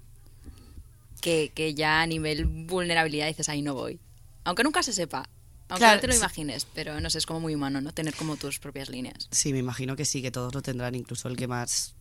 que, 1.21 1.51
que 1.53 1.75
ya 1.75 2.01
a 2.01 2.07
nivel 2.07 2.45
vulnerabilidad 2.47 3.27
dices, 3.27 3.49
ahí 3.49 3.61
no 3.61 3.75
voy. 3.75 3.99
Aunque 4.45 4.63
nunca 4.63 4.85
se 4.85 4.93
sepa. 4.93 5.29
Aunque 5.69 5.81
Claro, 5.81 5.97
no 5.97 6.01
te 6.03 6.07
lo 6.07 6.15
imagines, 6.15 6.65
pero 6.75 7.01
no 7.01 7.11
sé, 7.11 7.19
es 7.19 7.27
como 7.27 7.41
muy 7.41 7.57
humano, 7.57 7.81
¿no? 7.81 7.93
Tener 7.93 8.15
como 8.15 8.37
tus 8.37 8.61
propias 8.61 8.89
líneas. 8.89 9.27
Sí, 9.33 9.53
me 9.53 9.59
imagino 9.59 9.97
que 9.97 10.05
sí, 10.05 10.23
que 10.23 10.31
todos 10.31 10.55
lo 10.55 10.63
tendrán, 10.63 10.95
incluso 10.95 11.27
el 11.27 11.37
que 11.37 11.49
más... 11.49 11.97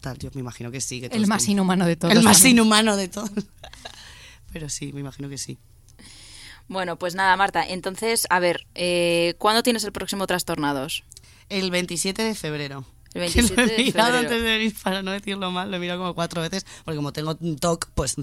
Tal, 0.00 0.18
yo 0.18 0.30
me 0.34 0.40
imagino 0.40 0.72
que 0.72 0.80
sí. 0.80 1.00
Que 1.00 1.06
El 1.06 1.28
más 1.28 1.44
tienen- 1.44 1.58
inhumano 1.58 1.86
de 1.86 1.94
todos. 1.94 2.12
El 2.12 2.24
más 2.24 2.38
también. 2.38 2.56
inhumano 2.56 2.96
de 2.96 3.06
todos. 3.06 3.30
Pero 4.52 4.68
sí, 4.68 4.92
me 4.92 4.98
imagino 5.00 5.28
que 5.28 5.38
sí. 5.38 5.58
Bueno, 6.66 6.98
pues 6.98 7.14
nada, 7.14 7.36
Marta. 7.36 7.64
Entonces, 7.64 8.26
a 8.30 8.40
ver, 8.40 8.66
eh, 8.74 9.34
¿cuándo 9.38 9.62
tienes 9.62 9.84
el 9.84 9.92
próximo 9.92 10.26
Trastornados? 10.26 11.04
El 11.48 11.70
27 11.70 12.24
de 12.24 12.34
febrero. 12.34 12.84
El 13.24 13.32
Que 13.32 13.40
27 13.42 13.62
lo 13.62 13.66
de 13.66 13.74
he 13.74 13.84
mirado 13.84 14.06
febrero. 14.12 14.18
antes 14.28 14.42
de 14.42 14.50
venir 14.58 14.74
para 14.82 15.02
no 15.02 15.10
decirlo 15.10 15.50
mal, 15.50 15.70
lo 15.70 15.76
he 15.76 15.80
mirado 15.80 16.00
como 16.00 16.14
cuatro 16.14 16.42
veces, 16.42 16.66
porque 16.84 16.96
como 16.96 17.12
tengo 17.12 17.36
un 17.40 17.56
TOC, 17.58 17.88
pues 17.94 18.16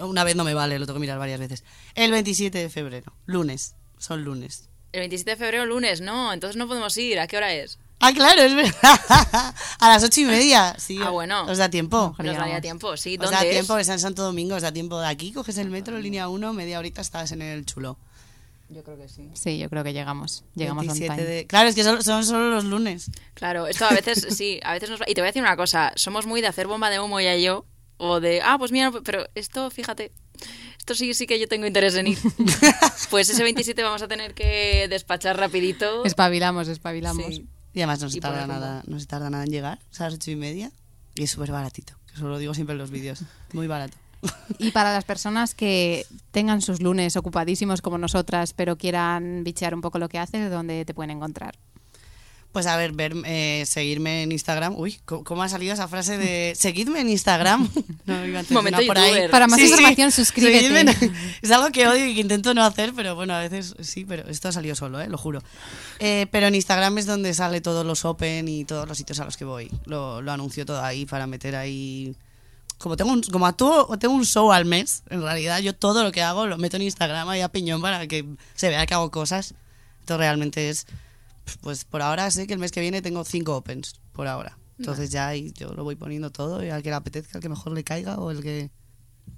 una 0.00 0.24
vez 0.24 0.36
no 0.36 0.44
me 0.44 0.54
vale, 0.54 0.78
lo 0.78 0.86
tengo 0.86 0.96
que 0.96 1.00
mirar 1.02 1.18
varias 1.18 1.40
veces. 1.40 1.64
El 1.94 2.10
27 2.10 2.58
de 2.58 2.70
febrero, 2.70 3.12
lunes, 3.26 3.74
son 3.98 4.24
lunes. 4.24 4.68
El 4.92 5.00
27 5.00 5.30
de 5.32 5.36
febrero, 5.36 5.66
lunes, 5.66 6.00
¿no? 6.00 6.32
Entonces 6.32 6.56
no 6.56 6.68
podemos 6.68 6.96
ir. 6.96 7.18
¿A 7.18 7.26
qué 7.26 7.36
hora 7.36 7.52
es? 7.52 7.78
Ah, 8.00 8.12
claro, 8.12 8.42
es 8.42 8.54
verdad. 8.54 8.74
A 9.80 9.88
las 9.88 10.04
ocho 10.04 10.20
y 10.20 10.24
media. 10.24 10.76
Sí, 10.78 10.98
Ah, 11.02 11.10
bueno. 11.10 11.46
Os 11.46 11.58
da 11.58 11.68
tiempo. 11.70 12.14
Nos 12.18 12.36
daría 12.36 12.60
tiempo, 12.60 12.96
sí. 12.96 13.14
Os 13.14 13.20
¿Dónde 13.22 13.36
da 13.36 13.42
es? 13.44 13.50
tiempo, 13.50 13.78
está 13.78 13.94
en 13.94 13.98
Santo 14.00 14.22
Domingo, 14.22 14.54
os 14.56 14.62
da 14.62 14.72
tiempo 14.72 15.00
de 15.00 15.06
aquí, 15.08 15.32
coges 15.32 15.56
el 15.58 15.70
metro, 15.70 15.98
línea 15.98 16.28
1, 16.28 16.52
media 16.52 16.78
horita 16.78 17.00
estás 17.00 17.32
en 17.32 17.40
el 17.42 17.64
chulo. 17.64 17.98
Yo 18.70 18.82
creo 18.82 18.96
que 18.96 19.08
sí. 19.08 19.28
Sí, 19.34 19.58
yo 19.58 19.68
creo 19.68 19.84
que 19.84 19.92
llegamos. 19.92 20.44
Llegamos 20.54 20.82
on 20.82 20.88
27 20.98 21.14
time. 21.22 21.28
de- 21.28 21.46
Claro, 21.46 21.68
es 21.68 21.74
que 21.74 21.84
son, 21.84 22.02
son 22.02 22.24
solo 22.24 22.50
los 22.50 22.64
lunes. 22.64 23.10
Claro, 23.34 23.66
esto 23.66 23.84
a 23.84 23.90
veces 23.90 24.26
sí, 24.36 24.58
a 24.64 24.72
veces 24.72 24.90
nos 24.90 25.00
va- 25.00 25.04
Y 25.08 25.14
te 25.14 25.20
voy 25.20 25.26
a 25.26 25.30
decir 25.30 25.42
una 25.42 25.56
cosa, 25.56 25.92
somos 25.96 26.26
muy 26.26 26.40
de 26.40 26.46
hacer 26.48 26.66
bomba 26.66 26.90
de 26.90 26.98
humo 27.00 27.20
ya 27.20 27.36
yo, 27.36 27.66
o 27.98 28.20
de, 28.20 28.40
ah, 28.42 28.56
pues 28.58 28.72
mira, 28.72 28.90
pero 29.04 29.26
esto, 29.34 29.70
fíjate, 29.70 30.12
esto 30.78 30.94
sí, 30.94 31.14
sí 31.14 31.26
que 31.26 31.38
yo 31.38 31.46
tengo 31.46 31.66
interés 31.66 31.94
en 31.94 32.08
ir. 32.08 32.18
Pues 33.10 33.28
ese 33.30 33.42
27 33.42 33.82
vamos 33.82 34.02
a 34.02 34.08
tener 34.08 34.34
que 34.34 34.88
despachar 34.88 35.36
rapidito. 35.38 36.04
Espabilamos, 36.04 36.66
espabilamos. 36.68 37.24
Sí. 37.26 37.46
Y 37.74 37.80
además 37.80 38.00
no 38.00 38.08
se 38.10 38.18
Y 38.18 38.20
tarda 38.20 38.46
nada, 38.46 38.82
no 38.86 38.98
se 38.98 39.06
tarda 39.06 39.30
nada 39.30 39.44
en 39.44 39.50
llegar, 39.50 39.78
es 39.92 40.00
a 40.00 40.04
las 40.04 40.14
ocho 40.14 40.30
y 40.30 40.36
media. 40.36 40.72
Y 41.14 41.24
es 41.24 41.30
súper 41.30 41.52
baratito, 41.52 41.94
que 42.06 42.14
eso 42.14 42.26
lo 42.28 42.38
digo 42.38 42.54
siempre 42.54 42.72
en 42.72 42.78
los 42.78 42.90
vídeos. 42.90 43.20
Muy 43.52 43.66
barato. 43.68 43.96
Y 44.58 44.70
para 44.70 44.92
las 44.92 45.04
personas 45.04 45.54
que 45.54 46.06
tengan 46.30 46.62
sus 46.62 46.80
lunes 46.80 47.16
ocupadísimos 47.16 47.82
como 47.82 47.98
nosotras, 47.98 48.52
pero 48.54 48.76
quieran 48.76 49.44
bichear 49.44 49.74
un 49.74 49.80
poco 49.80 49.98
lo 49.98 50.08
que 50.08 50.18
haces, 50.18 50.50
¿dónde 50.50 50.84
te 50.84 50.94
pueden 50.94 51.10
encontrar? 51.10 51.56
Pues 52.54 52.68
a 52.68 52.76
ver, 52.76 52.92
ver, 52.92 53.16
eh, 53.24 53.64
seguirme 53.66 54.22
en 54.22 54.30
Instagram. 54.30 54.76
Uy, 54.76 55.00
¿cómo, 55.04 55.42
ha 55.42 55.48
salido 55.48 55.74
esa 55.74 55.88
frase 55.88 56.16
de 56.18 56.52
seguidme 56.54 57.00
en 57.00 57.10
Instagram? 57.10 57.68
No 58.06 58.24
iba 58.24 58.40
a 58.40 58.44
Momento 58.50 58.78
por 58.86 58.96
ahí. 58.96 59.28
Para 59.28 59.48
más 59.48 59.58
información, 59.58 60.12
suscríbete. 60.12 60.78
En- 60.78 60.88
Es 61.42 61.50
algo 61.50 61.70
que 61.72 61.88
odio 61.88 62.06
y 62.06 62.14
que 62.14 62.20
intento 62.20 62.54
no 62.54 62.62
hacer, 62.62 62.92
pero 62.94 63.16
bueno, 63.16 63.34
a 63.34 63.40
veces 63.40 63.74
sí, 63.80 64.04
pero 64.04 64.28
esto 64.28 64.48
ha 64.48 64.52
salido 64.52 64.76
solo, 64.76 65.00
¿eh? 65.00 65.08
lo 65.08 65.18
juro. 65.18 65.42
Eh, 65.98 66.28
pero 66.30 66.46
en 66.46 66.54
Instagram 66.54 66.98
es 66.98 67.06
donde 67.06 67.34
sale 67.34 67.60
todos 67.60 67.84
los 67.84 68.04
Open 68.04 68.46
y 68.46 68.64
todos 68.64 68.86
los 68.86 68.98
sitios 68.98 69.18
a 69.18 69.24
los 69.24 69.36
que 69.36 69.44
voy. 69.44 69.68
Lo, 69.86 70.22
lo 70.22 70.30
anuncio 70.30 70.64
todo 70.64 70.80
ahí 70.80 71.06
para 71.06 71.26
meter 71.26 71.56
ahí... 71.56 72.14
Como 72.78 72.96
tengo 72.96 73.12
un, 73.12 73.22
como 73.22 73.46
actúo, 73.46 73.96
tengo 73.98 74.14
un 74.14 74.24
show 74.24 74.52
al 74.52 74.64
mes, 74.64 75.02
en 75.08 75.22
realidad 75.22 75.60
yo 75.60 75.74
todo 75.74 76.02
lo 76.02 76.12
que 76.12 76.22
hago 76.22 76.46
lo 76.46 76.58
meto 76.58 76.76
en 76.76 76.82
Instagram 76.82 77.28
ahí 77.28 77.40
a 77.40 77.48
piñón 77.48 77.80
para 77.80 78.06
que 78.06 78.26
se 78.54 78.68
vea 78.68 78.84
que 78.86 78.94
hago 78.94 79.10
cosas. 79.10 79.54
Esto 80.00 80.18
realmente 80.18 80.68
es... 80.68 80.86
Pues 81.60 81.84
por 81.84 82.02
ahora 82.02 82.30
sé 82.30 82.46
que 82.46 82.54
el 82.54 82.58
mes 82.58 82.72
que 82.72 82.80
viene 82.80 83.02
tengo 83.02 83.24
cinco 83.24 83.56
Opens, 83.56 84.00
por 84.12 84.26
ahora. 84.26 84.58
Entonces 84.78 85.10
ya 85.10 85.28
ahí 85.28 85.52
yo 85.56 85.68
lo 85.74 85.84
voy 85.84 85.94
poniendo 85.94 86.30
todo 86.30 86.64
y 86.64 86.70
al 86.70 86.82
que 86.82 86.88
le 86.90 86.96
apetezca, 86.96 87.38
al 87.38 87.42
que 87.42 87.48
mejor 87.48 87.72
le 87.72 87.84
caiga 87.84 88.16
o 88.16 88.30
el 88.30 88.42
que... 88.42 88.70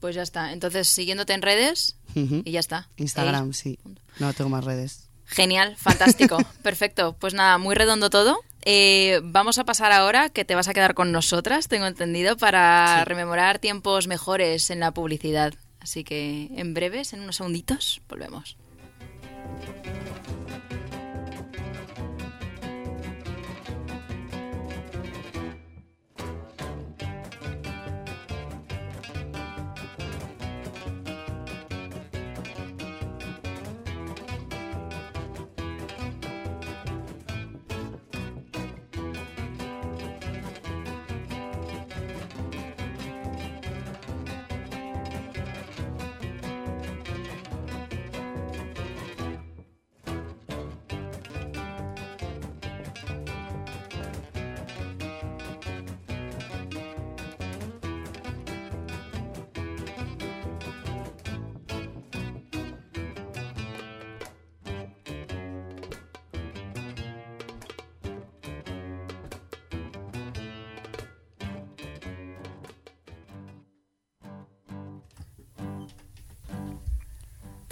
Pues 0.00 0.14
ya 0.14 0.22
está. 0.22 0.52
Entonces, 0.52 0.88
siguiéndote 0.88 1.32
en 1.32 1.42
redes 1.42 1.96
Ujú. 2.14 2.42
y 2.44 2.50
ya 2.52 2.60
está. 2.60 2.88
Instagram, 2.96 3.46
Ahí. 3.48 3.52
sí. 3.52 3.78
No 4.18 4.32
tengo 4.32 4.50
más 4.50 4.64
redes. 4.64 5.08
Genial, 5.26 5.76
fantástico, 5.76 6.38
perfecto. 6.62 7.16
Pues 7.18 7.34
nada, 7.34 7.58
muy 7.58 7.74
redondo 7.74 8.10
todo. 8.10 8.38
Eh, 8.68 9.20
vamos 9.22 9.58
a 9.58 9.64
pasar 9.64 9.92
ahora, 9.92 10.28
que 10.28 10.44
te 10.44 10.56
vas 10.56 10.66
a 10.66 10.74
quedar 10.74 10.94
con 10.94 11.12
nosotras, 11.12 11.68
tengo 11.68 11.86
entendido, 11.86 12.36
para 12.36 13.04
rememorar 13.04 13.60
tiempos 13.60 14.08
mejores 14.08 14.70
en 14.70 14.80
la 14.80 14.90
publicidad. 14.90 15.54
Así 15.78 16.02
que 16.02 16.48
en 16.50 16.74
breves, 16.74 17.12
en 17.12 17.20
unos 17.20 17.36
segunditos, 17.36 18.02
volvemos. 18.08 18.56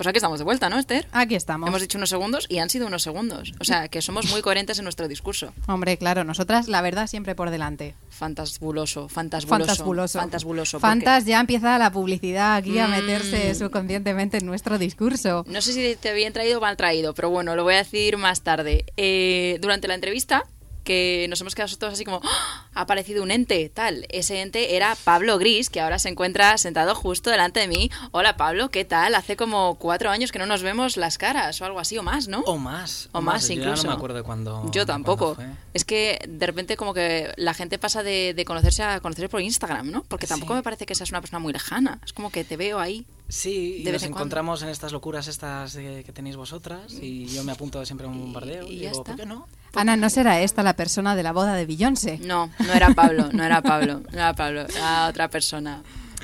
Pues 0.05 0.11
aquí 0.11 0.19
estamos 0.19 0.39
de 0.39 0.45
vuelta, 0.45 0.69
¿no, 0.69 0.79
Esther? 0.79 1.07
Aquí 1.13 1.35
estamos. 1.35 1.67
Hemos 1.67 1.81
dicho 1.81 1.97
unos 1.97 2.11
segundos 2.11 2.45
y 2.51 2.59
han 2.59 2.69
sido 2.69 2.87
unos 2.89 3.03
segundos. 3.03 3.55
O 3.59 3.65
sea, 3.65 3.89
que 3.89 4.03
somos 4.03 4.31
muy 4.31 4.43
coherentes 4.43 4.79
en 4.79 4.85
nuestro 4.85 5.09
discurso. 5.09 5.55
Hombre, 5.67 5.97
claro, 5.97 6.25
nosotras 6.25 6.69
la 6.69 6.83
verdad 6.83 7.07
siempre 7.07 7.35
por 7.35 7.49
delante. 7.49 7.95
Fantasbuloso, 8.11 9.09
fantasbuloso. 9.09 9.65
Fantasbuloso. 9.67 10.19
Fantasbuloso. 10.19 10.79
porque- 10.79 10.91
Fantas 10.91 11.25
ya 11.25 11.41
empieza 11.41 11.79
la 11.79 11.91
publicidad 11.91 12.57
aquí 12.57 12.79
a 12.79 12.87
Mm. 12.87 12.91
meterse 12.91 13.55
subconscientemente 13.55 14.37
en 14.37 14.45
nuestro 14.47 14.77
discurso. 14.77 15.43
No 15.49 15.63
sé 15.63 15.73
si 15.73 15.97
te 15.97 16.13
bien 16.13 16.35
traído 16.35 16.59
o 16.59 16.61
mal 16.61 16.77
traído, 16.77 17.15
pero 17.15 17.31
bueno, 17.31 17.57
lo 17.57 17.65
voy 17.65 17.73
a 17.73 17.79
decir 17.79 18.19
más 18.19 18.43
tarde. 18.43 18.85
Eh, 18.99 19.57
durante 19.63 19.89
la 19.89 19.95
entrevista, 19.95 20.45
que 20.85 21.27
nos 21.29 21.41
hemos 21.41 21.55
quedado 21.55 21.75
todos 21.77 21.95
así 21.95 22.05
como, 22.05 22.21
¡Ah! 22.25 22.67
ha 22.75 22.81
aparecido 22.83 23.23
un 23.23 23.31
ente, 23.31 23.69
tal. 23.71 24.07
Ese 24.11 24.41
ente 24.43 24.77
era 24.77 24.97
Pablo 25.05 25.39
Gris, 25.39 25.71
que 25.71 25.81
ahora 25.81 25.99
se 25.99 26.09
encuentra 26.09 26.57
sentado 26.59 26.95
justo 26.95 27.31
delante 27.31 27.61
de 27.61 27.69
mí. 27.69 27.91
Hola 28.13 28.37
Pablo, 28.37 28.69
¿qué 28.71 28.85
tal? 28.85 29.15
Hace 29.15 29.37
como 29.37 29.77
cuatro 29.77 30.11
años 30.11 30.31
que 30.31 30.39
no 30.39 30.47
nos 30.47 30.63
vemos 30.63 30.97
las 30.97 31.19
caras 31.19 31.61
o 31.61 31.65
algo 31.65 31.81
así, 31.81 31.97
o 31.99 32.03
más, 32.03 32.29
¿no? 32.29 32.41
O 32.43 32.59
más. 32.59 33.09
O 33.13 33.21
más, 33.21 33.49
Yo 33.49 33.55
incluso. 33.55 33.85
no 33.85 33.91
me 33.91 33.97
acuerdo 33.97 34.17
de 34.19 34.23
cuándo. 34.23 34.71
Yo 34.71 34.87
tampoco. 34.87 35.37
Es 35.73 35.85
que 35.85 36.19
de 36.29 36.47
repente 36.47 36.77
como 36.77 36.93
que 36.95 37.33
la 37.37 37.55
gente 37.55 37.79
pasa 37.79 38.03
de, 38.03 38.35
de 38.35 38.45
conocerse 38.45 38.83
a 38.83 39.01
conocerse 39.01 39.29
por 39.29 39.41
Instagram, 39.41 39.91
¿no? 39.91 40.03
Porque 40.05 40.27
tampoco 40.27 40.53
Sí. 40.53 40.57
me 40.59 40.63
parece 40.63 40.87
que 40.87 40.95
seas 40.95 41.11
una 41.11 41.21
persona 41.21 41.39
muy 41.39 41.53
lejana. 41.53 41.99
Es 42.05 42.13
como 42.13 42.31
que 42.31 42.45
te 42.45 42.57
veo 42.57 42.79
ahí. 42.79 43.07
Sí, 43.29 43.79
y 43.81 43.85
nos 43.85 44.03
en 44.03 44.11
cuando. 44.11 44.19
encontramos 44.19 44.63
en 44.63 44.69
estas 44.69 44.93
locuras 44.93 45.29
estas 45.29 45.75
eh, 45.77 46.03
que 46.05 46.13
tenéis 46.13 46.37
vosotras 46.37 46.93
y 46.93 47.25
yo 47.27 47.43
me 47.43 47.53
apunto 47.53 47.85
siempre 47.87 48.07
a 48.07 48.11
un 48.11 48.21
bombardeo 48.21 48.67
y 48.69 48.81
digo, 48.81 48.91
está. 48.93 49.03
¿por 49.05 49.17
qué 49.17 49.25
no? 49.27 49.49
Ana, 49.77 49.97
¿no 49.97 50.09
será 50.11 50.41
esta 50.41 50.63
la 50.63 50.75
persona 50.77 51.17
de 51.17 51.23
la 51.23 51.33
boda 51.33 51.55
de 51.55 51.67
Beyoncé? 51.67 52.19
No, 52.23 52.51
no 52.59 52.73
era 52.73 52.91
Pablo, 52.95 53.29
no 53.33 53.45
era 53.45 53.63
Pablo, 53.63 54.01
no 54.11 54.19
era 54.19 54.35
Pablo, 54.35 54.67
era 54.69 55.09
otra 55.09 55.29
persona. 55.29 55.83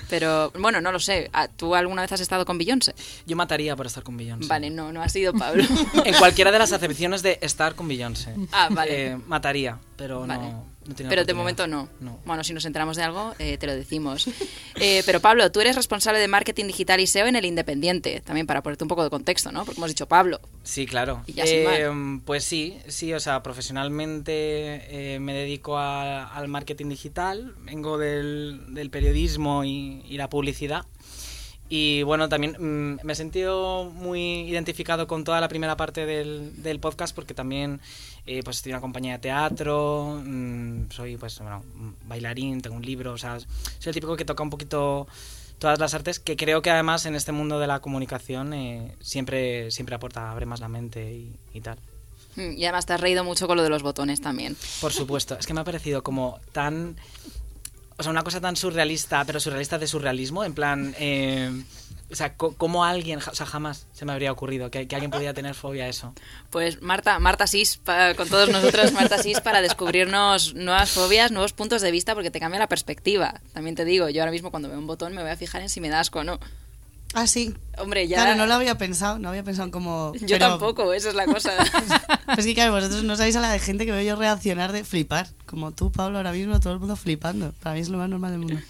Pero 0.08 0.50
bueno, 0.58 0.80
no 0.80 0.90
lo 0.90 0.98
sé. 0.98 1.30
Ah, 1.32 1.46
¿Tú 1.48 1.74
alguna 1.76 2.02
vez 2.02 2.10
has 2.12 2.20
estado 2.20 2.44
con 2.44 2.58
Beyoncé? 2.58 2.94
Yo 3.26 3.36
mataría 3.36 3.76
por 3.76 3.86
estar 3.86 4.02
con 4.02 4.16
Beyoncé. 4.16 4.48
Vale, 4.48 4.68
no, 4.70 4.92
no 4.92 5.02
ha 5.02 5.08
sido 5.08 5.32
Pablo. 5.32 5.62
En 6.04 6.14
cualquiera 6.14 6.50
de 6.50 6.58
las 6.58 6.72
acepciones 6.72 7.22
de 7.22 7.38
estar 7.42 7.74
con 7.76 7.86
Beyoncé. 7.86 8.34
Ah, 8.50 8.68
vale. 8.72 9.06
Eh, 9.12 9.16
mataría, 9.28 9.78
pero 9.96 10.26
Vale. 10.26 10.42
no, 10.42 10.66
no 10.90 11.08
Pero 11.08 11.24
de 11.24 11.34
momento 11.34 11.66
no. 11.66 11.88
No. 12.00 12.18
Bueno, 12.24 12.44
si 12.44 12.52
nos 12.52 12.64
enteramos 12.64 12.96
de 12.96 13.02
algo, 13.02 13.34
eh, 13.38 13.56
te 13.58 13.66
lo 13.66 13.74
decimos. 13.74 14.28
Eh, 14.82 15.02
pero 15.04 15.20
Pablo, 15.20 15.52
tú 15.52 15.60
eres 15.60 15.76
responsable 15.76 16.20
de 16.20 16.28
marketing 16.28 16.64
digital 16.66 17.00
y 17.00 17.06
SEO 17.06 17.26
en 17.26 17.36
el 17.36 17.44
Independiente, 17.44 18.22
también 18.24 18.46
para 18.46 18.62
ponerte 18.62 18.82
un 18.84 18.88
poco 18.88 19.04
de 19.04 19.10
contexto, 19.10 19.52
¿no? 19.52 19.66
Porque 19.66 19.78
hemos 19.78 19.90
dicho 19.90 20.06
Pablo. 20.06 20.40
Sí, 20.62 20.86
claro. 20.86 21.22
Y 21.26 21.34
ya 21.34 21.44
Eh, 21.46 21.90
pues 22.24 22.44
sí, 22.44 22.78
sí, 22.88 23.12
o 23.12 23.20
sea, 23.20 23.42
profesionalmente 23.42 25.14
eh, 25.14 25.18
me 25.20 25.34
dedico 25.34 25.76
a- 25.76 26.24
al 26.34 26.48
marketing 26.48 26.86
digital, 26.88 27.54
vengo 27.64 27.98
del, 27.98 28.72
del 28.74 28.90
periodismo 28.90 29.64
y, 29.64 30.02
y 30.08 30.16
la 30.16 30.30
publicidad. 30.30 30.86
Y 31.68 32.02
bueno, 32.02 32.28
también 32.28 32.56
mm, 32.58 33.00
me 33.04 33.12
he 33.12 33.16
sentido 33.16 33.84
muy 33.94 34.40
identificado 34.48 35.06
con 35.06 35.22
toda 35.24 35.40
la 35.40 35.48
primera 35.48 35.76
parte 35.76 36.04
del, 36.06 36.62
del 36.62 36.80
podcast 36.80 37.14
porque 37.14 37.34
también 37.34 37.80
eh, 38.30 38.42
pues 38.44 38.56
estoy 38.58 38.70
en 38.70 38.76
una 38.76 38.80
compañía 38.80 39.14
de 39.14 39.18
teatro, 39.18 40.20
mm, 40.24 40.90
soy 40.90 41.16
pues 41.16 41.38
bueno, 41.40 41.64
bailarín, 42.06 42.60
tengo 42.60 42.76
un 42.76 42.82
libro, 42.84 43.12
o 43.12 43.18
sea, 43.18 43.38
soy 43.40 43.48
el 43.90 43.94
típico 43.94 44.16
que 44.16 44.24
toca 44.24 44.42
un 44.42 44.50
poquito 44.50 45.08
todas 45.58 45.78
las 45.78 45.92
artes 45.94 46.20
que 46.20 46.36
creo 46.36 46.62
que 46.62 46.70
además 46.70 47.04
en 47.06 47.14
este 47.16 47.32
mundo 47.32 47.58
de 47.58 47.66
la 47.66 47.80
comunicación 47.80 48.54
eh, 48.54 48.94
siempre, 49.00 49.70
siempre 49.70 49.94
aporta, 49.96 50.30
abre 50.30 50.46
más 50.46 50.60
la 50.60 50.68
mente 50.68 51.12
y, 51.12 51.34
y 51.52 51.60
tal. 51.60 51.76
Mm, 52.36 52.52
Y 52.56 52.64
además 52.64 52.86
te 52.86 52.92
has 52.92 53.00
reído 53.00 53.24
mucho 53.24 53.46
con 53.48 53.56
lo 53.56 53.62
de 53.64 53.68
los 53.68 53.82
botones 53.82 54.20
también. 54.20 54.56
Por 54.80 54.92
supuesto, 54.92 55.36
es 55.38 55.46
que 55.46 55.52
me 55.52 55.60
ha 55.60 55.64
parecido 55.64 56.02
como 56.02 56.38
tan... 56.52 56.96
O 57.98 58.02
sea, 58.02 58.12
una 58.12 58.22
cosa 58.22 58.40
tan 58.40 58.56
surrealista, 58.56 59.24
pero 59.26 59.40
surrealista 59.40 59.78
de 59.78 59.86
surrealismo, 59.86 60.44
en 60.44 60.54
plan... 60.54 60.94
eh, 60.98 61.50
o 62.10 62.14
sea, 62.14 62.34
como 62.34 62.84
alguien, 62.84 63.18
o 63.18 63.34
sea, 63.34 63.46
jamás 63.46 63.86
se 63.92 64.04
me 64.04 64.12
habría 64.12 64.32
ocurrido 64.32 64.70
que, 64.70 64.88
que 64.88 64.94
alguien 64.96 65.10
podía 65.10 65.32
tener 65.32 65.54
fobia 65.54 65.84
a 65.84 65.88
eso. 65.88 66.12
Pues 66.50 66.82
Marta, 66.82 67.18
Marta 67.18 67.46
Sis, 67.46 67.80
con 68.16 68.28
todos 68.28 68.48
nosotros, 68.48 68.92
Marta 68.92 69.22
Sis, 69.22 69.40
para 69.40 69.62
descubrirnos 69.62 70.54
nuevas 70.54 70.90
fobias, 70.90 71.30
nuevos 71.30 71.52
puntos 71.52 71.82
de 71.82 71.90
vista, 71.90 72.14
porque 72.14 72.30
te 72.30 72.40
cambia 72.40 72.58
la 72.58 72.68
perspectiva. 72.68 73.40
También 73.52 73.76
te 73.76 73.84
digo, 73.84 74.08
yo 74.08 74.22
ahora 74.22 74.32
mismo 74.32 74.50
cuando 74.50 74.68
veo 74.68 74.78
un 74.78 74.86
botón 74.86 75.14
me 75.14 75.22
voy 75.22 75.30
a 75.30 75.36
fijar 75.36 75.62
en 75.62 75.68
si 75.68 75.80
me 75.80 75.88
da 75.88 76.00
asco 76.00 76.20
o 76.20 76.24
no. 76.24 76.40
Ah, 77.12 77.26
sí. 77.26 77.54
Hombre, 77.78 78.06
ya... 78.06 78.18
Claro, 78.18 78.36
no 78.36 78.46
lo 78.46 78.54
había 78.54 78.78
pensado, 78.78 79.18
no 79.18 79.28
había 79.30 79.42
pensado 79.42 79.66
en 79.66 79.72
cómo... 79.72 80.12
Yo 80.20 80.36
pero- 80.36 80.50
tampoco, 80.50 80.92
esa 80.92 81.08
es 81.08 81.14
la 81.14 81.26
cosa. 81.26 81.52
Es 82.38 82.46
que 82.46 82.54
claro, 82.54 82.72
vosotros 82.72 83.02
no 83.02 83.16
sabéis 83.16 83.34
a 83.34 83.40
la 83.40 83.50
de 83.50 83.58
gente 83.58 83.84
que 83.84 83.90
veo 83.90 84.02
yo 84.02 84.14
reaccionar 84.14 84.70
de 84.70 84.84
flipar. 84.84 85.26
Como 85.46 85.72
tú, 85.72 85.90
Pablo, 85.90 86.18
ahora 86.18 86.30
mismo 86.30 86.60
todo 86.60 86.72
el 86.74 86.78
mundo 86.78 86.94
flipando. 86.94 87.52
Para 87.60 87.74
mí 87.74 87.80
es 87.80 87.88
lo 87.88 87.98
más 87.98 88.08
normal 88.08 88.30
del 88.30 88.38
mundo. 88.40 88.60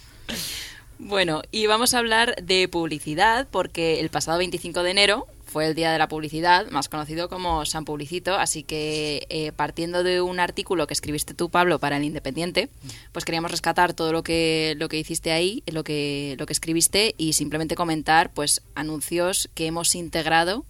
Bueno, 1.03 1.41
y 1.49 1.65
vamos 1.65 1.95
a 1.95 1.97
hablar 1.97 2.35
de 2.43 2.67
publicidad 2.67 3.47
porque 3.49 3.99
el 3.99 4.09
pasado 4.09 4.37
25 4.37 4.83
de 4.83 4.91
enero 4.91 5.27
fue 5.45 5.65
el 5.65 5.73
Día 5.73 5.91
de 5.91 5.97
la 5.97 6.07
Publicidad, 6.07 6.69
más 6.69 6.89
conocido 6.89 7.27
como 7.27 7.65
San 7.65 7.85
Publicito, 7.85 8.35
así 8.35 8.61
que 8.61 9.25
eh, 9.29 9.51
partiendo 9.51 10.03
de 10.03 10.21
un 10.21 10.39
artículo 10.39 10.85
que 10.85 10.93
escribiste 10.93 11.33
tú, 11.33 11.49
Pablo, 11.49 11.79
para 11.79 11.97
el 11.97 12.03
Independiente, 12.03 12.69
pues 13.13 13.25
queríamos 13.25 13.49
rescatar 13.49 13.93
todo 13.93 14.13
lo 14.13 14.21
que, 14.21 14.75
lo 14.77 14.89
que 14.89 14.99
hiciste 14.99 15.31
ahí, 15.31 15.63
lo 15.65 15.83
que, 15.83 16.35
lo 16.37 16.45
que 16.45 16.53
escribiste 16.53 17.15
y 17.17 17.33
simplemente 17.33 17.73
comentar 17.73 18.31
pues 18.31 18.61
anuncios 18.75 19.49
que 19.55 19.65
hemos 19.65 19.95
integrado 19.95 20.65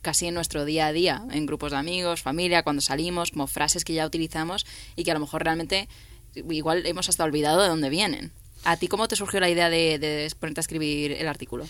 casi 0.00 0.28
en 0.28 0.34
nuestro 0.34 0.64
día 0.64 0.86
a 0.86 0.92
día, 0.92 1.24
en 1.32 1.44
grupos 1.44 1.72
de 1.72 1.78
amigos, 1.78 2.22
familia, 2.22 2.62
cuando 2.62 2.82
salimos, 2.82 3.32
como 3.32 3.48
frases 3.48 3.84
que 3.84 3.94
ya 3.94 4.06
utilizamos 4.06 4.64
y 4.94 5.02
que 5.02 5.10
a 5.10 5.14
lo 5.14 5.20
mejor 5.20 5.42
realmente 5.42 5.88
igual 6.36 6.86
hemos 6.86 7.08
hasta 7.08 7.24
olvidado 7.24 7.60
de 7.60 7.68
dónde 7.68 7.90
vienen. 7.90 8.30
¿A 8.64 8.76
ti 8.76 8.88
cómo 8.88 9.08
te 9.08 9.16
surgió 9.16 9.40
la 9.40 9.50
idea 9.50 9.70
de, 9.70 10.32
ponerte 10.38 10.60
a 10.60 10.62
escribir 10.62 11.12
el 11.12 11.26
artículo? 11.26 11.66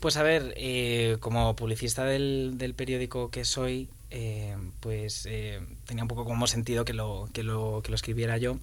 Pues 0.00 0.18
a 0.18 0.22
ver, 0.22 0.52
eh, 0.56 1.16
como 1.20 1.56
publicista 1.56 2.04
del, 2.04 2.74
periódico 2.76 3.30
que 3.30 3.46
soy, 3.46 3.88
eh, 4.10 4.54
pues 4.80 5.26
eh, 5.26 5.60
tenía 5.86 6.04
un 6.04 6.08
poco 6.08 6.24
como 6.24 6.46
sentido 6.46 6.84
que 6.84 6.92
lo, 6.92 7.30
que, 7.32 7.42
lo, 7.42 7.82
escribiera 7.94 8.36
yo. 8.36 8.58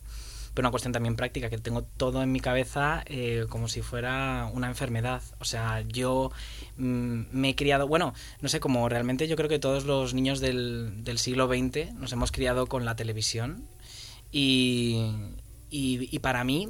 Pero 0.53 0.67
una 0.67 0.71
cuestión 0.71 0.91
también 0.91 1.15
práctica, 1.15 1.49
que 1.49 1.57
tengo 1.57 1.81
todo 1.81 2.21
en 2.21 2.31
mi 2.31 2.41
cabeza 2.41 3.05
como 3.49 3.69
si 3.69 3.81
fuera 3.81 4.51
una 4.53 4.67
enfermedad. 4.67 5.23
O 5.39 5.45
sea, 5.45 5.81
yo 5.87 6.31
mm, 6.77 7.21
me 7.31 7.49
he 7.49 7.55
criado, 7.55 7.87
bueno, 7.87 8.13
no 8.41 8.49
sé, 8.49 8.59
como 8.59 8.87
realmente 8.89 9.27
yo 9.29 9.37
creo 9.37 9.49
que 9.49 9.59
todos 9.59 9.85
los 9.85 10.13
niños 10.13 10.41
del, 10.41 11.03
siglo 11.17 11.47
XX 11.47 11.93
nos 11.93 12.11
hemos 12.11 12.31
criado 12.31 12.67
con 12.67 12.85
la 12.85 12.95
televisión. 12.95 13.65
Y 14.33 14.99
para 16.21 16.43
mí, 16.43 16.69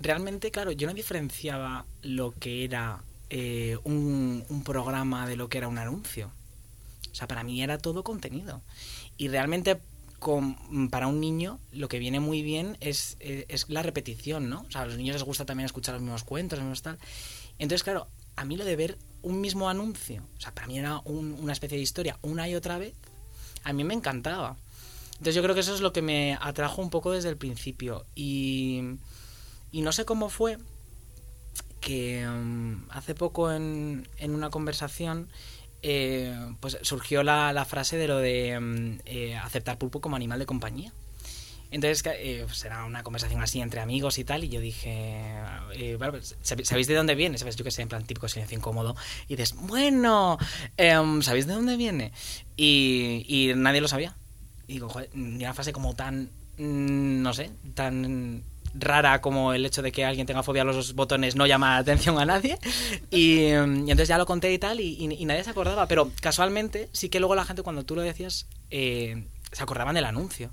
realmente, 0.00 0.50
claro, 0.50 0.72
yo 0.72 0.86
no 0.86 0.94
diferenciaba 0.94 1.84
lo 2.02 2.32
que 2.32 2.64
era 2.64 3.02
eh, 3.30 3.76
un, 3.84 4.44
programa 4.64 5.26
de 5.26 5.36
lo 5.36 5.48
que 5.48 5.58
era 5.58 5.68
un 5.68 5.78
anuncio. 5.78 6.30
O 7.10 7.14
sea, 7.14 7.26
para 7.28 7.42
mí 7.42 7.62
era 7.62 7.78
todo 7.78 8.04
contenido. 8.04 8.62
Y 9.16 9.28
realmente 9.28 9.80
para 10.90 11.06
un 11.06 11.20
niño 11.20 11.60
lo 11.72 11.88
que 11.88 12.00
viene 12.00 12.18
muy 12.18 12.42
bien 12.42 12.76
es, 12.80 13.16
eh, 13.20 13.46
es 13.48 13.68
la 13.68 13.82
repetición, 13.82 14.48
¿no? 14.48 14.64
O 14.68 14.70
sea, 14.70 14.82
a 14.82 14.86
los 14.86 14.96
niños 14.96 15.14
les 15.14 15.22
gusta 15.22 15.44
también 15.44 15.66
escuchar 15.66 15.94
los 15.94 16.02
mismos 16.02 16.24
cuentos, 16.24 16.58
los 16.58 16.64
mismos 16.64 16.82
tal. 16.82 16.98
Entonces, 17.58 17.84
claro, 17.84 18.08
a 18.36 18.44
mí 18.44 18.56
lo 18.56 18.64
de 18.64 18.76
ver 18.76 18.98
un 19.22 19.40
mismo 19.40 19.68
anuncio, 19.68 20.22
o 20.36 20.40
sea, 20.40 20.52
para 20.54 20.66
mí 20.66 20.78
era 20.78 21.00
un- 21.04 21.36
una 21.40 21.52
especie 21.52 21.76
de 21.76 21.82
historia 21.82 22.18
una 22.22 22.48
y 22.48 22.54
otra 22.54 22.78
vez, 22.78 22.94
a 23.64 23.72
mí 23.72 23.84
me 23.84 23.94
encantaba. 23.94 24.56
Entonces 25.12 25.34
yo 25.34 25.42
creo 25.42 25.54
que 25.54 25.60
eso 25.60 25.74
es 25.74 25.80
lo 25.80 25.92
que 25.92 26.02
me 26.02 26.36
atrajo 26.40 26.82
un 26.82 26.90
poco 26.90 27.12
desde 27.12 27.28
el 27.28 27.36
principio. 27.36 28.04
Y, 28.14 28.82
y 29.72 29.82
no 29.82 29.92
sé 29.92 30.04
cómo 30.04 30.28
fue 30.28 30.58
que 31.80 32.26
mm, 32.26 32.90
hace 32.90 33.14
poco 33.14 33.52
en, 33.52 34.08
en 34.18 34.34
una 34.34 34.50
conversación 34.50 35.28
eh, 35.82 36.34
pues 36.60 36.78
surgió 36.82 37.22
la, 37.22 37.52
la 37.52 37.64
frase 37.64 37.96
de 37.96 38.08
lo 38.08 38.18
de 38.18 38.58
mm, 38.58 38.98
eh, 39.06 39.36
aceptar 39.36 39.78
pulpo 39.78 40.00
como 40.00 40.16
animal 40.16 40.38
de 40.38 40.46
compañía. 40.46 40.92
Entonces, 41.70 42.02
eh, 42.18 42.44
pues 42.46 42.64
era 42.64 42.84
una 42.84 43.02
conversación 43.02 43.42
así 43.42 43.60
entre 43.60 43.80
amigos 43.80 44.16
y 44.18 44.24
tal, 44.24 44.42
y 44.42 44.48
yo 44.48 44.58
dije, 44.58 45.34
eh, 45.74 45.98
pues, 45.98 46.36
¿sab- 46.42 46.64
¿sabéis 46.64 46.86
de 46.86 46.94
dónde 46.94 47.14
viene? 47.14 47.36
¿Sabes? 47.36 47.56
Yo 47.56 47.64
que 47.64 47.70
sé, 47.70 47.82
en 47.82 47.88
plan 47.88 48.04
típico 48.04 48.26
silencio 48.26 48.56
incómodo, 48.56 48.96
y 49.28 49.36
dices, 49.36 49.54
bueno, 49.54 50.38
em, 50.78 51.20
¿sabéis 51.20 51.46
de 51.46 51.52
dónde 51.52 51.76
viene? 51.76 52.12
Y, 52.56 53.22
y 53.28 53.52
nadie 53.54 53.82
lo 53.82 53.88
sabía. 53.88 54.16
Y 54.66 54.74
digo, 54.74 54.88
joder, 54.88 55.10
una 55.14 55.52
frase 55.52 55.72
como 55.74 55.94
tan, 55.94 56.30
mm, 56.56 57.20
no 57.22 57.34
sé, 57.34 57.50
tan 57.74 58.42
rara 58.74 59.20
como 59.20 59.52
el 59.52 59.64
hecho 59.66 59.82
de 59.82 59.92
que 59.92 60.04
alguien 60.04 60.26
tenga 60.26 60.42
fobia 60.42 60.62
a 60.62 60.64
los 60.64 60.94
botones 60.94 61.36
no 61.36 61.46
llama 61.46 61.70
la 61.74 61.78
atención 61.78 62.18
a 62.18 62.24
nadie. 62.24 62.58
Y, 63.10 63.50
mm, 63.52 63.80
entonces 63.88 64.08
ya 64.08 64.18
lo 64.18 64.26
conté 64.26 64.52
y 64.52 64.58
tal, 64.58 64.80
y, 64.80 65.06
nadie 65.24 65.44
se 65.44 65.50
acordaba. 65.50 65.86
Pero 65.86 66.10
casualmente, 66.20 66.88
sí 66.92 67.08
que 67.08 67.20
luego 67.20 67.34
la 67.34 67.44
gente 67.44 67.62
cuando 67.62 67.84
tú 67.84 67.94
lo 67.94 68.02
decías, 68.02 68.46
eh, 68.70 69.24
se 69.52 69.62
acordaban 69.62 69.94
del 69.94 70.04
anuncio. 70.04 70.50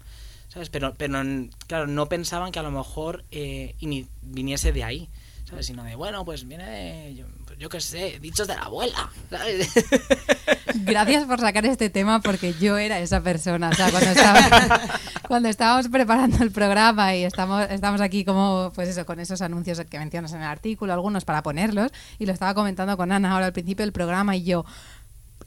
¿Sabes? 0.47 0.69
Pero, 0.69 0.93
pero 0.95 1.21
claro, 1.67 1.87
no 1.87 2.07
pensaban 2.07 2.51
que 2.53 2.59
a 2.59 2.63
lo 2.63 2.71
mejor 2.71 3.25
eh, 3.31 3.75
ini- 3.81 4.07
viniese 4.21 4.71
de 4.71 4.83
ahí. 4.85 5.09
¿Sabes? 5.49 5.65
Sino 5.67 5.83
de, 5.83 5.95
bueno, 5.95 6.25
pues 6.25 6.47
viene 6.47 6.63
de, 6.65 7.25
yo 7.59 7.69
qué 7.69 7.79
sé, 7.81 8.19
dichos 8.21 8.47
de 8.47 8.55
la 8.55 8.63
abuela. 8.63 9.09
¿sabes? 9.29 9.69
Gracias 10.75 11.23
por 11.25 11.39
sacar 11.39 11.65
este 11.65 11.89
tema 11.89 12.19
porque 12.21 12.53
yo 12.59 12.77
era 12.77 12.99
esa 12.99 13.21
persona. 13.21 13.69
O 13.69 13.73
sea, 13.73 13.89
cuando, 13.91 14.09
estaba- 14.11 14.81
cuando 15.27 15.49
estábamos 15.49 15.87
preparando 15.89 16.43
el 16.43 16.51
programa 16.51 17.15
y 17.15 17.23
estamos, 17.23 17.65
estamos 17.69 18.01
aquí 18.01 18.25
como, 18.25 18.71
pues 18.75 18.89
eso, 18.89 19.05
con 19.05 19.19
esos 19.19 19.41
anuncios 19.41 19.81
que 19.89 19.97
mencionas 19.99 20.33
en 20.33 20.39
el 20.41 20.47
artículo, 20.47 20.93
algunos 20.93 21.25
para 21.25 21.41
ponerlos, 21.43 21.91
y 22.19 22.25
lo 22.25 22.33
estaba 22.33 22.53
comentando 22.53 22.97
con 22.97 23.11
Ana 23.11 23.31
ahora 23.33 23.45
al 23.47 23.53
principio 23.53 23.83
del 23.85 23.93
programa 23.93 24.35
y 24.35 24.43
yo 24.43 24.65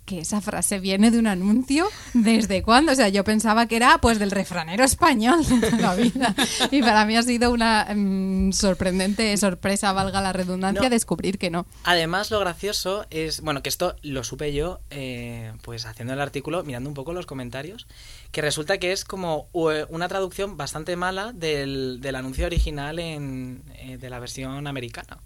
que 0.08 0.20
esa 0.20 0.40
frase 0.40 0.80
viene 0.80 1.10
de 1.10 1.18
un 1.18 1.26
anuncio 1.26 1.86
desde 2.14 2.62
cuándo 2.62 2.92
o 2.92 2.94
sea 2.94 3.08
yo 3.10 3.22
pensaba 3.24 3.66
que 3.66 3.76
era 3.76 3.98
pues 3.98 4.18
del 4.18 4.30
refranero 4.30 4.82
español 4.82 5.44
de 5.46 5.60
toda 5.70 5.78
la 5.82 5.94
vida 5.94 6.34
y 6.70 6.80
para 6.80 7.04
mí 7.04 7.14
ha 7.16 7.22
sido 7.22 7.50
una 7.52 7.86
mm, 7.94 8.52
sorprendente 8.52 9.36
sorpresa 9.36 9.92
valga 9.92 10.22
la 10.22 10.32
redundancia 10.32 10.82
No. 10.82 10.90
descubrir 10.90 11.38
que 11.38 11.50
no 11.50 11.66
Además, 11.84 12.30
lo 12.30 12.40
gracioso 12.40 13.04
es, 13.10 13.40
bueno, 13.42 13.62
que 13.62 13.68
esto 13.68 13.96
lo 14.02 14.24
supe 14.24 14.52
yo, 14.54 14.80
eh, 14.90 15.52
pues 15.62 15.84
haciendo 15.84 16.14
el 16.14 16.20
artículo, 16.20 16.62
mirando 16.64 16.88
un 16.88 16.94
poco 16.94 17.12
los 17.12 17.26
comentarios, 17.26 17.86
que 18.32 18.40
resulta 18.40 18.78
que 18.78 18.92
es 18.92 19.04
como 19.04 19.48
eh, 19.72 19.84
una 19.90 20.08
traducción 20.08 20.56
bastante 20.56 20.96
mala 20.96 21.32
del, 21.32 21.98
del 22.00 22.14
anuncio 22.16 22.46
original 22.46 22.98
en, 22.98 23.62
eh, 23.76 23.98
de 23.98 24.08
la 24.10 24.18
versión 24.20 24.66
americana. 24.66 25.18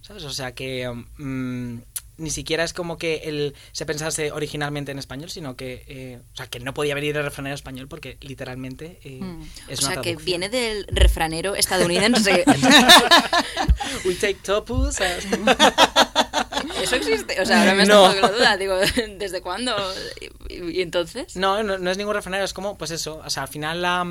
¿Sabes? 0.00 0.24
O 0.24 0.30
sea 0.32 0.52
que 0.52 0.90
mm, 1.18 1.78
ni 2.22 2.30
siquiera 2.30 2.64
es 2.64 2.72
como 2.72 2.96
que 2.98 3.22
el, 3.24 3.54
se 3.72 3.84
pensase 3.84 4.32
originalmente 4.32 4.92
en 4.92 4.98
español, 4.98 5.28
sino 5.30 5.56
que, 5.56 5.84
eh, 5.86 6.20
o 6.32 6.36
sea, 6.36 6.46
que 6.46 6.60
no 6.60 6.72
podía 6.72 6.94
venir 6.94 7.16
el 7.16 7.24
refranero 7.24 7.54
español 7.54 7.88
porque 7.88 8.16
literalmente 8.20 8.98
eh, 9.04 9.18
Mm. 9.20 9.42
es 9.68 9.80
o 9.82 9.86
una 9.86 9.94
sea, 9.94 10.02
que 10.02 10.16
viene 10.16 10.48
del 10.48 10.86
refranero 10.88 11.54
estadounidense. 11.54 12.44
We 14.04 14.14
take 14.14 14.38
topus. 14.42 15.00
as- 15.00 15.26
Eso 16.82 16.96
existe. 16.96 17.40
O 17.40 17.46
sea, 17.46 17.60
ahora 17.60 17.74
me 17.74 17.82
has 17.82 17.88
No. 17.88 18.12
la 18.14 18.28
duda. 18.30 18.56
Digo, 18.56 18.76
¿desde 19.18 19.40
cuándo? 19.40 19.74
¿Y, 20.48 20.78
y 20.78 20.82
entonces? 20.82 21.36
No, 21.36 21.62
no, 21.62 21.78
no 21.78 21.90
es 21.90 21.98
ningún 21.98 22.14
refranero, 22.14 22.44
es 22.44 22.52
como, 22.52 22.76
pues 22.78 22.90
eso, 22.90 23.20
o 23.24 23.30
sea, 23.30 23.44
al 23.44 23.48
final 23.48 23.82
la, 23.82 24.06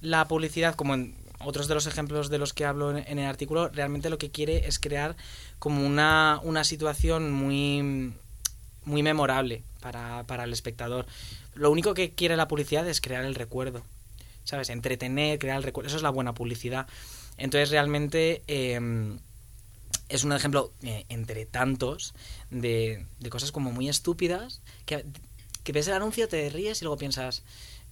la 0.00 0.28
publicidad, 0.28 0.74
como 0.74 0.94
en 0.94 1.16
otros 1.46 1.68
de 1.68 1.74
los 1.74 1.86
ejemplos 1.86 2.28
de 2.28 2.38
los 2.38 2.52
que 2.52 2.64
hablo 2.64 2.96
en, 2.96 3.18
el 3.18 3.26
artículo, 3.26 3.68
realmente 3.68 4.10
lo 4.10 4.18
que 4.18 4.30
quiere 4.30 4.66
es 4.66 4.78
crear 4.78 5.16
como 5.58 5.86
una, 5.86 6.40
una 6.42 6.64
situación 6.64 7.32
muy, 7.32 8.12
muy 8.84 9.02
memorable 9.02 9.62
para, 9.80 10.24
para 10.24 10.44
el 10.44 10.52
espectador. 10.52 11.06
Lo 11.54 11.70
único 11.70 11.94
que 11.94 12.12
quiere 12.12 12.36
la 12.36 12.48
publicidad 12.48 12.86
es 12.88 13.00
crear 13.00 13.24
el 13.24 13.34
recuerdo, 13.34 13.82
¿sabes? 14.44 14.70
Entretener, 14.70 15.38
crear 15.38 15.56
el 15.56 15.62
recuerdo, 15.62 15.88
eso 15.88 15.96
es 15.96 16.02
la 16.02 16.10
buena 16.10 16.34
publicidad. 16.34 16.86
Entonces 17.38 17.70
realmente... 17.70 18.42
em, 18.46 19.18
es 20.08 20.22
un 20.22 20.32
ejemplo 20.32 20.72
eh, 20.84 21.04
entre 21.08 21.46
tantos 21.46 22.14
de, 22.50 23.04
de 23.18 23.30
cosas 23.30 23.50
como 23.50 23.72
muy 23.72 23.88
estúpidas 23.88 24.60
que, 24.84 25.04
que 25.64 25.72
ves 25.72 25.88
el 25.88 25.94
anuncio, 25.94 26.28
te 26.28 26.48
ríes 26.48 26.80
y 26.80 26.84
luego 26.84 26.96
piensas, 26.96 27.42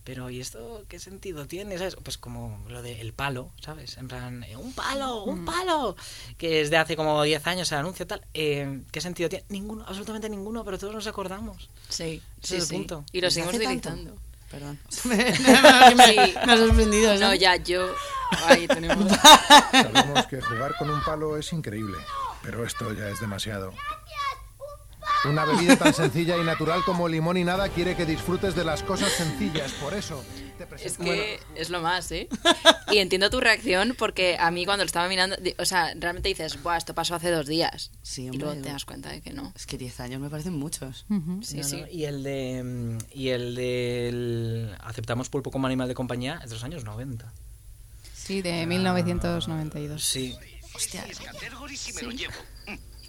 pero 0.05 0.29
¿y 0.31 0.41
esto 0.41 0.85
qué 0.89 0.99
sentido 0.99 1.47
tiene? 1.47 1.79
¿Sabes? 1.79 1.97
Pues 2.03 2.19
como 2.19 2.63
lo 2.69 2.83
del 2.83 3.13
palo, 3.15 3.51
¿sabes? 3.61 3.97
En 3.97 4.07
plan, 4.07 4.45
eh, 4.45 4.57
un 4.57 4.73
palo, 4.75 5.25
un 5.25 5.45
palo, 5.47 5.97
que 6.37 6.61
es 6.61 6.71
de 6.71 6.77
hace 6.77 6.95
como 6.95 7.23
10 7.23 7.47
años 7.47 7.73
el 7.73 7.79
anuncio 7.79 8.07
tal. 8.07 8.21
Eh, 8.35 8.83
¿Qué 8.93 9.01
sentido 9.01 9.29
tiene? 9.31 9.45
Ninguno, 9.49 9.85
absolutamente 9.87 10.29
ninguno, 10.29 10.65
pero 10.65 10.79
todos 10.79 10.95
nos 10.95 11.07
acordamos. 11.07 11.71
Sí, 11.89 12.21
Ese 12.43 12.49
sí, 12.49 12.57
es 12.57 12.63
el 12.63 12.67
sí. 12.69 12.75
punto. 12.77 13.05
Y 13.13 13.21
lo 13.21 13.29
¿Desde 13.29 13.43
seguimos 13.43 13.67
tanto? 13.83 13.89
utilizando. 13.91 14.21
Perdón. 14.51 14.79
Sí. 14.91 15.09
me 15.09 16.53
ha 16.53 16.57
sorprendido. 16.59 17.15
¿no? 17.15 17.21
No, 17.21 17.35
ya, 17.35 17.57
yo... 17.57 17.87
Ahí 18.47 18.67
tenemos... 18.69 19.11
Sabemos 19.73 20.27
que 20.27 20.41
jugar 20.41 20.77
con 20.77 20.91
un 20.91 21.03
palo 21.03 21.37
es 21.39 21.53
increíble, 21.53 21.97
pero 22.43 22.65
esto 22.65 22.93
ya 22.93 23.09
es 23.09 23.21
demasiado. 23.21 23.73
Una 25.27 25.45
bebida 25.47 25.77
tan 25.77 25.95
sencilla 25.95 26.37
y 26.37 26.45
natural 26.45 26.83
como 26.85 27.09
limón 27.09 27.37
y 27.39 27.45
nada 27.45 27.69
quiere 27.71 27.97
que 27.97 28.05
disfrutes 28.05 28.55
de 28.55 28.65
las 28.65 28.83
cosas 28.83 29.11
sencillas, 29.13 29.73
por 29.73 29.95
eso 29.95 30.23
te 30.59 30.65
Es 30.65 30.69
presento... 30.69 31.05
que 31.05 31.41
es 31.57 31.71
lo 31.71 31.81
más, 31.81 32.11
¿eh? 32.13 32.29
Y 32.93 32.99
entiendo 32.99 33.31
tu 33.31 33.41
reacción 33.41 33.95
porque 33.99 34.37
a 34.39 34.51
mí 34.51 34.65
cuando 34.67 34.85
lo 34.85 34.87
estaba 34.87 35.09
mirando, 35.09 35.37
o 35.59 35.65
sea, 35.65 35.95
realmente 35.97 36.29
dices, 36.29 36.63
Buah, 36.63 36.77
esto 36.77 36.95
pasó 36.95 37.15
hace 37.15 37.31
dos 37.31 37.47
días. 37.47 37.91
Sí, 38.03 38.25
y 38.25 38.29
hombre. 38.29 38.45
luego 38.47 38.63
te 38.63 38.69
das 38.71 38.85
cuenta 38.85 39.09
de 39.11 39.23
que 39.23 39.33
no. 39.33 39.53
Es 39.57 39.67
que 39.67 39.79
10 39.79 40.01
años 40.01 40.21
me 40.21 40.29
parecen 40.29 40.55
muchos. 40.55 41.07
Sí, 41.09 41.15
No, 41.17 41.23
no, 41.39 41.43
sí. 41.43 41.85
Y 41.91 42.05
el 42.05 42.23
de 42.23 42.63
mm, 42.63 42.99
y 43.15 43.29
el 43.31 43.55
del 43.55 44.77
aceptamos 44.81 45.31
pulpo 45.31 45.51
como 45.51 45.67
animal 45.67 45.89
de 45.89 45.95
compañía 45.95 46.41
es 46.45 46.51
de 46.51 46.57
los 46.57 46.65
años 46.65 46.85
90. 46.85 47.33
sí 48.15 48.43
de 48.43 48.67
1992 48.67 50.03
Sí. 50.05 50.37
Hostia, 50.75 51.05
Categories 51.33 51.81
si 51.81 51.93
me 51.95 52.03
lo 52.03 52.11
llevo. 52.11 52.35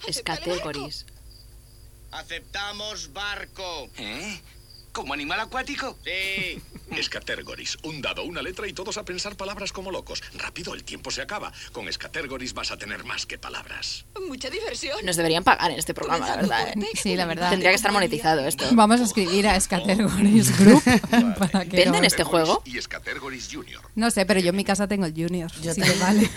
Es 0.07 0.21
categories. 0.21 1.05
Aceptamos 2.11 3.13
barco. 3.13 3.89
¿Eh? 3.97 4.39
¿Como 4.95 5.13
animal 5.13 5.41
acuático? 5.41 5.97
Sí. 6.05 6.61
Escatergoris, 6.95 7.77
un 7.83 8.01
dado, 8.01 8.23
una 8.23 8.41
letra 8.41 8.65
y 8.67 8.71
todos 8.71 8.97
a 8.97 9.03
pensar 9.03 9.35
palabras 9.35 9.73
como 9.73 9.91
locos. 9.91 10.23
Rápido, 10.35 10.73
el 10.73 10.85
tiempo 10.85 11.11
se 11.11 11.21
acaba. 11.21 11.51
Con 11.73 11.89
Escatergoris 11.89 12.53
vas 12.53 12.71
a 12.71 12.77
tener 12.77 13.03
más 13.03 13.25
que 13.25 13.37
palabras. 13.37 14.05
Mucha 14.27 14.49
diversión. 14.49 14.97
Nos 15.03 15.17
deberían 15.17 15.43
pagar 15.43 15.71
en 15.71 15.79
este 15.79 15.93
programa, 15.93 16.25
la 16.29 16.35
verdad. 16.37 16.69
¿eh? 16.69 16.87
sí 16.93 17.15
la 17.17 17.25
verdad 17.25 17.49
Tendría 17.49 17.71
que 17.71 17.75
estar 17.75 17.91
monetizado 17.91 18.45
esto. 18.47 18.65
Vamos 18.71 19.01
a 19.01 19.03
escribir 19.03 19.47
a 19.47 19.59
Scatergories 19.59 20.57
Group 20.57 20.81
para 21.39 21.65
que 21.65 21.75
¿Venden 21.75 22.05
este 22.05 22.23
juego? 22.23 22.61
Y 22.63 22.77
Escatergoris 22.77 23.49
Junior. 23.51 23.81
No 23.95 24.09
sé, 24.11 24.25
pero 24.25 24.39
yo 24.39 24.49
en 24.51 24.55
mi 24.55 24.63
casa 24.63 24.87
tengo 24.87 25.05
el 25.05 25.13
Junior. 25.13 25.51
Yo 25.61 25.73
si 25.73 25.81
también. 25.81 25.99
te 25.99 26.03
vale. 26.05 26.29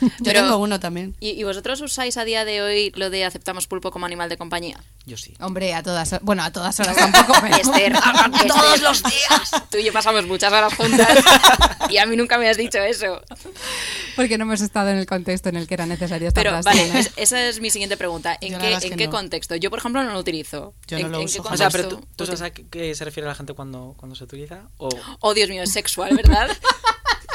Yo 0.00 0.10
Pero- 0.24 0.40
tengo 0.42 0.58
uno 0.58 0.78
también. 0.78 1.16
¿Y, 1.18 1.30
y 1.30 1.42
vosotros 1.42 1.80
usáis 1.80 2.16
a 2.18 2.24
día 2.24 2.44
de 2.44 2.62
hoy 2.62 2.92
lo 2.94 3.10
de 3.10 3.24
aceptamos 3.24 3.66
pulpo 3.66 3.90
como 3.90 4.06
animal 4.06 4.28
de 4.28 4.36
compañía? 4.36 4.78
Yo 5.06 5.16
sí. 5.16 5.34
Hombre, 5.40 5.72
a 5.74 5.82
todas 5.82 6.12
horas. 6.12 6.24
Bueno, 6.24 6.42
a 6.44 6.52
todas 6.52 6.78
horas 6.80 6.96
tampoco. 6.96 7.34
pero- 7.40 7.56
Esther, 7.56 7.95
todos 8.48 8.80
los 8.80 9.02
días. 9.02 9.50
Tú 9.70 9.78
y 9.78 9.84
yo 9.84 9.92
pasamos 9.92 10.24
muchas 10.26 10.52
horas 10.52 10.74
juntas 10.74 11.08
y 11.88 11.98
a 11.98 12.06
mí 12.06 12.16
nunca 12.16 12.38
me 12.38 12.48
has 12.48 12.56
dicho 12.56 12.78
eso. 12.78 13.22
Porque 14.14 14.38
no 14.38 14.44
hemos 14.44 14.60
estado 14.60 14.90
en 14.90 14.96
el 14.98 15.06
contexto 15.06 15.48
en 15.48 15.56
el 15.56 15.66
que 15.66 15.74
era 15.74 15.86
necesario 15.86 16.28
esta 16.28 16.40
Pero 16.40 16.60
vale, 16.62 16.98
es- 16.98 17.12
esa 17.16 17.44
es 17.46 17.60
mi 17.60 17.70
siguiente 17.70 17.96
pregunta. 17.96 18.36
¿En 18.40 18.52
Yo 18.52 18.58
qué, 18.58 18.72
en 18.72 18.80
que 18.80 18.90
qué 18.96 19.06
no. 19.06 19.12
contexto? 19.12 19.56
Yo, 19.56 19.70
por 19.70 19.78
ejemplo, 19.78 20.02
no 20.02 20.12
lo 20.12 20.18
utilizo. 20.18 20.74
Yo 20.86 20.96
¿En, 20.96 21.04
no 21.04 21.08
lo 21.10 21.18
en 21.20 21.24
uso 21.26 21.42
qué 21.42 21.48
jamás. 21.48 21.60
O 21.60 21.62
sea, 21.62 21.70
pero 21.70 21.88
tú, 21.88 21.94
contexto 21.96 22.16
¿tú 22.16 22.26
sabes 22.26 22.42
a 22.42 22.50
qué, 22.50 22.64
qué 22.70 22.94
se 22.94 23.04
refiere 23.04 23.26
la 23.28 23.34
gente 23.34 23.52
cuando, 23.54 23.94
cuando 23.98 24.14
se 24.16 24.24
utiliza? 24.24 24.62
O... 24.78 24.88
Oh, 25.20 25.34
Dios 25.34 25.48
mío, 25.48 25.62
es 25.62 25.72
sexual, 25.72 26.16
¿verdad? 26.16 26.48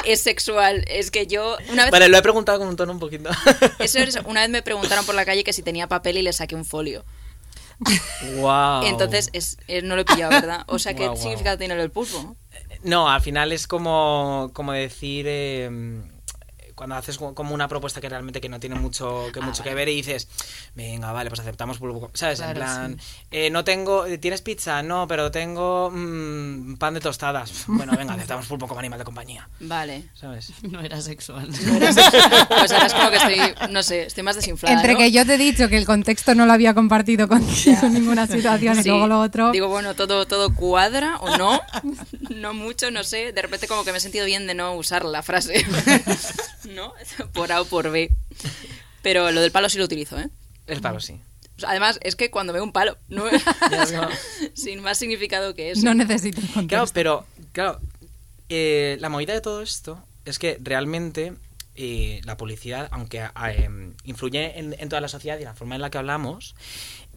es 0.04 0.20
sexual. 0.20 0.84
Es 0.88 1.10
que 1.10 1.26
yo 1.26 1.56
una 1.70 1.84
vez 1.84 1.92
Vale, 1.92 2.08
lo 2.08 2.18
he 2.18 2.22
preguntado 2.22 2.58
con 2.58 2.68
un 2.68 2.76
tono 2.76 2.92
un 2.92 2.98
poquito. 2.98 3.30
eso 3.78 3.98
es- 4.00 4.18
una 4.24 4.40
vez 4.42 4.50
me 4.50 4.62
preguntaron 4.62 5.04
por 5.06 5.14
la 5.14 5.24
calle 5.24 5.44
que 5.44 5.52
si 5.52 5.62
tenía 5.62 5.86
papel 5.86 6.16
y 6.18 6.22
le 6.22 6.32
saqué 6.32 6.54
un 6.56 6.64
folio. 6.64 7.04
Wow. 8.36 8.84
Entonces 8.84 9.30
es, 9.32 9.56
es- 9.66 9.84
no 9.84 9.94
lo 9.96 10.02
he 10.02 10.04
pillado, 10.04 10.30
¿verdad? 10.30 10.64
O 10.66 10.78
sea, 10.78 10.94
¿qué 10.94 11.06
guau. 11.06 11.16
significado 11.16 11.58
tiene 11.58 11.74
lo 11.74 11.80
del 11.82 11.90
pulpo? 11.90 12.36
No, 12.82 13.08
al 13.08 13.20
final 13.20 13.52
es 13.52 13.66
como, 13.66 14.50
como 14.52 14.72
decir... 14.72 15.26
eh, 15.28 16.02
cuando 16.74 16.96
haces 16.96 17.18
como- 17.18 17.52
una 17.54 17.68
propuesta 17.68 18.00
que 18.00 18.08
realmente 18.08 18.40
que 18.40 18.48
no 18.48 18.58
tiene 18.60 18.76
mucho 18.76 19.26
que 19.32 19.40
Ah, 19.40 19.42
mucho 19.44 19.62
que 19.62 19.74
ver 19.74 19.88
y 19.88 19.96
dices, 19.96 20.28
venga, 20.74 21.12
vale, 21.12 21.28
pues 21.30 21.40
aceptamos 21.40 21.78
pulpo, 21.78 22.10
¿sabes? 22.14 22.40
en 22.40 22.54
plan, 22.54 22.98
eh, 23.30 23.50
no 23.50 23.64
tengo, 23.64 24.04
¿tienes 24.20 24.40
pizza? 24.42 24.82
No, 24.82 25.06
pero 25.08 25.30
tengo 25.30 25.90
mm, 25.92 26.74
pan 26.76 26.94
de 26.94 27.00
tostadas. 27.00 27.52
Bueno, 27.66 27.94
venga, 27.96 28.14
aceptamos 28.14 28.46
pulpo 28.46 28.66
como 28.68 28.80
animal 28.80 28.98
de 28.98 29.04
compañía, 29.04 29.48
Vale. 29.60 30.04
¿sabes? 30.14 30.52
No 30.62 30.80
era 30.80 31.00
sexual. 31.02 31.48
Pues 31.48 32.72
ahora 32.72 32.86
es 32.86 32.94
como 32.94 33.10
que 33.10 33.16
estoy, 33.16 33.38
no 33.70 33.82
sé, 33.82 34.06
estoy 34.06 34.22
más 34.22 34.36
desinflada. 34.36 34.74
Entre 34.76 34.92
¿no? 34.92 34.98
que 34.98 35.10
yo 35.12 35.26
te 35.26 35.34
he 35.34 35.38
dicho 35.38 35.68
que 35.68 35.76
el 35.76 35.84
contexto 35.86 36.34
no 36.34 36.46
lo 36.46 36.52
había 36.52 36.74
compartido 36.74 37.28
contigo 37.28 37.78
en 37.82 37.94
ninguna 37.94 38.26
situación 38.26 38.78
y 38.78 38.84
luego 38.84 39.06
lo 39.06 39.20
otro. 39.20 39.50
Digo, 39.52 39.68
bueno, 39.68 39.94
todo, 39.94 40.26
todo 40.26 40.54
cuadra 40.54 41.16
o 41.20 41.36
no. 41.36 41.60
No 42.30 42.54
mucho, 42.54 42.90
no 42.90 43.02
sé. 43.04 43.32
De 43.32 43.42
repente 43.42 43.66
como 43.68 43.84
que 43.84 43.92
me 43.92 43.98
he 43.98 44.00
sentido 44.00 44.24
bien 44.26 44.46
de 44.46 44.54
no 44.54 44.74
usar 44.74 45.04
la 45.04 45.22
frase. 45.22 45.64
¿No? 46.68 46.92
Por 47.32 47.52
A 47.52 47.60
o 47.60 47.64
por 47.64 47.90
B. 47.90 48.10
Pero 49.02 49.30
lo 49.30 49.40
del 49.40 49.50
palo 49.50 49.68
sí 49.68 49.78
lo 49.78 49.84
utilizo, 49.84 50.18
¿eh? 50.18 50.28
El 50.66 50.80
palo 50.80 51.00
sí. 51.00 51.20
Además, 51.64 51.98
es 52.02 52.16
que 52.16 52.30
cuando 52.30 52.52
veo 52.52 52.62
un 52.64 52.72
palo, 52.72 52.96
no 53.08 53.24
sin 54.54 54.80
más 54.80 54.98
significado 54.98 55.54
que 55.54 55.70
eso. 55.72 55.84
no 55.84 55.94
necesito. 55.94 56.40
Claro, 56.68 56.86
pero 56.92 57.26
claro, 57.52 57.80
eh, 58.48 58.96
la 59.00 59.08
movida 59.08 59.32
de 59.32 59.40
todo 59.40 59.62
esto 59.62 60.02
es 60.24 60.38
que 60.38 60.58
realmente 60.60 61.34
eh, 61.74 62.20
la 62.24 62.36
publicidad, 62.36 62.88
aunque 62.92 63.18
eh, 63.48 63.68
influye 64.04 64.58
en, 64.58 64.74
en 64.78 64.88
toda 64.88 65.00
la 65.00 65.08
sociedad 65.08 65.38
y 65.38 65.44
la 65.44 65.54
forma 65.54 65.74
en 65.74 65.80
la 65.82 65.90
que 65.90 65.98
hablamos, 65.98 66.54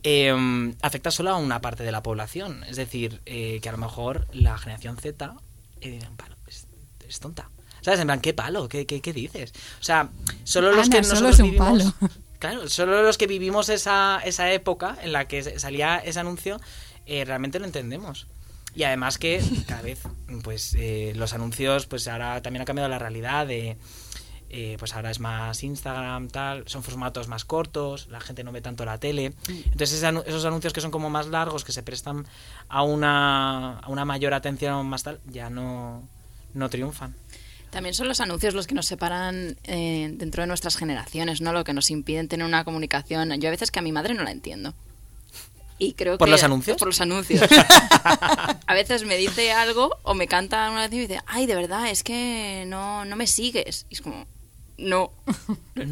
eh, 0.03 0.33
afecta 0.81 1.11
solo 1.11 1.31
a 1.31 1.37
una 1.37 1.61
parte 1.61 1.83
de 1.83 1.91
la 1.91 2.03
población. 2.03 2.63
Es 2.65 2.75
decir, 2.75 3.21
eh, 3.25 3.59
que 3.61 3.69
a 3.69 3.71
lo 3.71 3.77
mejor 3.79 4.27
la 4.33 4.57
generación 4.57 4.97
Z 4.97 5.33
eh, 5.81 5.89
dirán, 5.89 6.15
"Palo, 6.17 6.35
es, 6.47 6.67
es 7.07 7.19
tonta. 7.19 7.49
¿Sabes? 7.85 7.99
En 7.99 8.07
plan, 8.07 8.19
¿qué 8.19 8.33
palo? 8.33 8.67
¿Qué, 8.67 8.87
qué, 8.87 8.99
qué 8.99 9.13
dices? 9.13 9.53
O 9.79 9.83
sea, 9.83 10.09
solo 10.43 10.71
los 10.71 10.87
Ana, 10.87 10.97
que 10.97 11.03
solo 11.03 11.29
nosotros 11.29 11.33
es 11.35 11.39
un 11.41 11.51
vivimos... 11.51 11.93
palo. 11.99 12.11
Claro, 12.39 12.67
solo 12.67 13.01
los 13.01 13.17
que 13.17 13.27
vivimos 13.27 13.69
esa, 13.69 14.19
esa 14.25 14.51
época 14.51 14.97
en 15.01 15.13
la 15.13 15.27
que 15.27 15.57
salía 15.59 15.97
ese 15.99 16.19
anuncio 16.19 16.59
eh, 17.05 17.23
realmente 17.25 17.59
lo 17.59 17.65
entendemos. 17.65 18.27
Y 18.75 18.83
además 18.83 19.17
que 19.17 19.41
cada 19.67 19.81
vez, 19.83 19.99
pues 20.43 20.75
eh, 20.77 21.13
los 21.15 21.33
anuncios, 21.33 21.85
pues 21.85 22.07
ahora 22.07 22.41
también 22.41 22.61
ha 22.63 22.65
cambiado 22.65 22.89
la 22.89 22.99
realidad 22.99 23.47
de, 23.47 23.77
eh, 24.49 24.75
pues 24.79 24.93
ahora 24.95 25.11
es 25.11 25.19
más 25.19 25.63
Instagram, 25.63 26.27
tal, 26.27 26.63
son 26.67 26.83
formatos 26.83 27.27
más 27.29 27.45
cortos, 27.45 28.07
la 28.09 28.19
gente 28.19 28.43
no 28.43 28.51
ve 28.51 28.61
tanto 28.61 28.83
la 28.83 28.97
tele. 28.99 29.33
Entonces 29.47 29.93
ese 29.93 30.07
anu- 30.07 30.23
esos 30.27 30.43
anuncios 30.45 30.73
que 30.73 30.81
son 30.81 30.91
como 30.91 31.09
más 31.09 31.27
largos, 31.27 31.63
que 31.63 31.71
se 31.71 31.83
prestan 31.83 32.25
a 32.67 32.81
una, 32.83 33.79
a 33.79 33.87
una 33.89 34.05
mayor 34.05 34.33
atención 34.33 34.85
más 34.87 35.03
tal, 35.03 35.19
ya 35.31 35.49
no, 35.49 36.03
no 36.53 36.69
triunfan. 36.69 37.15
También 37.71 37.93
son 37.93 38.07
los 38.07 38.21
anuncios 38.21 38.53
los 38.53 38.67
que 38.67 38.75
nos 38.75 38.85
separan 38.85 39.57
eh, 39.65 40.09
dentro 40.13 40.43
de 40.43 40.47
nuestras 40.47 40.77
generaciones, 40.77 41.41
¿no? 41.41 41.51
Lo 41.53 41.63
que 41.63 41.73
nos 41.73 41.89
impiden 41.91 42.27
tener 42.29 42.45
una 42.45 42.63
comunicación. 42.63 43.33
Yo 43.41 43.49
a 43.49 43.51
veces 43.51 43.69
que 43.71 43.79
a 43.79 43.81
mi 43.81 43.91
madre 43.91 44.13
no 44.13 44.23
la 44.23 44.31
entiendo. 44.31 44.73
Y 45.77 45.91
creo 45.93 46.17
¿Por 46.17 46.27
que- 46.27 46.31
los 46.31 46.43
anuncios? 46.43 46.77
Por 46.77 46.87
los 46.87 47.01
anuncios. 47.01 47.41
a 48.65 48.73
veces 48.73 49.03
me 49.05 49.17
dice 49.17 49.51
algo 49.51 49.97
o 50.03 50.13
me 50.13 50.27
canta 50.27 50.69
una 50.71 50.81
canción 50.83 51.01
y 51.03 51.07
dice, 51.07 51.21
ay, 51.27 51.45
de 51.47 51.55
verdad, 51.55 51.89
es 51.89 52.01
que 52.03 52.63
no, 52.67 53.03
no 53.03 53.15
me 53.17 53.27
sigues. 53.27 53.85
Y 53.89 53.95
es 53.95 54.01
como, 54.01 54.25
no, 54.77 55.11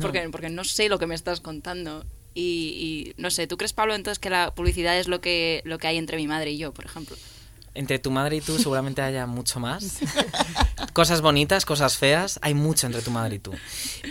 Porque, 0.01 0.29
porque 0.31 0.49
no 0.49 0.63
sé 0.63 0.87
lo 0.87 0.99
que 0.99 1.07
me 1.07 1.15
estás 1.15 1.41
contando. 1.41 2.05
Y, 2.35 3.11
y, 3.15 3.21
no 3.21 3.29
sé, 3.29 3.45
¿tú 3.45 3.57
crees, 3.57 3.73
Pablo, 3.73 3.93
entonces 3.93 4.19
que 4.19 4.29
la 4.29 4.55
publicidad 4.55 4.97
es 4.97 5.07
lo 5.07 5.19
que, 5.21 5.61
lo 5.65 5.77
que 5.77 5.87
hay 5.87 5.97
entre 5.97 6.17
mi 6.17 6.27
madre 6.27 6.51
y 6.51 6.57
yo, 6.57 6.73
por 6.73 6.85
ejemplo? 6.85 7.15
Entre 7.75 7.97
tu 7.97 8.11
madre 8.11 8.35
y 8.35 8.41
tú 8.41 8.59
seguramente 8.59 9.01
haya 9.01 9.25
mucho 9.25 9.59
más. 9.59 9.99
Cosas 10.93 11.21
bonitas, 11.21 11.65
cosas 11.65 11.97
feas, 11.97 12.39
hay 12.43 12.53
mucho 12.53 12.85
entre 12.85 13.01
tu 13.01 13.09
madre 13.09 13.35
y 13.35 13.39
tú. 13.39 13.51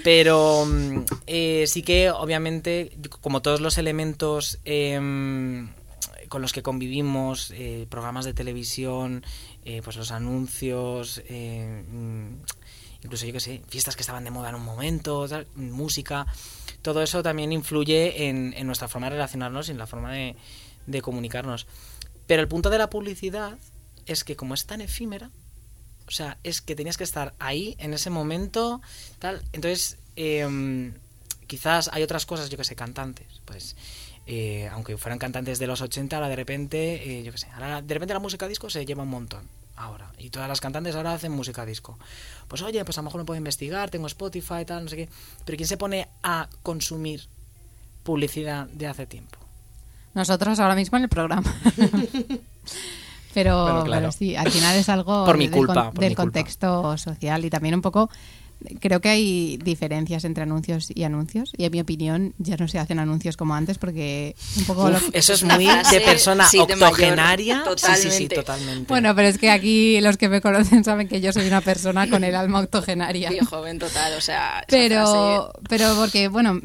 Pero 0.02 0.66
mm, 0.66 1.04
eh, 1.28 1.64
sí 1.68 1.82
que, 1.82 2.10
obviamente, 2.10 2.96
como 3.20 3.40
todos 3.40 3.60
los 3.60 3.78
elementos 3.78 4.58
em, 4.64 5.68
con 6.32 6.40
los 6.40 6.52
que 6.52 6.62
convivimos, 6.62 7.52
eh, 7.54 7.86
programas 7.90 8.24
de 8.24 8.32
televisión, 8.32 9.22
eh, 9.66 9.82
pues 9.84 9.96
los 9.96 10.12
anuncios, 10.12 11.22
eh, 11.28 11.84
mm, 11.88 12.42
incluso 13.02 13.26
yo 13.26 13.32
que 13.34 13.40
sé, 13.40 13.62
fiestas 13.68 13.96
que 13.96 14.02
estaban 14.02 14.24
de 14.24 14.30
moda 14.30 14.48
en 14.48 14.54
un 14.54 14.64
momento, 14.64 15.28
tal, 15.28 15.46
música, 15.56 16.26
todo 16.80 17.02
eso 17.02 17.22
también 17.22 17.52
influye 17.52 18.28
en, 18.28 18.54
en 18.56 18.66
nuestra 18.66 18.88
forma 18.88 19.08
de 19.08 19.16
relacionarnos 19.16 19.68
y 19.68 19.72
en 19.72 19.78
la 19.78 19.86
forma 19.86 20.10
de, 20.12 20.34
de 20.86 21.02
comunicarnos. 21.02 21.66
Pero 22.26 22.42
el 22.42 22.48
punto 22.48 22.70
de 22.70 22.78
la 22.78 22.90
publicidad 22.90 23.58
es 24.06 24.24
que 24.24 24.36
como 24.36 24.54
es 24.54 24.66
tan 24.66 24.80
efímera, 24.80 25.30
o 26.06 26.10
sea, 26.10 26.38
es 26.42 26.60
que 26.60 26.74
tenías 26.74 26.96
que 26.96 27.04
estar 27.04 27.34
ahí 27.38 27.76
en 27.78 27.94
ese 27.94 28.10
momento, 28.10 28.80
tal. 29.18 29.42
Entonces, 29.52 29.98
eh, 30.16 30.92
quizás 31.46 31.90
hay 31.92 32.02
otras 32.02 32.26
cosas, 32.26 32.50
yo 32.50 32.56
que 32.56 32.64
sé, 32.64 32.74
cantantes, 32.74 33.40
pues, 33.44 33.76
eh, 34.26 34.68
aunque 34.72 34.96
fueran 34.96 35.18
cantantes 35.18 35.58
de 35.58 35.66
los 35.66 35.80
80, 35.80 36.16
ahora 36.16 36.28
de 36.28 36.36
repente, 36.36 37.18
eh, 37.18 37.22
yo 37.22 37.32
que 37.32 37.38
sé, 37.38 37.48
ahora 37.52 37.82
de 37.82 37.94
repente 37.94 38.14
la 38.14 38.20
música 38.20 38.48
disco 38.48 38.70
se 38.70 38.86
lleva 38.86 39.02
un 39.02 39.10
montón. 39.10 39.48
Ahora, 39.74 40.12
y 40.18 40.30
todas 40.30 40.48
las 40.48 40.60
cantantes 40.60 40.94
ahora 40.94 41.14
hacen 41.14 41.32
música 41.32 41.66
disco. 41.66 41.98
Pues 42.46 42.62
oye, 42.62 42.84
pues 42.84 42.98
a 42.98 43.00
lo 43.00 43.06
mejor 43.06 43.20
me 43.20 43.24
puedo 43.24 43.38
investigar, 43.38 43.90
tengo 43.90 44.06
Spotify, 44.06 44.64
tal, 44.66 44.84
no 44.84 44.90
sé 44.90 44.96
qué. 44.96 45.08
Pero 45.44 45.56
¿quién 45.56 45.68
se 45.68 45.76
pone 45.76 46.08
a 46.22 46.48
consumir 46.62 47.26
publicidad 48.02 48.66
de 48.68 48.86
hace 48.86 49.06
tiempo? 49.06 49.41
Nosotros 50.14 50.58
ahora 50.60 50.74
mismo 50.74 50.98
en 50.98 51.04
el 51.04 51.08
programa. 51.08 51.54
pero, 53.34 53.62
Bueno, 53.64 53.84
claro. 53.84 54.00
pero 54.02 54.12
sí, 54.12 54.36
al 54.36 54.50
final 54.50 54.76
es 54.76 54.88
algo 54.88 55.24
Por 55.24 55.38
mi 55.38 55.46
del, 55.48 55.56
culpa, 55.56 55.74
con- 55.74 55.92
por 55.94 56.00
del 56.00 56.10
mi 56.10 56.14
culpa. 56.16 56.22
contexto 56.24 56.96
social 56.98 57.44
y 57.44 57.50
también 57.50 57.74
un 57.74 57.82
poco 57.82 58.10
creo 58.78 59.00
que 59.00 59.08
hay 59.08 59.56
diferencias 59.56 60.24
entre 60.24 60.44
anuncios 60.44 60.86
y 60.94 61.02
anuncios 61.02 61.50
y 61.56 61.64
en 61.64 61.72
mi 61.72 61.80
opinión 61.80 62.32
ya 62.38 62.56
no 62.56 62.68
se 62.68 62.78
hacen 62.78 63.00
anuncios 63.00 63.36
como 63.36 63.56
antes 63.56 63.76
porque 63.76 64.36
un 64.56 64.64
poco 64.66 64.88
lo- 64.88 64.98
Uf, 64.98 65.08
eso 65.14 65.32
es 65.32 65.42
muy 65.44 65.66
de 65.66 66.00
persona 66.04 66.46
sí, 66.46 66.58
de 66.58 66.76
mayor, 66.76 66.90
octogenaria. 66.92 67.64
Sí, 67.76 67.86
sí, 67.96 68.10
sí, 68.10 68.28
totalmente. 68.28 68.34
totalmente. 68.36 68.88
bueno 68.88 69.14
pero 69.16 69.26
es 69.28 69.38
que 69.38 69.50
aquí 69.50 70.00
los 70.00 70.16
que 70.16 70.28
me 70.28 70.40
conocen 70.40 70.84
saben 70.84 71.08
que 71.08 71.20
yo 71.20 71.32
soy 71.32 71.48
una 71.48 71.60
persona 71.60 72.08
con 72.08 72.22
el 72.22 72.36
alma 72.36 72.60
octogenaria 72.60 73.30
Tío 73.30 73.44
joven 73.46 73.80
total, 73.80 74.12
o 74.16 74.20
sea... 74.20 74.62
pero 74.68 75.06
frase- 75.50 75.66
pero 75.68 75.96
porque 75.96 76.28
bueno 76.28 76.60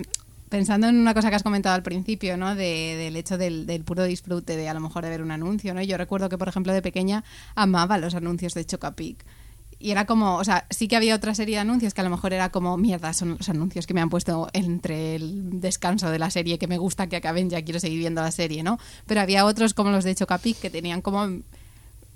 pensando 0.49 0.87
en 0.87 0.95
una 0.97 1.13
cosa 1.13 1.29
que 1.29 1.35
has 1.35 1.43
comentado 1.43 1.75
al 1.75 1.83
principio 1.83 2.37
no 2.37 2.55
de- 2.55 2.95
del 2.97 3.15
hecho 3.15 3.37
del, 3.37 3.65
del 3.65 3.83
puro 3.83 4.03
disfrute 4.05 4.55
de 4.55 4.69
a 4.69 4.73
lo 4.73 4.79
mejor 4.79 5.03
de 5.03 5.09
ver 5.09 5.21
un 5.21 5.31
anuncio 5.31 5.73
no 5.73 5.81
yo 5.81 5.97
recuerdo 5.97 6.29
que 6.29 6.37
por 6.37 6.47
ejemplo 6.47 6.71
de 6.73 6.81
pequeña 6.81 7.23
amaba 7.55 7.97
los 7.97 8.15
anuncios 8.15 8.53
de 8.53 8.65
Chocapic 8.65 9.25
y 9.79 9.91
era 9.91 10.07
como, 10.07 10.37
o 10.37 10.43
sea, 10.43 10.65
sí 10.71 10.87
que 10.87 10.95
había 10.95 11.13
otra 11.13 11.35
serie 11.35 11.53
de 11.57 11.61
anuncios 11.61 11.93
que 11.93 12.01
a 12.01 12.03
lo 12.03 12.09
mejor 12.09 12.33
era 12.33 12.49
como, 12.49 12.77
mierda, 12.77 13.13
son 13.13 13.37
los 13.37 13.47
anuncios 13.47 13.85
que 13.85 13.93
me 13.93 14.01
han 14.01 14.09
puesto 14.09 14.47
entre 14.53 15.13
el 15.15 15.59
descanso 15.61 16.09
de 16.09 16.17
la 16.17 16.31
serie, 16.31 16.57
que 16.57 16.65
me 16.65 16.79
gusta 16.79 17.05
que 17.05 17.15
acaben, 17.15 17.51
ya 17.51 17.61
quiero 17.61 17.79
seguir 17.79 17.99
viendo 17.99 18.19
la 18.23 18.31
serie, 18.31 18.63
¿no? 18.63 18.79
Pero 19.05 19.21
había 19.21 19.45
otros 19.45 19.75
como 19.75 19.91
los 19.91 20.03
de 20.03 20.15
Chocapic 20.15 20.57
que 20.59 20.71
tenían 20.71 21.03
como, 21.03 21.27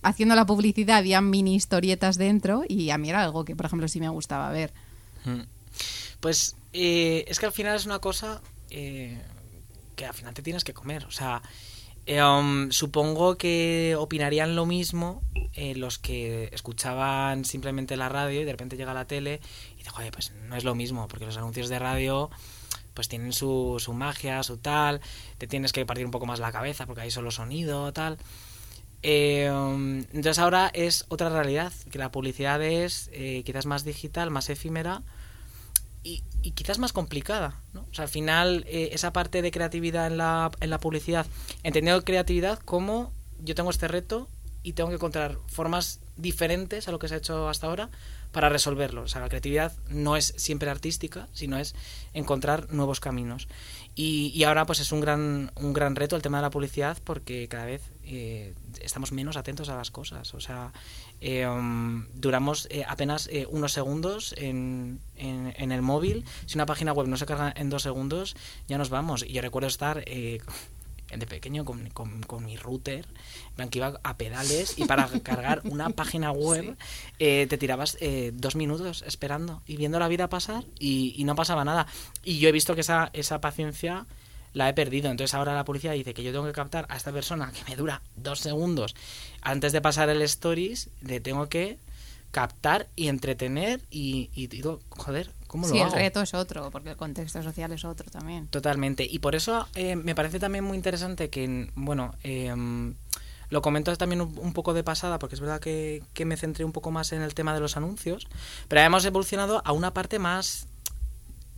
haciendo 0.01 0.33
la 0.33 0.47
publicidad, 0.47 0.97
había 0.97 1.21
mini 1.21 1.53
historietas 1.53 2.17
dentro 2.17 2.63
y 2.67 2.89
a 2.89 2.97
mí 2.97 3.11
era 3.11 3.23
algo 3.23 3.45
que, 3.45 3.55
por 3.55 3.67
ejemplo, 3.67 3.87
sí 3.87 3.99
me 3.99 4.09
gustaba 4.09 4.49
ver. 4.49 4.73
Mm. 5.25 5.41
Pues 6.21 6.55
eh, 6.71 7.25
es 7.27 7.39
que 7.39 7.47
al 7.47 7.51
final 7.51 7.75
es 7.75 7.85
una 7.85 7.99
cosa 7.99 8.41
eh, 8.69 9.21
que 9.95 10.05
al 10.05 10.13
final 10.13 10.33
te 10.33 10.41
tienes 10.41 10.63
que 10.63 10.73
comer. 10.73 11.05
O 11.05 11.11
sea, 11.11 11.41
eh, 12.05 12.23
um, 12.23 12.71
supongo 12.71 13.37
que 13.37 13.95
opinarían 13.97 14.55
lo 14.55 14.65
mismo 14.65 15.21
eh, 15.53 15.75
los 15.75 15.99
que 15.99 16.49
escuchaban 16.51 17.45
simplemente 17.45 17.95
la 17.95 18.09
radio 18.09 18.41
y 18.41 18.45
de 18.45 18.51
repente 18.51 18.75
llega 18.77 18.93
la 18.93 19.05
tele 19.05 19.39
y 19.75 19.77
dice, 19.77 19.91
joder, 19.91 20.11
pues 20.11 20.31
no 20.47 20.55
es 20.55 20.63
lo 20.63 20.73
mismo, 20.73 21.07
porque 21.07 21.25
los 21.25 21.37
anuncios 21.37 21.69
de 21.69 21.77
radio 21.77 22.29
pues 22.93 23.07
tienen 23.07 23.33
su, 23.33 23.77
su 23.79 23.93
magia, 23.93 24.43
su 24.43 24.57
tal, 24.57 24.99
te 25.37 25.47
tienes 25.47 25.73
que 25.73 25.85
partir 25.85 26.05
un 26.05 26.11
poco 26.11 26.25
más 26.25 26.39
la 26.39 26.51
cabeza 26.51 26.85
porque 26.85 27.01
hay 27.01 27.11
solo 27.11 27.31
sonido, 27.31 27.93
tal. 27.93 28.17
Eh, 29.03 29.49
um, 29.51 29.99
entonces 30.13 30.39
ahora 30.39 30.71
es 30.73 31.05
otra 31.09 31.29
realidad, 31.29 31.71
que 31.91 31.99
la 31.99 32.11
publicidad 32.11 32.61
es 32.63 33.09
eh, 33.13 33.43
quizás 33.45 33.65
más 33.65 33.83
digital, 33.83 34.31
más 34.31 34.49
efímera 34.49 35.03
y, 36.03 36.23
y 36.41 36.51
quizás 36.51 36.79
más 36.79 36.93
complicada. 36.93 37.59
¿no? 37.73 37.81
O 37.91 37.93
sea, 37.93 38.03
al 38.03 38.09
final 38.09 38.65
eh, 38.67 38.89
esa 38.93 39.13
parte 39.13 39.41
de 39.41 39.51
creatividad 39.51 40.07
en 40.07 40.17
la, 40.17 40.51
en 40.59 40.69
la 40.69 40.79
publicidad, 40.79 41.25
entendiendo 41.63 42.03
creatividad 42.03 42.59
como 42.59 43.11
yo 43.39 43.55
tengo 43.55 43.69
este 43.69 43.87
reto 43.87 44.27
y 44.63 44.73
tengo 44.73 44.89
que 44.89 44.95
encontrar 44.95 45.37
formas 45.47 45.99
diferentes 46.17 46.87
a 46.87 46.91
lo 46.91 46.99
que 46.99 47.07
se 47.07 47.15
ha 47.15 47.17
hecho 47.17 47.49
hasta 47.49 47.67
ahora 47.67 47.89
para 48.31 48.49
resolverlo. 48.49 49.03
O 49.03 49.07
sea, 49.07 49.21
la 49.21 49.29
creatividad 49.29 49.73
no 49.89 50.15
es 50.15 50.33
siempre 50.37 50.69
artística, 50.69 51.27
sino 51.33 51.57
es 51.57 51.75
encontrar 52.13 52.71
nuevos 52.71 52.99
caminos. 52.99 53.47
Y, 53.95 54.31
y 54.33 54.43
ahora 54.43 54.65
pues 54.65 54.79
es 54.79 54.91
un 54.91 55.01
gran, 55.01 55.51
un 55.55 55.73
gran 55.73 55.95
reto 55.95 56.15
el 56.15 56.21
tema 56.21 56.37
de 56.37 56.43
la 56.43 56.49
publicidad 56.49 56.97
porque 57.03 57.47
cada 57.49 57.65
vez 57.65 57.81
eh, 58.05 58.53
estamos 58.79 59.11
menos 59.11 59.35
atentos 59.35 59.69
a 59.69 59.75
las 59.75 59.91
cosas. 59.91 60.33
O 60.33 60.39
sea, 60.39 60.71
eh, 61.21 61.47
um, 61.47 62.05
duramos 62.13 62.67
eh, 62.69 62.83
apenas 62.87 63.27
eh, 63.31 63.47
unos 63.49 63.71
segundos 63.73 64.33
en, 64.37 64.99
en, 65.15 65.53
en 65.55 65.71
el 65.71 65.81
móvil. 65.81 66.25
Si 66.47 66.57
una 66.57 66.65
página 66.65 66.91
web 66.93 67.07
no 67.07 67.15
se 67.17 67.25
carga 67.25 67.53
en 67.55 67.69
dos 67.69 67.83
segundos, 67.83 68.35
ya 68.67 68.77
nos 68.77 68.89
vamos. 68.89 69.23
Y 69.23 69.31
yo 69.33 69.41
recuerdo 69.41 69.67
estar... 69.67 70.03
eh, 70.07 70.39
de 71.11 71.27
pequeño 71.27 71.65
con, 71.65 71.89
con- 71.89 72.23
con 72.23 72.45
mi 72.45 72.55
router, 72.55 73.05
que 73.69 73.79
iba 73.79 73.99
a 74.01 74.15
pedales 74.15 74.75
y 74.79 74.85
para 74.85 75.09
cargar 75.23 75.61
una 75.65 75.89
página 75.89 76.31
web 76.31 76.77
eh, 77.19 77.47
te 77.49 77.57
tirabas 77.57 77.97
eh, 77.99 78.31
dos 78.33 78.55
minutos 78.55 79.03
esperando 79.05 79.61
y 79.67 79.75
viendo 79.75 79.99
la 79.99 80.07
vida 80.07 80.29
pasar 80.29 80.63
y, 80.79 81.13
y 81.17 81.25
no 81.25 81.35
pasaba 81.35 81.65
nada. 81.65 81.85
Y 82.23 82.39
yo 82.39 82.47
he 82.47 82.53
visto 82.53 82.75
que 82.75 82.81
esa, 82.81 83.09
esa 83.11 83.41
paciencia 83.41 84.05
la 84.53 84.67
he 84.69 84.73
perdido. 84.73 85.09
Entonces 85.09 85.33
ahora 85.33 85.53
la 85.55 85.65
policía 85.65 85.91
dice 85.93 86.13
que 86.13 86.23
yo 86.23 86.31
tengo 86.31 86.45
que 86.45 86.51
captar 86.53 86.85
a 86.89 86.97
esta 86.97 87.11
persona 87.11 87.51
que 87.51 87.63
me 87.69 87.75
dura 87.75 88.01
dos 88.15 88.39
segundos 88.39 88.95
antes 89.41 89.71
de 89.71 89.81
pasar 89.81 90.09
el 90.09 90.21
stories, 90.21 90.89
le 91.01 91.19
tengo 91.19 91.47
que 91.49 91.77
captar 92.31 92.87
y 92.95 93.07
entretener 93.09 93.81
y, 93.91 94.29
y 94.33 94.47
digo, 94.47 94.79
joder, 94.89 95.29
¿cómo 95.47 95.67
lo 95.67 95.73
Sí, 95.73 95.79
el 95.79 95.87
hago? 95.87 95.95
reto 95.95 96.21
es 96.21 96.33
otro, 96.33 96.71
porque 96.71 96.91
el 96.91 96.95
contexto 96.95 97.43
social 97.43 97.71
es 97.73 97.83
otro 97.83 98.09
también. 98.09 98.47
Totalmente. 98.47 99.03
Y 99.03 99.19
por 99.19 99.35
eso 99.35 99.67
eh, 99.75 99.95
me 99.97 100.15
parece 100.15 100.39
también 100.39 100.63
muy 100.63 100.77
interesante 100.77 101.29
que, 101.29 101.43
en- 101.43 101.71
bueno, 101.75 102.15
eh, 102.23 102.53
lo 103.49 103.61
comento 103.61 103.93
también 103.97 104.21
un, 104.21 104.33
un 104.39 104.53
poco 104.53 104.73
de 104.73 104.81
pasada, 104.81 105.19
porque 105.19 105.35
es 105.35 105.41
verdad 105.41 105.59
que, 105.59 106.03
que 106.13 106.23
me 106.23 106.37
centré 106.37 106.63
un 106.63 106.71
poco 106.71 106.89
más 106.89 107.11
en 107.11 107.21
el 107.21 107.33
tema 107.33 107.53
de 107.53 107.59
los 107.59 107.75
anuncios, 107.75 108.27
pero 108.69 108.79
hemos 108.79 109.03
evolucionado 109.03 109.61
a 109.65 109.73
una 109.73 109.93
parte 109.93 110.17
más 110.19 110.67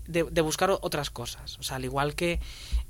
de, 0.08 0.24
de 0.24 0.42
buscar 0.42 0.72
otras 0.72 1.10
cosas. 1.10 1.58
O 1.60 1.64
sea, 1.64 1.78
al 1.78 1.86
igual 1.86 2.16
que 2.16 2.40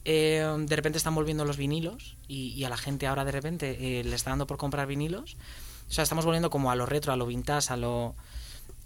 eh, 0.06 0.46
de 0.60 0.76
repente 0.76 0.98
están 0.98 1.16
volviendo 1.16 1.46
los 1.46 1.58
vinilos 1.58 2.18
y, 2.28 2.50
y 2.50 2.64
a 2.64 2.70
la 2.70 2.78
gente 2.78 3.08
ahora 3.08 3.26
de 3.26 3.32
repente 3.32 4.00
eh, 4.00 4.04
le 4.04 4.16
está 4.16 4.30
dando 4.32 4.48
por 4.48 4.58
comprar 4.58 4.88
vinilos, 4.88 5.38
o 5.90 5.92
sea, 5.92 6.04
estamos 6.04 6.26
volviendo 6.26 6.50
como 6.50 6.72
a 6.72 6.76
lo 6.76 6.86
retro, 6.86 7.14
a 7.14 7.16
lo 7.16 7.26
vintage, 7.26 7.74
a 7.74 7.78
lo... 7.78 8.16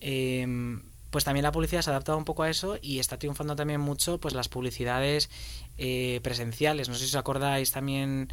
eh, 0.01 0.79
pues 1.09 1.23
también 1.23 1.43
la 1.43 1.53
publicidad 1.53 1.81
se 1.81 1.89
ha 1.89 1.93
adaptado 1.93 2.17
un 2.17 2.25
poco 2.25 2.43
a 2.43 2.49
eso 2.49 2.77
y 2.81 2.99
está 2.99 3.17
triunfando 3.17 3.55
también 3.55 3.79
mucho 3.79 4.17
pues 4.19 4.33
las 4.33 4.49
publicidades 4.49 5.29
eh, 5.77 6.19
presenciales. 6.21 6.89
No 6.89 6.95
sé 6.95 7.05
si 7.05 7.11
os 7.11 7.15
acordáis 7.15 7.71
también 7.71 8.27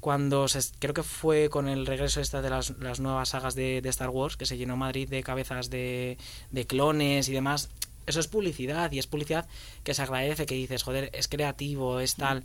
cuando 0.00 0.46
se, 0.46 0.60
creo 0.78 0.92
que 0.92 1.02
fue 1.02 1.48
con 1.48 1.66
el 1.66 1.86
regreso 1.86 2.20
esta 2.20 2.42
de 2.42 2.50
las, 2.50 2.78
las 2.78 3.00
nuevas 3.00 3.30
sagas 3.30 3.54
de, 3.54 3.80
de 3.80 3.88
Star 3.88 4.10
Wars 4.10 4.36
que 4.36 4.44
se 4.44 4.58
llenó 4.58 4.76
Madrid 4.76 5.08
de 5.08 5.22
cabezas 5.22 5.70
de, 5.70 6.18
de 6.50 6.66
clones 6.66 7.28
y 7.30 7.32
demás. 7.32 7.70
Eso 8.10 8.20
es 8.20 8.28
publicidad 8.28 8.92
y 8.92 8.98
es 8.98 9.06
publicidad 9.06 9.48
que 9.82 9.94
se 9.94 10.02
agradece, 10.02 10.46
que 10.46 10.54
dices, 10.54 10.82
joder, 10.82 11.10
es 11.12 11.28
creativo, 11.28 12.00
es 12.00 12.16
tal. 12.16 12.44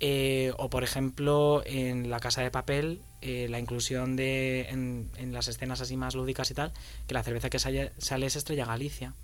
Eh, 0.00 0.52
o 0.58 0.70
por 0.70 0.84
ejemplo 0.84 1.62
en 1.66 2.08
la 2.08 2.20
casa 2.20 2.40
de 2.40 2.52
papel 2.52 3.00
eh, 3.20 3.48
la 3.50 3.58
inclusión 3.58 4.14
de 4.14 4.68
en, 4.68 5.10
en 5.16 5.32
las 5.32 5.48
escenas 5.48 5.80
así 5.80 5.96
más 5.96 6.14
lúdicas 6.14 6.52
y 6.52 6.54
tal 6.54 6.72
que 7.08 7.14
la 7.14 7.24
cerveza 7.24 7.50
que 7.50 7.58
sale, 7.58 7.90
sale 7.98 8.26
es 8.26 8.36
Estrella 8.36 8.64
Galicia. 8.64 9.14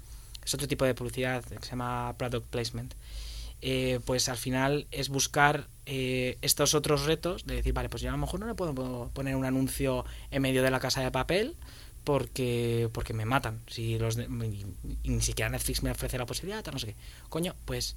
Es 0.45 0.53
otro 0.55 0.69
tipo 0.69 0.85
de 0.85 0.95
publicidad 0.95 1.45
que 1.45 1.63
se 1.63 1.71
llama 1.71 2.15
product 2.19 2.47
placement. 2.49 2.95
Eh, 3.67 4.01
pues 4.05 4.29
al 4.29 4.37
final 4.37 4.87
es 4.91 5.09
buscar 5.09 5.69
eh, 5.87 6.37
estos 6.43 6.75
otros 6.75 7.07
retos 7.07 7.47
de 7.47 7.55
decir 7.55 7.73
vale 7.73 7.89
pues 7.89 8.03
yo 8.03 8.11
a 8.11 8.13
lo 8.13 8.19
mejor 8.19 8.41
no 8.41 8.47
le 8.47 8.55
puedo 8.55 9.11
poner 9.15 9.37
un 9.37 9.47
anuncio 9.47 10.05
en 10.31 10.43
medio 10.43 10.63
de 10.63 10.71
la 10.71 10.81
casa 10.81 11.01
de 11.01 11.11
papel 11.11 11.57
porque 12.05 12.89
porque 12.93 13.13
me 13.15 13.25
matan. 13.25 13.61
Si 13.67 13.99
los 13.99 14.15
de- 14.17 14.25
y 15.03 15.09
ni 15.09 15.21
siquiera 15.23 15.49
Netflix 15.51 15.83
me 15.83 15.91
ofrece 15.91 16.19
la 16.19 16.27
posibilidad 16.27 16.65
no 16.73 16.79
sé 16.79 16.89
qué. 16.89 16.95
Coño 17.29 17.55
pues 17.65 17.97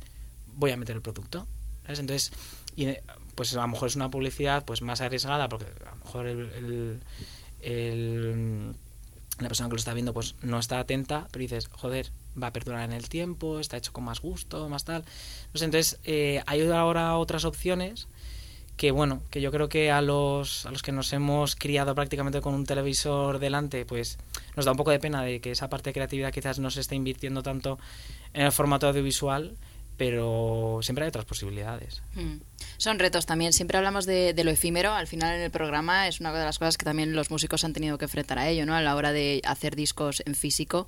voy 0.56 0.72
a 0.72 0.78
meter 0.78 0.96
el 0.96 1.02
producto 1.02 1.46
¿sabes? 1.84 2.00
entonces 2.00 2.32
y, 2.76 2.86
eh, 2.86 3.04
pues 3.36 3.54
a 3.56 3.62
lo 3.62 3.68
mejor 3.68 3.88
es 3.90 3.96
una 3.96 4.10
publicidad 4.10 4.66
pues 4.66 4.82
más 4.82 5.02
arriesgada 5.02 5.48
porque 5.50 5.66
a 5.86 5.92
lo 5.92 5.96
mejor 5.98 6.28
el, 6.28 7.00
la 9.40 9.48
persona 9.48 9.70
que 9.70 9.74
lo 9.74 9.80
está 9.80 9.94
viendo 9.94 10.14
pues 10.14 10.36
no 10.42 10.60
está 10.60 10.80
atenta 10.80 11.28
pero 11.32 11.42
dices 11.42 11.68
joder 11.72 12.12
va 12.42 12.48
a 12.48 12.54
perdurar 12.54 12.84
en 12.86 12.94
el 12.94 13.10
tiempo 13.10 13.60
está 13.60 13.78
hecho 13.78 13.94
con 13.94 14.04
más 14.04 14.20
gusto 14.22 14.68
más 14.70 14.84
tal 14.86 15.04
sé, 15.54 15.66
entonces 15.66 16.00
eh, 16.04 16.42
hay 16.46 16.68
ahora 16.70 17.18
otras 17.18 17.46
opciones 17.46 18.08
que 18.78 18.92
bueno, 18.92 19.22
que 19.32 19.42
yo 19.42 19.52
creo 19.52 19.70
que 19.70 19.92
a 19.92 20.02
los, 20.02 20.66
a 20.68 20.72
los 20.72 20.84
que 20.84 20.92
nos 20.92 21.12
hemos 21.12 21.56
criado 21.56 21.96
prácticamente 21.96 22.42
con 22.42 22.54
un 22.54 22.66
televisor 22.66 23.40
delante, 23.40 23.86
pues 23.86 24.20
nos 24.56 24.66
da 24.66 24.72
un 24.72 24.78
poco 24.78 24.92
de 24.92 25.00
pena 25.00 25.24
de 25.24 25.42
que 25.42 25.52
esa 25.52 25.68
parte 25.68 25.90
de 25.90 25.94
creatividad 25.96 26.32
quizás 26.32 26.60
no 26.60 26.70
se 26.70 26.82
esté 26.82 26.96
invirtiendo 26.96 27.42
tanto 27.42 27.80
en 28.34 28.46
el 28.46 28.52
formato 28.52 28.88
audiovisual, 28.88 29.58
pero 29.98 30.80
siempre 30.84 31.06
hay 31.06 31.10
otras 31.10 31.26
posibilidades. 31.26 32.04
Mm. 32.14 32.36
Son 32.78 33.00
retos 33.00 33.26
también. 33.26 33.52
Siempre 33.52 33.80
hablamos 33.80 34.06
de, 34.06 34.36
de 34.36 34.44
lo 34.44 34.52
efímero. 34.52 34.94
Al 34.94 35.08
final 35.08 35.36
en 35.36 35.42
el 35.42 35.50
programa 35.50 36.08
es 36.08 36.20
una 36.20 36.32
de 36.32 36.46
las 36.46 36.60
cosas 36.60 36.78
que 36.78 36.86
también 36.86 37.16
los 37.16 37.32
músicos 37.32 37.64
han 37.64 37.74
tenido 37.74 37.98
que 37.98 38.06
enfrentar 38.06 38.38
a 38.38 38.48
ello, 38.48 38.68
¿no? 38.68 38.76
A 38.76 38.82
la 38.82 38.96
hora 38.96 39.12
de 39.12 39.42
hacer 39.44 39.76
discos 39.76 40.22
en 40.28 40.36
físico. 40.36 40.88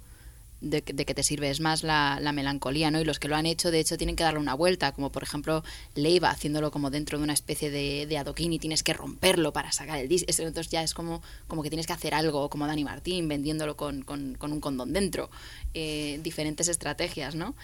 De, 0.62 0.82
que- 0.82 0.93
te 0.93 1.24
sirve 1.24 1.49
es 1.49 1.60
más 1.62 1.84
la, 1.84 2.20
la 2.22 2.32
melancolía, 2.34 2.91
¿no? 2.91 2.99
Y 2.99 3.05
los 3.05 3.18
que 3.20 3.28
lo 3.28 3.36
han 3.36 3.45
hecho, 3.45 3.72
de 3.72 3.80
hecho, 3.80 3.97
tienen 3.97 4.16
que 4.16 4.24
darle 4.24 4.39
una 4.39 4.53
vuelta, 4.53 4.91
como 4.91 5.12
por 5.12 5.24
ejemplo 5.24 5.64
Leiva 5.95 6.30
haciéndolo 6.30 6.70
como 6.72 6.89
dentro 6.89 7.18
de 7.18 7.24
una 7.24 7.34
especie 7.34 7.72
de, 7.72 8.05
de 8.07 8.18
adoquín 8.18 8.51
y 8.53 8.60
tienes 8.60 8.84
que 8.84 8.93
romperlo 8.93 9.53
para 9.53 9.72
sacar 9.72 9.97
el 9.99 10.07
disco. 10.07 10.26
Entonces 10.30 10.70
ya 10.72 10.84
es 10.84 10.93
como, 10.93 11.22
como 11.47 11.64
que 11.64 11.70
tienes 11.70 11.88
que 11.88 11.93
hacer 11.93 12.14
algo, 12.14 12.49
como 12.49 12.68
Dani 12.68 12.84
Martín, 12.84 13.28
vendiéndolo 13.28 13.76
con, 13.78 14.01
con- 14.03 14.36
con 14.36 14.51
un 14.51 14.60
condón 14.60 14.93
dentro. 14.93 15.30
Eh, 15.74 16.20
diferentes 16.24 16.68
estrategias, 16.68 17.36
¿no? 17.36 17.55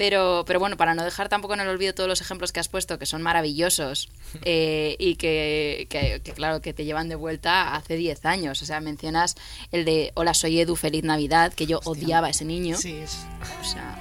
Pero, 0.00 0.44
pero 0.46 0.58
bueno, 0.58 0.78
para 0.78 0.94
no 0.94 1.04
dejar 1.04 1.28
tampoco 1.28 1.52
en 1.52 1.60
el 1.60 1.68
olvido 1.68 1.92
todos 1.92 2.08
los 2.08 2.22
ejemplos 2.22 2.52
que 2.52 2.60
has 2.60 2.68
puesto, 2.68 2.98
que 2.98 3.04
son 3.04 3.20
maravillosos 3.20 4.08
eh, 4.46 4.96
y 4.98 5.16
que, 5.16 5.86
que- 5.90 6.22
que, 6.24 6.32
claro, 6.32 6.62
que 6.62 6.72
te 6.72 6.86
llevan 6.86 7.10
de 7.10 7.16
vuelta 7.16 7.74
hace 7.74 7.96
10 7.96 8.24
años. 8.24 8.62
O 8.62 8.64
sea, 8.64 8.80
mencionas 8.80 9.36
el 9.72 9.84
de 9.84 10.12
Hola, 10.14 10.32
soy 10.32 10.58
Edu, 10.58 10.74
feliz 10.74 11.04
Navidad, 11.04 11.52
que 11.52 11.66
yo 11.66 11.80
odiaba 11.84 12.28
a 12.28 12.30
ese 12.30 12.46
niño. 12.46 12.78
Sí, 12.78 12.94
es 12.96 13.26
O 13.60 13.64
sea, 13.64 13.98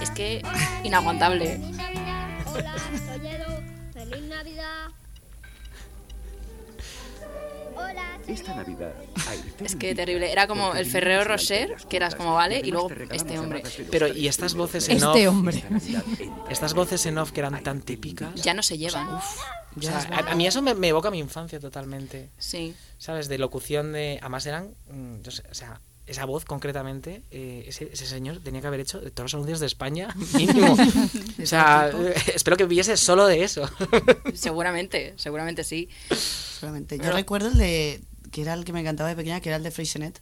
es 0.00 0.10
que 0.10 0.42
inaguantable. 0.84 1.58
Hola, 2.54 2.74
soy 3.04 3.26
Edu. 3.26 3.92
Feliz 3.92 4.22
Navidad. 4.28 4.86
Esta 8.26 8.54
Navidad, 8.54 8.92
Es 9.64 9.74
que 9.76 9.94
terrible. 9.94 10.30
Era 10.30 10.46
como 10.46 10.74
el 10.74 10.84
Ferrero 10.84 11.24
Rocher, 11.24 11.76
que 11.88 11.96
eras 11.96 12.14
como, 12.14 12.34
vale, 12.34 12.60
y 12.62 12.70
luego 12.70 12.90
este 13.10 13.38
hombre. 13.38 13.62
Pero 13.90 14.06
y 14.08 14.28
estas 14.28 14.54
voces 14.54 14.88
en 14.88 14.96
Este 14.96 15.28
off, 15.28 15.34
hombre. 15.34 15.64
estas 16.50 16.74
voces 16.74 17.06
en 17.06 17.16
off 17.18 17.32
que 17.32 17.40
eran 17.40 17.62
tan 17.62 17.80
típicas, 17.80 18.34
Ya 18.34 18.52
no 18.54 18.62
se 18.62 18.76
llevan. 18.76 19.08
o 19.08 19.22
sea, 19.80 19.98
a, 20.12 20.32
a 20.32 20.34
mí 20.34 20.46
eso 20.46 20.60
me, 20.60 20.74
me 20.74 20.88
evoca 20.88 21.10
mi 21.10 21.18
infancia 21.18 21.58
totalmente. 21.58 22.28
Sí. 22.38 22.74
¿sabes? 22.98 23.28
De 23.28 23.38
locución 23.38 23.92
de... 23.92 24.18
Además 24.20 24.44
eran... 24.46 24.74
mm, 24.90 25.22
yo 25.22 25.30
sé, 25.30 25.42
o 25.50 25.54
sea, 25.54 25.80
esa 26.08 26.24
voz 26.24 26.44
concretamente, 26.44 27.22
eh, 27.30 27.64
ese, 27.68 27.90
ese 27.92 28.06
señor 28.06 28.40
tenía 28.42 28.60
que 28.60 28.66
haber 28.66 28.80
hecho 28.80 29.00
de 29.00 29.10
todos 29.10 29.26
los 29.26 29.34
anuncios 29.34 29.60
de 29.60 29.66
España 29.66 30.08
mínimo. 30.34 30.72
o 31.42 31.46
sea, 31.46 31.90
eh, 31.94 32.14
espero 32.34 32.56
que 32.56 32.64
viese 32.64 32.96
solo 32.96 33.26
de 33.26 33.44
eso. 33.44 33.68
Seguramente, 34.34 35.14
seguramente 35.16 35.64
sí. 35.64 35.88
Seguramente. 36.10 36.96
Yo 36.96 37.02
Pero- 37.02 37.16
recuerdo 37.16 37.48
el 37.48 37.58
de. 37.58 38.00
que 38.30 38.42
era 38.42 38.54
el 38.54 38.64
que 38.64 38.72
me 38.72 38.80
encantaba 38.80 39.08
de 39.08 39.16
pequeña, 39.16 39.40
que 39.40 39.48
era 39.50 39.56
el 39.56 39.62
de 39.62 39.70
Freixenet. 39.70 40.20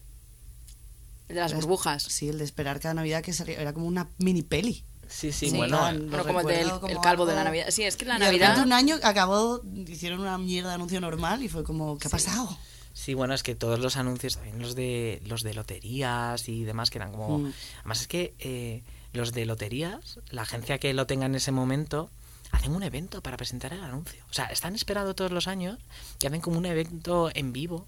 El 1.29 1.35
de 1.37 1.41
las 1.41 1.55
burbujas. 1.55 2.03
Sí, 2.05 2.29
el 2.29 2.39
de 2.39 2.45
esperar 2.45 2.79
cada 2.81 2.95
Navidad 2.95 3.23
que 3.23 3.33
salía. 3.33 3.61
Era 3.61 3.73
como 3.73 3.87
una 3.87 4.09
mini 4.19 4.43
peli. 4.43 4.85
Sí, 5.09 5.31
sí, 5.33 5.51
Sí. 5.51 5.57
bueno. 5.57 5.79
Bueno, 5.81 6.25
como 6.25 6.41
el 6.41 6.47
del 6.47 6.71
el 6.89 6.99
calvo 7.01 7.27
de 7.27 7.35
la 7.35 7.45
Navidad. 7.45 7.67
Sí, 7.71 7.83
es 7.85 7.97
que 7.97 8.05
la 8.05 8.17
Y 8.17 8.19
de 8.19 8.25
Navidad... 8.27 8.59
un 8.65 8.73
año 8.73 8.97
acabó, 9.03 9.61
hicieron 9.87 10.21
una 10.21 10.37
mierda 10.39 10.71
de 10.71 10.75
anuncio 10.77 11.01
normal 11.01 11.43
y 11.45 11.49
fue 11.49 11.63
como, 11.65 11.97
¿qué 11.99 12.09
ha 12.09 12.11
pasado? 12.11 12.57
Sí, 12.97 13.13
bueno, 13.13 13.35
es 13.35 13.43
que 13.43 13.55
todos 13.55 13.79
los 13.79 13.99
anuncios, 13.99 14.37
también 14.37 14.59
los 14.59 14.75
de 14.75 15.21
los 15.27 15.43
de 15.43 15.53
loterías 15.53 16.49
y 16.49 16.65
demás, 16.65 16.89
que 16.89 16.97
eran 16.97 17.13
como... 17.13 17.41
Mm. 17.41 17.53
Además 17.81 18.01
es 18.01 18.09
que 18.09 18.33
eh, 18.39 18.83
los 19.13 19.35
de 19.35 19.45
loterías, 19.45 20.19
la 20.31 20.43
agencia 20.43 20.79
que 20.79 20.95
lo 20.95 21.07
tenga 21.07 21.27
en 21.27 21.35
ese 21.35 21.53
momento, 21.53 22.09
hacen 22.53 22.75
un 22.75 22.83
evento 22.83 23.21
para 23.21 23.37
presentar 23.37 23.75
el 23.75 23.85
anuncio. 23.85 24.25
O 24.31 24.33
sea, 24.33 24.47
están 24.47 24.75
esperando 24.75 25.15
todos 25.15 25.31
los 25.31 25.47
años 25.47 25.79
que 26.19 26.27
hacen 26.27 26.41
como 26.41 26.57
un 26.57 26.65
evento 26.65 27.31
en 27.35 27.53
vivo, 27.53 27.87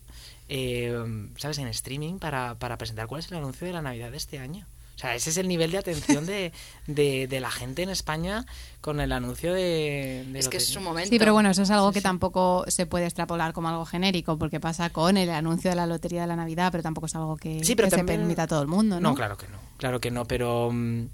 eh, 0.50 0.94
¿sabes? 1.38 1.56
En 1.56 1.68
streaming 1.68 2.18
para, 2.18 2.56
para 2.56 2.76
presentar 2.76 3.06
cuál 3.06 3.20
es 3.20 3.30
el 3.32 3.38
anuncio 3.38 3.66
de 3.66 3.72
la 3.72 3.80
Navidad 3.80 4.10
de 4.10 4.18
este 4.18 4.38
año. 4.38 4.66
O 4.98 5.00
sea, 5.00 5.14
ese 5.14 5.30
es 5.30 5.36
el 5.36 5.46
nivel 5.46 5.70
de 5.70 5.78
atención 5.78 6.26
de, 6.26 6.50
de, 6.88 7.28
de 7.28 7.38
la 7.40 7.52
gente 7.52 7.84
en 7.84 7.88
España 7.88 8.44
con 8.80 8.98
el 8.98 9.12
anuncio 9.12 9.54
de... 9.54 10.26
de 10.28 10.38
Es 10.40 10.48
que 10.48 10.56
es 10.56 10.66
su 10.66 10.80
momento. 10.80 11.08
Sí, 11.10 11.20
pero 11.20 11.32
bueno, 11.32 11.50
eso 11.50 11.62
es 11.62 11.70
algo 11.70 11.92
que 11.92 12.00
tampoco 12.00 12.64
se 12.66 12.84
puede 12.84 13.04
extrapolar 13.04 13.52
como 13.52 13.68
algo 13.68 13.86
genérico, 13.86 14.36
porque 14.38 14.58
pasa 14.58 14.90
con 14.90 15.16
el 15.16 15.30
anuncio 15.30 15.70
de 15.70 15.76
la 15.76 15.86
lotería 15.86 16.22
de 16.22 16.26
la 16.26 16.34
Navidad, 16.34 16.72
pero 16.72 16.82
tampoco 16.82 17.06
es 17.06 17.14
algo 17.14 17.36
que, 17.36 17.62
Sí, 17.62 17.76
pero 17.76 17.86
que 17.86 17.90
se 17.90 17.96
también- 17.98 18.22
permita 18.22 18.42
a 18.42 18.46
todo 18.48 18.60
el 18.60 18.66
mundo, 18.66 18.98
¿no? 18.98 19.10
No, 19.10 19.14
claro 19.14 19.36
que 19.38 19.46
no, 19.46 19.58
claro 19.76 20.00
que 20.00 20.10
no, 20.10 20.24
pero 20.24 20.70
mm, 20.72 21.06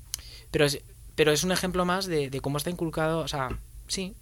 pero 0.50 0.64
es, 0.64 0.80
pero 1.14 1.30
es 1.32 1.44
un 1.44 1.52
ejemplo 1.52 1.84
más 1.84 2.06
de, 2.06 2.30
de 2.30 2.40
cómo 2.40 2.56
está 2.56 2.70
inculcado, 2.70 3.18
o 3.20 3.28
sea, 3.28 3.50
sí, 3.86 4.14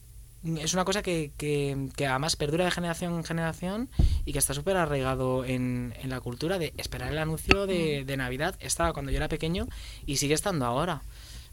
es 0.44 0.74
una 0.74 0.84
cosa 0.84 1.02
que, 1.02 1.32
que, 1.36 1.88
que 1.96 2.06
además 2.06 2.36
perdura 2.36 2.64
de 2.64 2.70
generación 2.70 3.14
en 3.14 3.24
generación 3.24 3.88
y 4.24 4.32
que 4.32 4.38
está 4.38 4.54
súper 4.54 4.76
arraigado 4.76 5.44
en, 5.44 5.94
en 6.00 6.10
la 6.10 6.20
cultura 6.20 6.58
de 6.58 6.72
esperar 6.76 7.12
el 7.12 7.18
anuncio 7.18 7.66
de, 7.66 8.04
de 8.04 8.16
Navidad. 8.16 8.56
Estaba 8.60 8.92
cuando 8.92 9.12
yo 9.12 9.18
era 9.18 9.28
pequeño 9.28 9.68
y 10.06 10.16
sigue 10.16 10.34
estando 10.34 10.66
ahora. 10.66 11.02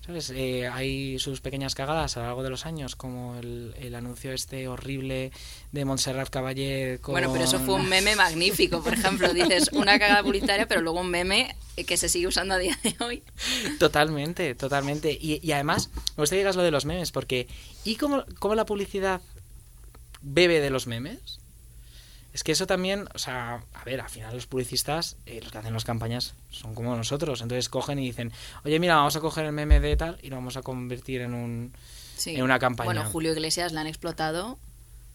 ¿Sabes? 0.09 0.31
Eh, 0.31 0.67
hay 0.67 1.19
sus 1.19 1.39
pequeñas 1.39 1.75
cagadas 1.75 2.17
a 2.17 2.21
lo 2.21 2.25
largo 2.25 2.41
de 2.41 2.49
los 2.49 2.65
años, 2.65 2.95
como 2.95 3.37
el, 3.37 3.75
el 3.77 3.93
anuncio 3.93 4.31
este 4.31 4.67
horrible 4.67 5.31
de 5.71 5.85
Montserrat 5.85 6.31
Caballé 6.31 6.97
con... 6.99 7.13
Bueno, 7.13 7.31
pero 7.31 7.43
eso 7.43 7.59
fue 7.59 7.75
un 7.75 7.87
meme 7.87 8.15
magnífico. 8.15 8.81
Por 8.81 8.93
ejemplo, 8.93 9.31
dices 9.35 9.69
una 9.71 9.99
cagada 9.99 10.23
publicitaria, 10.23 10.67
pero 10.67 10.81
luego 10.81 11.01
un 11.01 11.11
meme 11.11 11.55
que 11.85 11.95
se 11.95 12.09
sigue 12.09 12.25
usando 12.25 12.55
a 12.55 12.57
día 12.57 12.75
de 12.81 12.95
hoy. 13.05 13.21
Totalmente, 13.77 14.55
totalmente. 14.55 15.11
Y, 15.11 15.47
y 15.47 15.51
además, 15.51 15.91
me 16.17 16.23
gusta 16.23 16.35
que 16.35 16.39
digas 16.39 16.55
lo 16.55 16.63
de 16.63 16.71
los 16.71 16.85
memes, 16.85 17.11
porque 17.11 17.47
¿y 17.83 17.95
cómo, 17.97 18.25
cómo 18.39 18.55
la 18.55 18.65
publicidad 18.65 19.21
bebe 20.23 20.59
de 20.59 20.71
los 20.71 20.87
memes? 20.87 21.38
Es 22.39 22.43
que 22.45 22.53
eso 22.53 22.65
también, 22.65 23.05
o 23.13 23.17
sea, 23.19 23.61
a 23.73 23.83
ver, 23.83 23.99
al 23.99 24.09
final 24.09 24.33
los 24.33 24.47
publicistas, 24.47 25.17
eh, 25.25 25.41
los 25.43 25.51
que 25.51 25.57
hacen 25.57 25.73
las 25.73 25.83
campañas, 25.83 26.35
son 26.49 26.73
como 26.73 26.95
nosotros. 26.95 27.41
Entonces 27.41 27.67
cogen 27.67 27.99
y 27.99 28.05
dicen, 28.05 28.31
oye, 28.63 28.79
mira, 28.79 28.95
vamos 28.95 29.17
a 29.17 29.19
coger 29.19 29.43
el 29.45 29.51
meme 29.51 29.81
de 29.81 29.97
tal 29.97 30.17
y 30.23 30.29
lo 30.29 30.37
vamos 30.37 30.55
a 30.55 30.61
convertir 30.61 31.19
en, 31.19 31.33
un, 31.33 31.73
Sí. 32.15 32.35
en 32.37 32.43
una 32.43 32.57
campaña. 32.57 32.85
Bueno, 32.85 33.03
Julio 33.09 33.33
Iglesias 33.33 33.73
le 33.73 33.81
han 33.81 33.87
explotado 33.87 34.57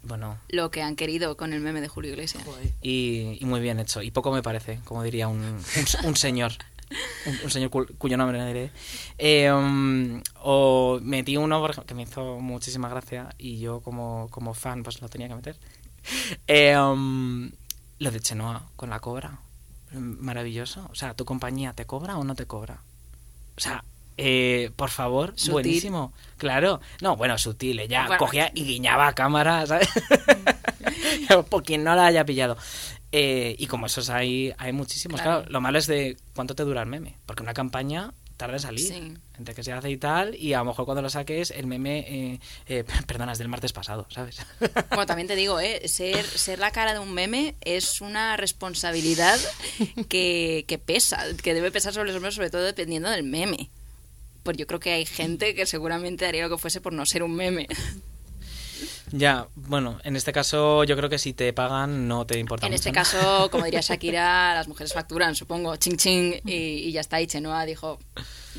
Bueno, 0.02 0.36
lo 0.50 0.70
que 0.70 0.82
han 0.82 0.96
querido 0.96 1.34
con 1.38 1.54
el 1.54 1.60
meme 1.60 1.80
de 1.80 1.88
Julio 1.88 2.10
Iglesias. 2.10 2.44
y, 2.82 3.38
y 3.40 3.44
muy 3.46 3.60
bien 3.60 3.80
hecho. 3.80 4.02
Y 4.02 4.10
poco 4.10 4.30
me 4.30 4.42
parece, 4.42 4.80
como 4.84 5.02
diría 5.02 5.26
un, 5.28 5.40
un, 5.40 5.64
un 6.04 6.16
señor. 6.16 6.52
Un, 7.24 7.38
un 7.44 7.50
señor 7.50 7.70
cu- 7.70 7.86
cuyo 7.96 8.18
nombre 8.18 8.36
no 8.38 8.46
diré. 8.46 8.70
Eh, 9.16 9.50
um, 9.50 10.20
o 10.42 11.00
metí 11.02 11.38
uno 11.38 11.58
por 11.58 11.70
ejemplo, 11.70 11.86
que 11.86 11.94
me 11.94 12.02
hizo 12.02 12.38
muchísima 12.38 12.90
gracia 12.90 13.30
y 13.38 13.58
yo 13.60 13.80
como, 13.80 14.28
como 14.30 14.52
fan 14.52 14.82
pues 14.82 15.00
lo 15.00 15.08
tenía 15.08 15.28
que 15.28 15.34
meter. 15.36 15.56
Eh, 16.46 16.76
um, 16.78 17.50
lo 17.98 18.10
de 18.10 18.20
Chenoa 18.20 18.62
con 18.76 18.90
la 18.90 19.00
cobra. 19.00 19.38
Maravilloso. 19.92 20.88
O 20.90 20.94
sea, 20.94 21.14
¿tu 21.14 21.24
compañía 21.24 21.72
te 21.72 21.86
cobra 21.86 22.16
o 22.18 22.24
no 22.24 22.34
te 22.34 22.46
cobra? 22.46 22.80
O 23.56 23.60
sea, 23.60 23.84
eh, 24.16 24.70
por 24.76 24.90
favor, 24.90 25.32
Sutil. 25.36 25.52
buenísimo. 25.52 26.12
Claro. 26.36 26.80
No, 27.00 27.16
bueno, 27.16 27.38
sutil. 27.38 27.78
Ella 27.80 28.06
Bueno. 28.06 28.18
cogía 28.18 28.50
y 28.54 28.64
guiñaba 28.64 29.08
a 29.08 29.12
cámara, 29.14 29.66
¿sabes? 29.66 29.88
por 31.48 31.62
quien 31.62 31.84
no 31.84 31.94
la 31.94 32.06
haya 32.06 32.24
pillado. 32.24 32.56
Eh, 33.12 33.54
y 33.58 33.66
como 33.68 33.86
esos 33.86 34.10
hay, 34.10 34.52
hay 34.58 34.72
muchísimos. 34.72 35.20
Claro. 35.20 35.38
Claro. 35.40 35.52
lo 35.52 35.60
malo 35.60 35.78
es 35.78 35.86
de 35.86 36.16
cuánto 36.34 36.54
te 36.54 36.64
dura 36.64 36.82
el 36.82 36.88
meme. 36.88 37.16
Porque 37.26 37.42
una 37.42 37.54
campaña 37.54 38.12
tarda 38.36 38.54
en 38.54 38.60
salir. 38.60 38.88
Sí. 38.88 39.14
Entre 39.38 39.54
que 39.54 39.62
se 39.62 39.72
hace 39.72 39.90
y 39.90 39.96
tal, 39.96 40.34
y 40.36 40.52
a 40.52 40.58
lo 40.58 40.66
mejor 40.66 40.84
cuando 40.84 41.02
lo 41.02 41.10
saques, 41.10 41.50
el 41.50 41.66
meme, 41.66 42.00
eh, 42.08 42.40
eh, 42.66 42.84
perdona, 43.06 43.32
es 43.32 43.38
del 43.38 43.48
martes 43.48 43.72
pasado, 43.72 44.06
¿sabes? 44.10 44.38
Bueno, 44.90 45.06
también 45.06 45.28
te 45.28 45.36
digo, 45.36 45.60
¿eh? 45.60 45.88
ser, 45.88 46.24
ser 46.24 46.58
la 46.58 46.70
cara 46.70 46.92
de 46.92 46.98
un 46.98 47.12
meme 47.12 47.54
es 47.60 48.00
una 48.00 48.36
responsabilidad 48.36 49.38
que, 50.08 50.64
que 50.68 50.78
pesa, 50.78 51.24
que 51.42 51.54
debe 51.54 51.70
pesar 51.70 51.92
sobre 51.92 52.08
los 52.08 52.16
hombros, 52.16 52.34
sobre 52.34 52.50
todo 52.50 52.62
dependiendo 52.62 53.10
del 53.10 53.24
meme. 53.24 53.70
Pues 54.42 54.56
yo 54.56 54.66
creo 54.66 54.78
que 54.78 54.92
hay 54.92 55.06
gente 55.06 55.54
que 55.54 55.66
seguramente 55.66 56.26
haría 56.26 56.42
lo 56.42 56.50
que 56.50 56.58
fuese 56.60 56.80
por 56.80 56.92
no 56.92 57.06
ser 57.06 57.22
un 57.22 57.34
meme. 57.34 57.66
Ya, 59.16 59.46
bueno, 59.54 59.98
en 60.04 60.16
este 60.16 60.32
caso 60.32 60.84
yo 60.84 60.96
creo 60.96 61.08
que 61.08 61.18
si 61.18 61.32
te 61.32 61.52
pagan 61.52 62.08
no 62.08 62.26
te 62.26 62.38
importa 62.38 62.66
En 62.66 62.72
mucho, 62.72 62.80
este 62.80 62.90
¿no? 62.90 62.94
caso, 62.94 63.48
como 63.52 63.64
diría 63.64 63.80
Shakira, 63.80 64.54
las 64.54 64.68
mujeres 64.68 64.92
facturan, 64.92 65.34
supongo, 65.34 65.76
ching 65.76 65.96
ching, 65.96 66.34
y, 66.46 66.52
y 66.52 66.92
ya 66.92 67.00
está. 67.00 67.20
Y 67.20 67.26
Chenoa 67.26 67.64
dijo, 67.64 67.98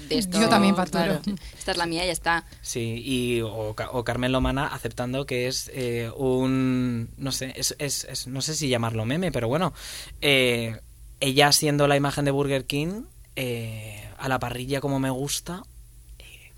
de 0.07 0.17
esto... 0.17 0.39
Yo 0.39 0.47
también 0.49 0.75
facturo. 0.75 1.03
claro, 1.21 1.21
esta 1.57 1.71
es 1.71 1.77
la 1.77 1.85
mía, 1.85 2.05
ya 2.05 2.11
está. 2.11 2.45
Sí, 2.61 3.01
y, 3.05 3.41
o, 3.41 3.75
o 3.91 4.03
Carmen 4.03 4.31
Lomana 4.31 4.67
aceptando 4.67 5.25
que 5.25 5.47
es 5.47 5.69
eh, 5.73 6.09
un. 6.15 7.09
No 7.17 7.31
sé, 7.31 7.53
es, 7.55 7.75
es- 7.79 8.05
es- 8.05 8.27
no 8.27 8.41
sé 8.41 8.55
si 8.55 8.69
llamarlo 8.69 9.05
meme, 9.05 9.31
pero 9.31 9.47
bueno. 9.47 9.73
eh, 10.21 10.79
ella 11.19 11.51
siendo 11.53 11.87
la 11.87 11.95
imagen 11.95 12.25
de 12.25 12.31
Burger 12.31 12.65
King, 12.65 13.03
eh, 13.35 14.07
a 14.17 14.27
la 14.29 14.39
parrilla 14.39 14.81
como 14.81 14.99
me 14.99 15.09
gusta. 15.09 15.63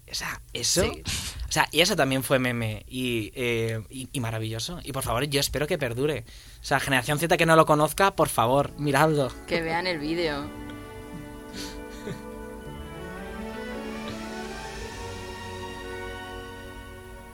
O 0.09 0.15
sea, 0.15 0.41
eso. 0.53 0.83
Sí. 0.83 1.03
O 1.47 1.51
sea, 1.51 1.67
y 1.71 1.81
eso 1.81 1.95
también 1.95 2.23
fue 2.23 2.39
meme 2.39 2.83
y, 2.87 3.31
eh, 3.35 3.81
y, 3.89 4.09
y 4.11 4.19
maravilloso. 4.19 4.79
Y 4.83 4.91
por 4.91 5.03
favor, 5.03 5.23
yo 5.25 5.39
espero 5.39 5.67
que 5.67 5.77
perdure. 5.77 6.25
O 6.61 6.63
sea, 6.65 6.79
generación 6.79 7.19
Z 7.19 7.37
que 7.37 7.45
no 7.45 7.55
lo 7.55 7.65
conozca, 7.65 8.15
por 8.15 8.29
favor, 8.29 8.71
miradlo. 8.77 9.31
Que 9.47 9.61
vean 9.61 9.87
el 9.87 9.99
vídeo. 9.99 10.49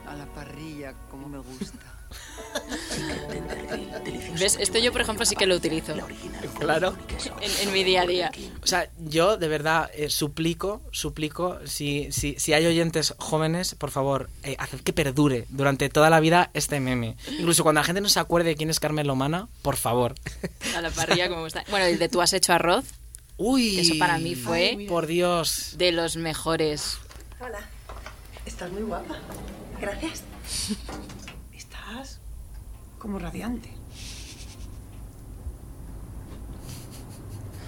A 0.06 0.14
la 0.14 0.26
parrilla, 0.26 0.94
como 1.10 1.28
me 1.28 1.38
gusta. 1.38 1.78
¿Ves? 4.38 4.56
Esto 4.60 4.78
yo, 4.78 4.92
por 4.92 5.00
ejemplo, 5.00 5.24
sí 5.24 5.36
que 5.36 5.46
lo 5.46 5.56
utilizo 5.56 5.94
Claro. 6.58 6.96
en, 7.40 7.68
en 7.68 7.72
mi 7.72 7.84
día 7.84 8.02
a 8.02 8.06
día. 8.06 8.32
O 8.62 8.66
sea, 8.66 8.90
yo 8.98 9.36
de 9.36 9.48
verdad 9.48 9.90
eh, 9.94 10.10
suplico, 10.10 10.82
suplico, 10.92 11.58
si, 11.66 12.10
si, 12.12 12.34
si 12.38 12.52
hay 12.52 12.66
oyentes 12.66 13.14
jóvenes, 13.18 13.74
por 13.74 13.90
favor, 13.90 14.28
eh, 14.42 14.56
haced 14.58 14.80
que 14.80 14.92
perdure 14.92 15.46
durante 15.50 15.88
toda 15.88 16.10
la 16.10 16.20
vida 16.20 16.50
este 16.54 16.80
meme. 16.80 17.16
Incluso 17.38 17.62
cuando 17.62 17.80
la 17.80 17.84
gente 17.84 18.00
no 18.00 18.08
se 18.08 18.20
acuerde 18.20 18.50
de 18.50 18.56
quién 18.56 18.70
es 18.70 18.80
Carmen 18.80 19.06
Lomana, 19.06 19.48
por 19.62 19.76
favor. 19.76 20.14
A 20.76 20.80
la 20.80 20.90
parrilla 20.90 21.28
como 21.28 21.46
está. 21.46 21.64
Bueno, 21.70 21.86
el 21.86 21.98
de 21.98 22.08
tú 22.08 22.20
has 22.20 22.32
hecho 22.32 22.52
arroz, 22.52 22.84
Uy, 23.36 23.80
eso 23.80 23.94
para 23.98 24.18
mí 24.18 24.36
fue 24.36 24.86
por 24.88 25.06
Dios. 25.06 25.74
de 25.76 25.90
los 25.92 26.16
mejores. 26.16 26.98
Hola. 27.40 27.58
Estás 28.46 28.70
muy 28.70 28.82
guapa. 28.82 29.16
Gracias. 29.80 30.22
Estás 31.52 32.20
como 32.98 33.18
radiante. 33.18 33.73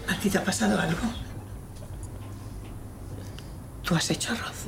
¿A 0.09 0.15
ti 0.21 0.31
te 0.31 0.39
ha 0.39 0.45
pasado 0.45 0.79
algo? 0.81 1.01
Tú 3.83 3.95
has 3.95 4.11
hecho 4.11 4.33
arroz. 4.33 4.65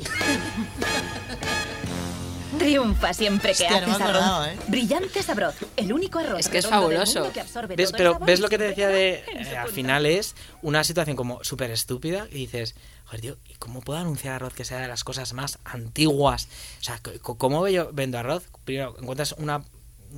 Triunfa 2.59 3.12
siempre 3.14 3.49
que 3.55 3.64
Hostia, 3.64 3.80
no 3.80 3.86
me 3.89 3.93
haces 3.93 4.03
acordaba, 4.03 4.45
arroz. 4.47 4.59
¿eh? 4.59 4.64
Brillante 4.68 5.22
sabroz, 5.22 5.55
el 5.76 5.93
único 5.93 6.18
arroz 6.18 6.41
Es 6.41 6.49
que 6.49 6.59
es 6.59 6.64
redondo 6.64 6.89
del 6.89 6.99
fabuloso. 6.99 7.18
mundo 7.20 7.32
que 7.32 7.41
absorbe 7.41 7.76
¿Ves? 7.76 7.89
todo 7.91 7.97
el 7.97 7.99
Pero 7.99 8.12
sabor 8.14 8.26
ves 8.26 8.39
y 8.39 8.43
lo 8.43 8.49
que 8.49 8.59
te 8.59 8.64
decía 8.64 8.89
de... 8.89 9.24
queda 9.26 9.39
en 9.41 9.47
su 9.47 9.53
eh, 9.53 9.57
al 9.59 9.68
final 9.68 10.07
es 10.07 10.34
una 10.62 10.82
situación 10.82 11.16
como 11.16 11.45
súper 11.45 11.70
estúpida 11.70 12.26
y 12.30 12.34
dices, 12.34 12.74
joder, 13.05 13.20
tío, 13.20 13.36
¿y 13.49 13.55
cómo 13.55 13.80
puedo 13.80 13.99
anunciar 14.01 14.34
arroz 14.34 14.55
que 14.55 14.64
sea 14.64 14.78
de 14.80 14.89
las 14.89 15.05
cosas 15.05 15.32
más 15.34 15.59
antiguas? 15.64 16.49
O 16.80 16.82
sea, 16.84 16.99
c- 17.05 17.18
¿cómo 17.20 17.68
yo 17.68 17.91
vendo 17.93 18.18
arroz? 18.18 18.45
Primero, 18.64 18.97
encuentras 18.99 19.34
una 19.39 19.59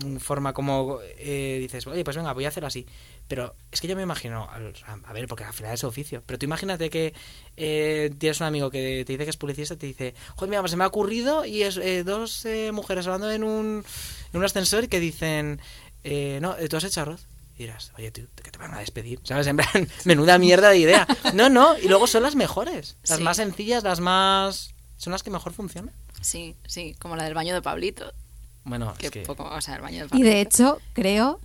mm, 0.04 0.16
forma 0.18 0.52
como 0.54 0.98
eh, 1.18 1.58
dices, 1.60 1.86
oye, 1.88 2.04
pues 2.04 2.16
venga, 2.16 2.32
voy 2.32 2.44
a 2.44 2.48
hacerlo 2.48 2.68
así. 2.68 2.86
Pero 3.30 3.54
es 3.70 3.80
que 3.80 3.86
yo 3.86 3.94
me 3.94 4.02
imagino, 4.02 4.48
a, 4.50 5.12
ver, 5.12 5.28
porque 5.28 5.44
al 5.44 5.52
final 5.52 5.72
es 5.72 5.78
su 5.78 5.86
oficio, 5.86 6.20
pero 6.26 6.36
tú 6.36 6.46
imagínate 6.46 6.90
que 6.90 7.14
eh, 7.56 8.10
tienes 8.18 8.40
un 8.40 8.48
amigo 8.48 8.72
que 8.72 9.04
te 9.06 9.12
dice 9.12 9.22
que 9.22 9.30
es 9.30 9.36
publicista 9.36 9.74
y 9.74 9.76
te 9.76 9.86
dice, 9.86 10.14
joder, 10.34 10.50
mira, 10.50 10.62
pues 10.62 10.72
se 10.72 10.76
me 10.76 10.82
ha 10.82 10.88
ocurrido 10.88 11.44
y 11.44 11.62
es 11.62 11.76
eh, 11.76 12.02
dos 12.02 12.44
eh, 12.44 12.72
mujeres 12.72 13.06
hablando 13.06 13.30
en 13.30 13.44
un, 13.44 13.84
en 14.32 14.36
un 14.36 14.44
ascensor 14.44 14.88
que 14.88 14.98
dicen, 14.98 15.60
eh, 16.02 16.40
no, 16.42 16.56
tú 16.68 16.76
has 16.76 16.82
hecho 16.82 17.02
arroz. 17.02 17.24
Y 17.56 17.62
dirás, 17.64 17.92
oye, 17.96 18.10
tú, 18.10 18.22
que 18.42 18.50
te 18.50 18.58
van 18.58 18.74
a 18.74 18.80
despedir, 18.80 19.20
¿sabes? 19.22 19.46
En 19.46 19.58
plan, 19.58 19.68
menuda 20.04 20.36
mierda 20.38 20.70
de 20.70 20.78
idea. 20.78 21.06
No, 21.32 21.48
no, 21.48 21.78
y 21.78 21.86
luego 21.86 22.08
son 22.08 22.24
las 22.24 22.34
mejores, 22.34 22.96
las 23.06 23.18
Sí. 23.18 23.22
más 23.22 23.36
sencillas, 23.36 23.84
las 23.84 24.00
más... 24.00 24.74
Son 24.96 25.12
las 25.12 25.22
que 25.22 25.30
mejor 25.30 25.52
funcionan. 25.52 25.94
Sí, 26.20 26.56
sí, 26.66 26.96
como 26.98 27.14
la 27.14 27.22
del 27.22 27.34
baño 27.34 27.54
de 27.54 27.62
Pablito. 27.62 28.12
Bueno, 28.64 28.92
Que 28.98 29.06
es 29.06 29.12
que... 29.12 29.20
poco, 29.22 29.44
o 29.44 29.60
sea, 29.60 29.76
el 29.76 29.82
baño 29.82 30.00
de 30.00 30.06
Y 30.06 30.08
Pablito. 30.08 30.28
de 30.30 30.40
hecho, 30.40 30.78
creo 30.94 31.38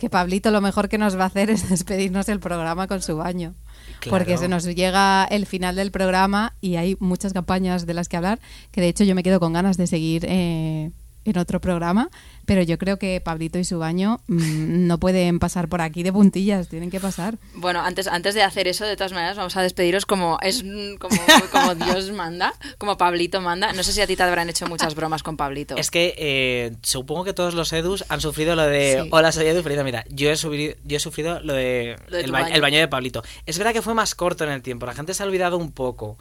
que 0.00 0.08
Pablito 0.08 0.50
lo 0.50 0.62
mejor 0.62 0.88
que 0.88 0.96
nos 0.96 1.18
va 1.18 1.24
a 1.24 1.26
hacer 1.26 1.50
es 1.50 1.68
despedirnos 1.68 2.30
el 2.30 2.40
programa 2.40 2.86
con 2.86 3.02
su 3.02 3.18
baño. 3.18 3.54
Claro. 4.00 4.16
Porque 4.16 4.38
se 4.38 4.48
nos 4.48 4.64
llega 4.64 5.24
el 5.24 5.44
final 5.44 5.76
del 5.76 5.90
programa 5.90 6.54
y 6.62 6.76
hay 6.76 6.96
muchas 7.00 7.34
campañas 7.34 7.84
de 7.84 7.92
las 7.92 8.08
que 8.08 8.16
hablar, 8.16 8.40
que 8.70 8.80
de 8.80 8.88
hecho 8.88 9.04
yo 9.04 9.14
me 9.14 9.22
quedo 9.22 9.40
con 9.40 9.52
ganas 9.52 9.76
de 9.76 9.86
seguir 9.86 10.24
eh, 10.26 10.90
en 11.24 11.36
otro 11.38 11.60
programa, 11.60 12.08
pero 12.46 12.62
yo 12.62 12.78
creo 12.78 12.98
que 12.98 13.20
Pablito 13.20 13.58
y 13.58 13.64
su 13.64 13.78
baño 13.78 14.20
mm, 14.26 14.86
no 14.86 14.98
pueden 14.98 15.38
pasar 15.38 15.68
por 15.68 15.80
aquí 15.82 16.02
de 16.02 16.12
puntillas, 16.12 16.68
tienen 16.68 16.90
que 16.90 16.98
pasar. 17.00 17.36
Bueno, 17.54 17.80
antes, 17.82 18.06
antes 18.08 18.34
de 18.34 18.42
hacer 18.42 18.66
eso, 18.68 18.84
de 18.86 18.96
todas 18.96 19.12
maneras, 19.12 19.36
vamos 19.36 19.56
a 19.56 19.62
despediros 19.62 20.06
como 20.06 20.38
es 20.40 20.64
mm, 20.64 20.94
como, 20.98 21.16
como 21.52 21.74
Dios 21.74 22.10
manda, 22.12 22.54
como 22.78 22.96
Pablito 22.96 23.40
manda. 23.40 23.72
No 23.72 23.82
sé 23.82 23.92
si 23.92 24.00
a 24.00 24.06
ti 24.06 24.16
te 24.16 24.22
habrán 24.22 24.48
hecho 24.48 24.66
muchas 24.66 24.94
bromas 24.94 25.22
con 25.22 25.36
Pablito. 25.36 25.76
Es 25.76 25.90
que 25.90 26.14
eh, 26.16 26.76
supongo 26.82 27.24
que 27.24 27.32
todos 27.34 27.54
los 27.54 27.72
Edus 27.72 28.04
han 28.08 28.20
sufrido 28.20 28.56
lo 28.56 28.62
de 28.62 29.00
Sí. 29.02 29.08
Hola, 29.12 29.30
soy 29.32 29.46
Edu, 29.46 29.62
feliz 29.62 29.78
Navidad. 29.78 30.04
Yo 30.08 30.30
he, 30.30 30.36
subido, 30.36 30.74
yo 30.84 30.96
he 30.96 31.00
sufrido 31.00 31.40
lo 31.40 31.52
de, 31.52 31.96
Lo 32.08 32.16
de 32.16 32.20
el, 32.22 32.26
tu 32.26 32.32
ba- 32.32 32.40
baño. 32.42 32.54
el 32.54 32.60
baño 32.60 32.78
de 32.78 32.88
Pablito. 32.88 33.22
Es 33.46 33.58
verdad 33.58 33.72
que 33.72 33.82
fue 33.82 33.94
más 33.94 34.14
corto 34.14 34.44
en 34.44 34.50
el 34.50 34.62
tiempo, 34.62 34.86
la 34.86 34.94
gente 34.94 35.12
se 35.14 35.22
ha 35.22 35.26
olvidado 35.26 35.58
un 35.58 35.70
poco. 35.70 36.16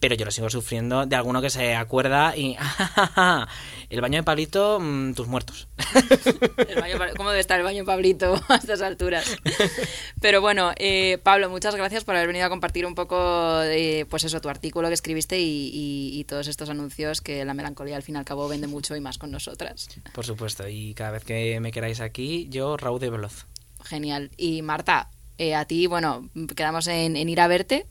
Pero 0.00 0.14
yo 0.14 0.24
lo 0.24 0.30
sigo 0.30 0.48
sufriendo 0.48 1.04
de 1.04 1.14
alguno 1.14 1.42
que 1.42 1.50
se 1.50 1.74
acuerda 1.76 2.34
y... 2.36 2.56
el 3.90 4.00
baño 4.00 4.18
de 4.18 4.22
Pablito, 4.22 4.78
mm, 4.80 5.12
tus 5.14 5.26
muertos. 5.28 5.68
El 6.68 6.80
baño 6.80 6.96
Pa- 6.98 7.10
¿Cómo 7.16 7.30
debe 7.30 7.40
estar 7.40 7.58
el 7.58 7.64
baño 7.64 7.84
Pablito 7.84 8.40
a 8.48 8.54
estas 8.56 8.80
alturas? 8.82 9.24
Pero 10.20 10.40
bueno, 10.40 10.72
eh, 10.76 11.18
Pablo, 11.22 11.50
muchas 11.50 11.74
gracias 11.74 12.04
por 12.04 12.14
haber 12.14 12.28
venido 12.28 12.46
a 12.46 12.48
compartir 12.48 12.86
un 12.86 12.94
poco 12.94 13.58
de, 13.58 14.06
pues 14.08 14.24
eso, 14.24 14.40
tu 14.40 14.48
artículo 14.48 14.88
que 14.88 14.94
escribiste 14.94 15.38
y, 15.40 15.70
y- 15.72 16.18
y 16.20 16.24
todos 16.24 16.46
estos 16.48 16.70
anuncios 16.70 17.20
que 17.20 17.44
la 17.44 17.52
melancolía 17.54 17.96
al 17.96 18.02
fin 18.02 18.14
y 18.14 18.18
al 18.18 18.24
cabo 18.24 18.48
vende 18.48 18.66
mucho 18.68 18.96
y 18.96 19.00
más 19.00 19.18
con 19.18 19.30
nosotras. 19.30 19.88
Por 20.14 20.24
supuesto, 20.24 20.68
y 20.68 20.94
cada 20.94 21.10
vez 21.10 21.24
que 21.24 21.58
me 21.60 21.72
queráis 21.72 22.00
aquí, 22.00 22.46
yo 22.50 22.76
Raúl 22.76 23.00
de 23.00 23.10
Veloz. 23.10 23.46
Genial. 23.84 24.30
Y 24.36 24.62
Marta, 24.62 25.10
eh, 25.38 25.54
a 25.54 25.64
ti, 25.64 25.86
bueno, 25.86 26.28
quedamos 26.56 26.86
en, 26.86 27.16
en 27.16 27.28
ir 27.28 27.40
a 27.40 27.48
verte. 27.48 27.86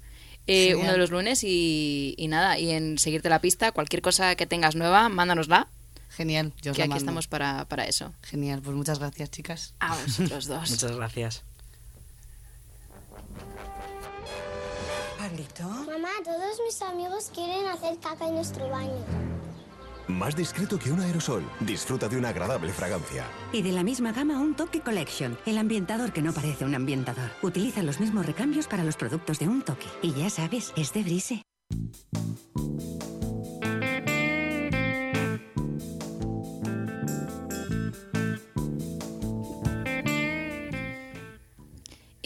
Eh, 0.50 0.76
uno 0.76 0.92
de 0.92 0.98
los 0.98 1.12
lunes 1.12 1.44
y, 1.44 2.16
y 2.18 2.28
nada, 2.28 2.58
y 2.58 2.72
en 2.72 2.98
seguirte 2.98 3.30
la 3.30 3.40
pista, 3.40 3.72
cualquier 3.72 4.02
cosa 4.02 4.36
que 4.36 4.46
tengas 4.46 4.76
nueva, 4.76 5.10
mándanosla, 5.10 5.68
Genial, 6.10 6.52
yo 6.62 6.72
os 6.72 6.76
que 6.76 6.82
la 6.82 6.86
aquí 6.86 6.90
mando. 6.90 6.98
estamos 7.04 7.28
para, 7.28 7.66
para 7.66 7.86
eso. 7.86 8.12
Genial, 8.24 8.62
pues 8.62 8.76
muchas 8.76 9.00
gracias, 9.00 9.32
chicas. 9.32 9.74
A 9.80 9.96
vosotros 9.96 10.48
dos. 10.48 10.70
Muchas 10.70 10.96
gracias. 10.96 11.44
Pablito. 15.18 15.64
Mamá, 15.64 16.10
todos 16.24 16.60
mis 16.66 16.82
amigos 16.82 17.30
quieren 17.34 17.68
hacer 17.68 17.98
caca 18.00 18.28
en 18.28 18.36
nuestro 18.36 18.68
baño. 18.70 19.06
Más 20.10 20.36
discreto 20.36 20.80
que 20.80 20.92
un 20.92 21.00
aerosol. 21.02 21.44
Disfruta 21.60 22.10
de 22.10 22.18
una 22.18 22.30
agradable 22.30 22.74
fragancia. 22.74 23.28
Y 23.54 23.62
de 23.62 23.72
la 23.72 23.84
misma 23.84 24.12
gama 24.12 24.40
un 24.40 24.56
Toque 24.56 24.82
Collection, 24.82 25.38
el 25.46 25.60
ambientador 25.60 26.12
que 26.12 26.24
no 26.24 26.34
parece 26.34 26.66
un 26.66 26.74
ambientador. 26.74 27.30
Utiliza 27.44 27.84
los 27.84 28.00
mismos 28.00 28.26
recambios 28.26 28.68
para 28.68 28.84
los 28.84 28.98
productos 28.98 29.38
de 29.38 29.48
un 29.48 29.62
toque. 29.62 29.86
Y 30.02 30.14
ya 30.14 30.32
sabes, 30.32 30.74
es 30.76 30.94
de 30.94 31.04
Brise. 31.04 31.44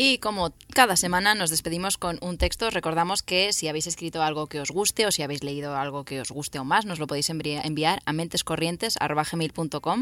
Y 0.06 0.18
como 0.18 0.52
cada 0.74 0.98
semana 0.98 1.34
nos 1.34 1.50
despedimos 1.50 1.98
con 1.98 2.18
un 2.22 2.38
texto, 2.38 2.68
os 2.68 2.74
recordamos 2.74 3.24
que 3.24 3.54
si 3.54 3.70
habéis 3.70 3.88
escrito 3.88 4.22
algo 4.22 4.48
que 4.52 4.60
os 4.60 4.70
guste 4.70 5.08
o 5.08 5.12
si 5.16 5.22
habéis 5.24 5.44
leído 5.48 5.78
algo 5.78 6.04
que 6.04 6.20
os 6.20 6.30
guste 6.38 6.60
o 6.60 6.66
más, 6.66 6.84
nos 6.86 7.00
lo 7.00 7.08
podéis 7.08 7.30
envi- 7.30 7.62
enviar 7.64 8.02
a 8.04 8.12
mentescorrientes.com 8.12 10.00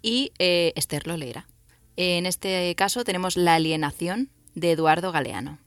y 0.00 0.30
eh, 0.38 0.72
Esther 0.76 1.08
lo 1.08 1.16
leerá. 1.16 1.48
En 1.96 2.26
este 2.26 2.72
caso 2.76 3.02
tenemos 3.02 3.36
La 3.36 3.54
alienación 3.56 4.30
de 4.54 4.70
Eduardo 4.70 5.10
Galeano. 5.10 5.58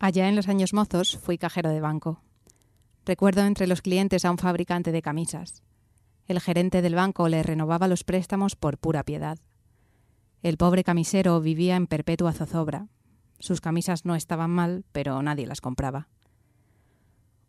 Allá 0.00 0.28
en 0.28 0.34
los 0.36 0.48
años 0.48 0.72
mozos 0.72 1.16
fui 1.18 1.38
cajero 1.38 1.70
de 1.70 1.80
banco. 1.80 2.20
Recuerdo 3.04 3.42
entre 3.42 3.66
los 3.66 3.82
clientes 3.82 4.24
a 4.24 4.30
un 4.30 4.38
fabricante 4.38 4.92
de 4.92 5.02
camisas. 5.02 5.62
El 6.26 6.40
gerente 6.40 6.82
del 6.82 6.94
banco 6.94 7.28
le 7.28 7.42
renovaba 7.42 7.88
los 7.88 8.04
préstamos 8.04 8.54
por 8.54 8.78
pura 8.78 9.02
piedad. 9.02 9.38
El 10.42 10.56
pobre 10.56 10.84
camisero 10.84 11.40
vivía 11.40 11.74
en 11.74 11.88
perpetua 11.88 12.32
zozobra. 12.32 12.86
Sus 13.40 13.60
camisas 13.60 14.04
no 14.04 14.14
estaban 14.14 14.50
mal, 14.50 14.84
pero 14.92 15.20
nadie 15.20 15.46
las 15.48 15.60
compraba. 15.60 16.08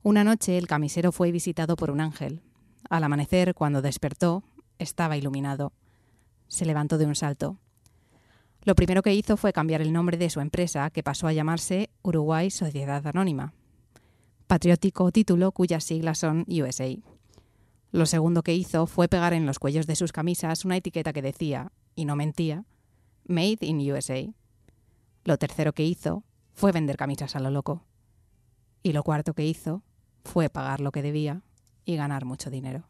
Una 0.01 0.24
noche 0.24 0.58
el 0.58 0.68
camisero 0.68 1.12
fue 1.12 1.32
visitado 1.32 1.76
por 1.76 1.91
un 1.91 2.01
ángel. 2.01 2.41
Al 2.89 3.04
amanecer, 3.04 3.54
cuando 3.54 3.84
despertó, 3.84 4.43
estaba 4.80 5.18
iluminado. 5.18 5.72
Se 6.47 6.66
levantó 6.66 6.97
de 6.97 7.06
un 7.06 7.16
salto. 7.16 7.58
Lo 8.64 8.76
primero 8.76 9.04
que 9.04 9.14
hizo 9.14 9.38
fue 9.38 9.54
cambiar 9.54 9.82
el 9.82 9.93
nombre 9.93 10.18
de 10.18 10.30
su 10.30 10.39
empresa, 10.39 10.89
que 10.89 11.04
pasó 11.04 11.28
a 11.28 11.34
llamarse 11.34 11.91
Uruguay 12.01 12.49
Sociedad 12.49 13.06
Anónima, 13.06 13.54
patriótico 14.48 15.12
título 15.12 15.52
cuyas 15.52 15.84
siglas 15.84 16.20
son 16.20 16.46
USA. 16.48 16.96
Lo 17.91 18.06
segundo 18.06 18.41
que 18.41 18.56
hizo 18.56 18.88
fue 18.88 19.08
pegar 19.08 19.34
en 19.34 19.46
los 19.46 19.60
cuellos 19.60 19.88
de 19.88 19.96
sus 19.96 20.12
camisas 20.12 20.66
una 20.66 20.78
etiqueta 20.78 21.14
que 21.14 21.22
decía, 21.22 21.72
y 21.96 22.06
no 22.06 22.16
mentía, 22.16 22.66
Made 23.26 23.60
in 23.62 23.80
USA. 23.91 24.34
Lo 25.24 25.38
tercero 25.38 25.74
que 25.74 25.86
hizo 25.86 26.24
fue 26.54 26.72
vender 26.72 26.98
camisas 26.98 27.36
a 27.36 27.39
lo 27.39 27.50
loco. 27.50 27.86
Y 28.82 28.94
lo 28.94 29.04
cuarto 29.04 29.34
que 29.34 29.46
hizo 29.46 29.84
fue 30.26 30.50
pagar 30.50 30.82
lo 30.82 30.91
que 30.91 31.02
debía 31.02 31.41
y 31.86 31.96
ganar 31.96 32.26
mucho 32.26 32.50
dinero. 32.50 32.88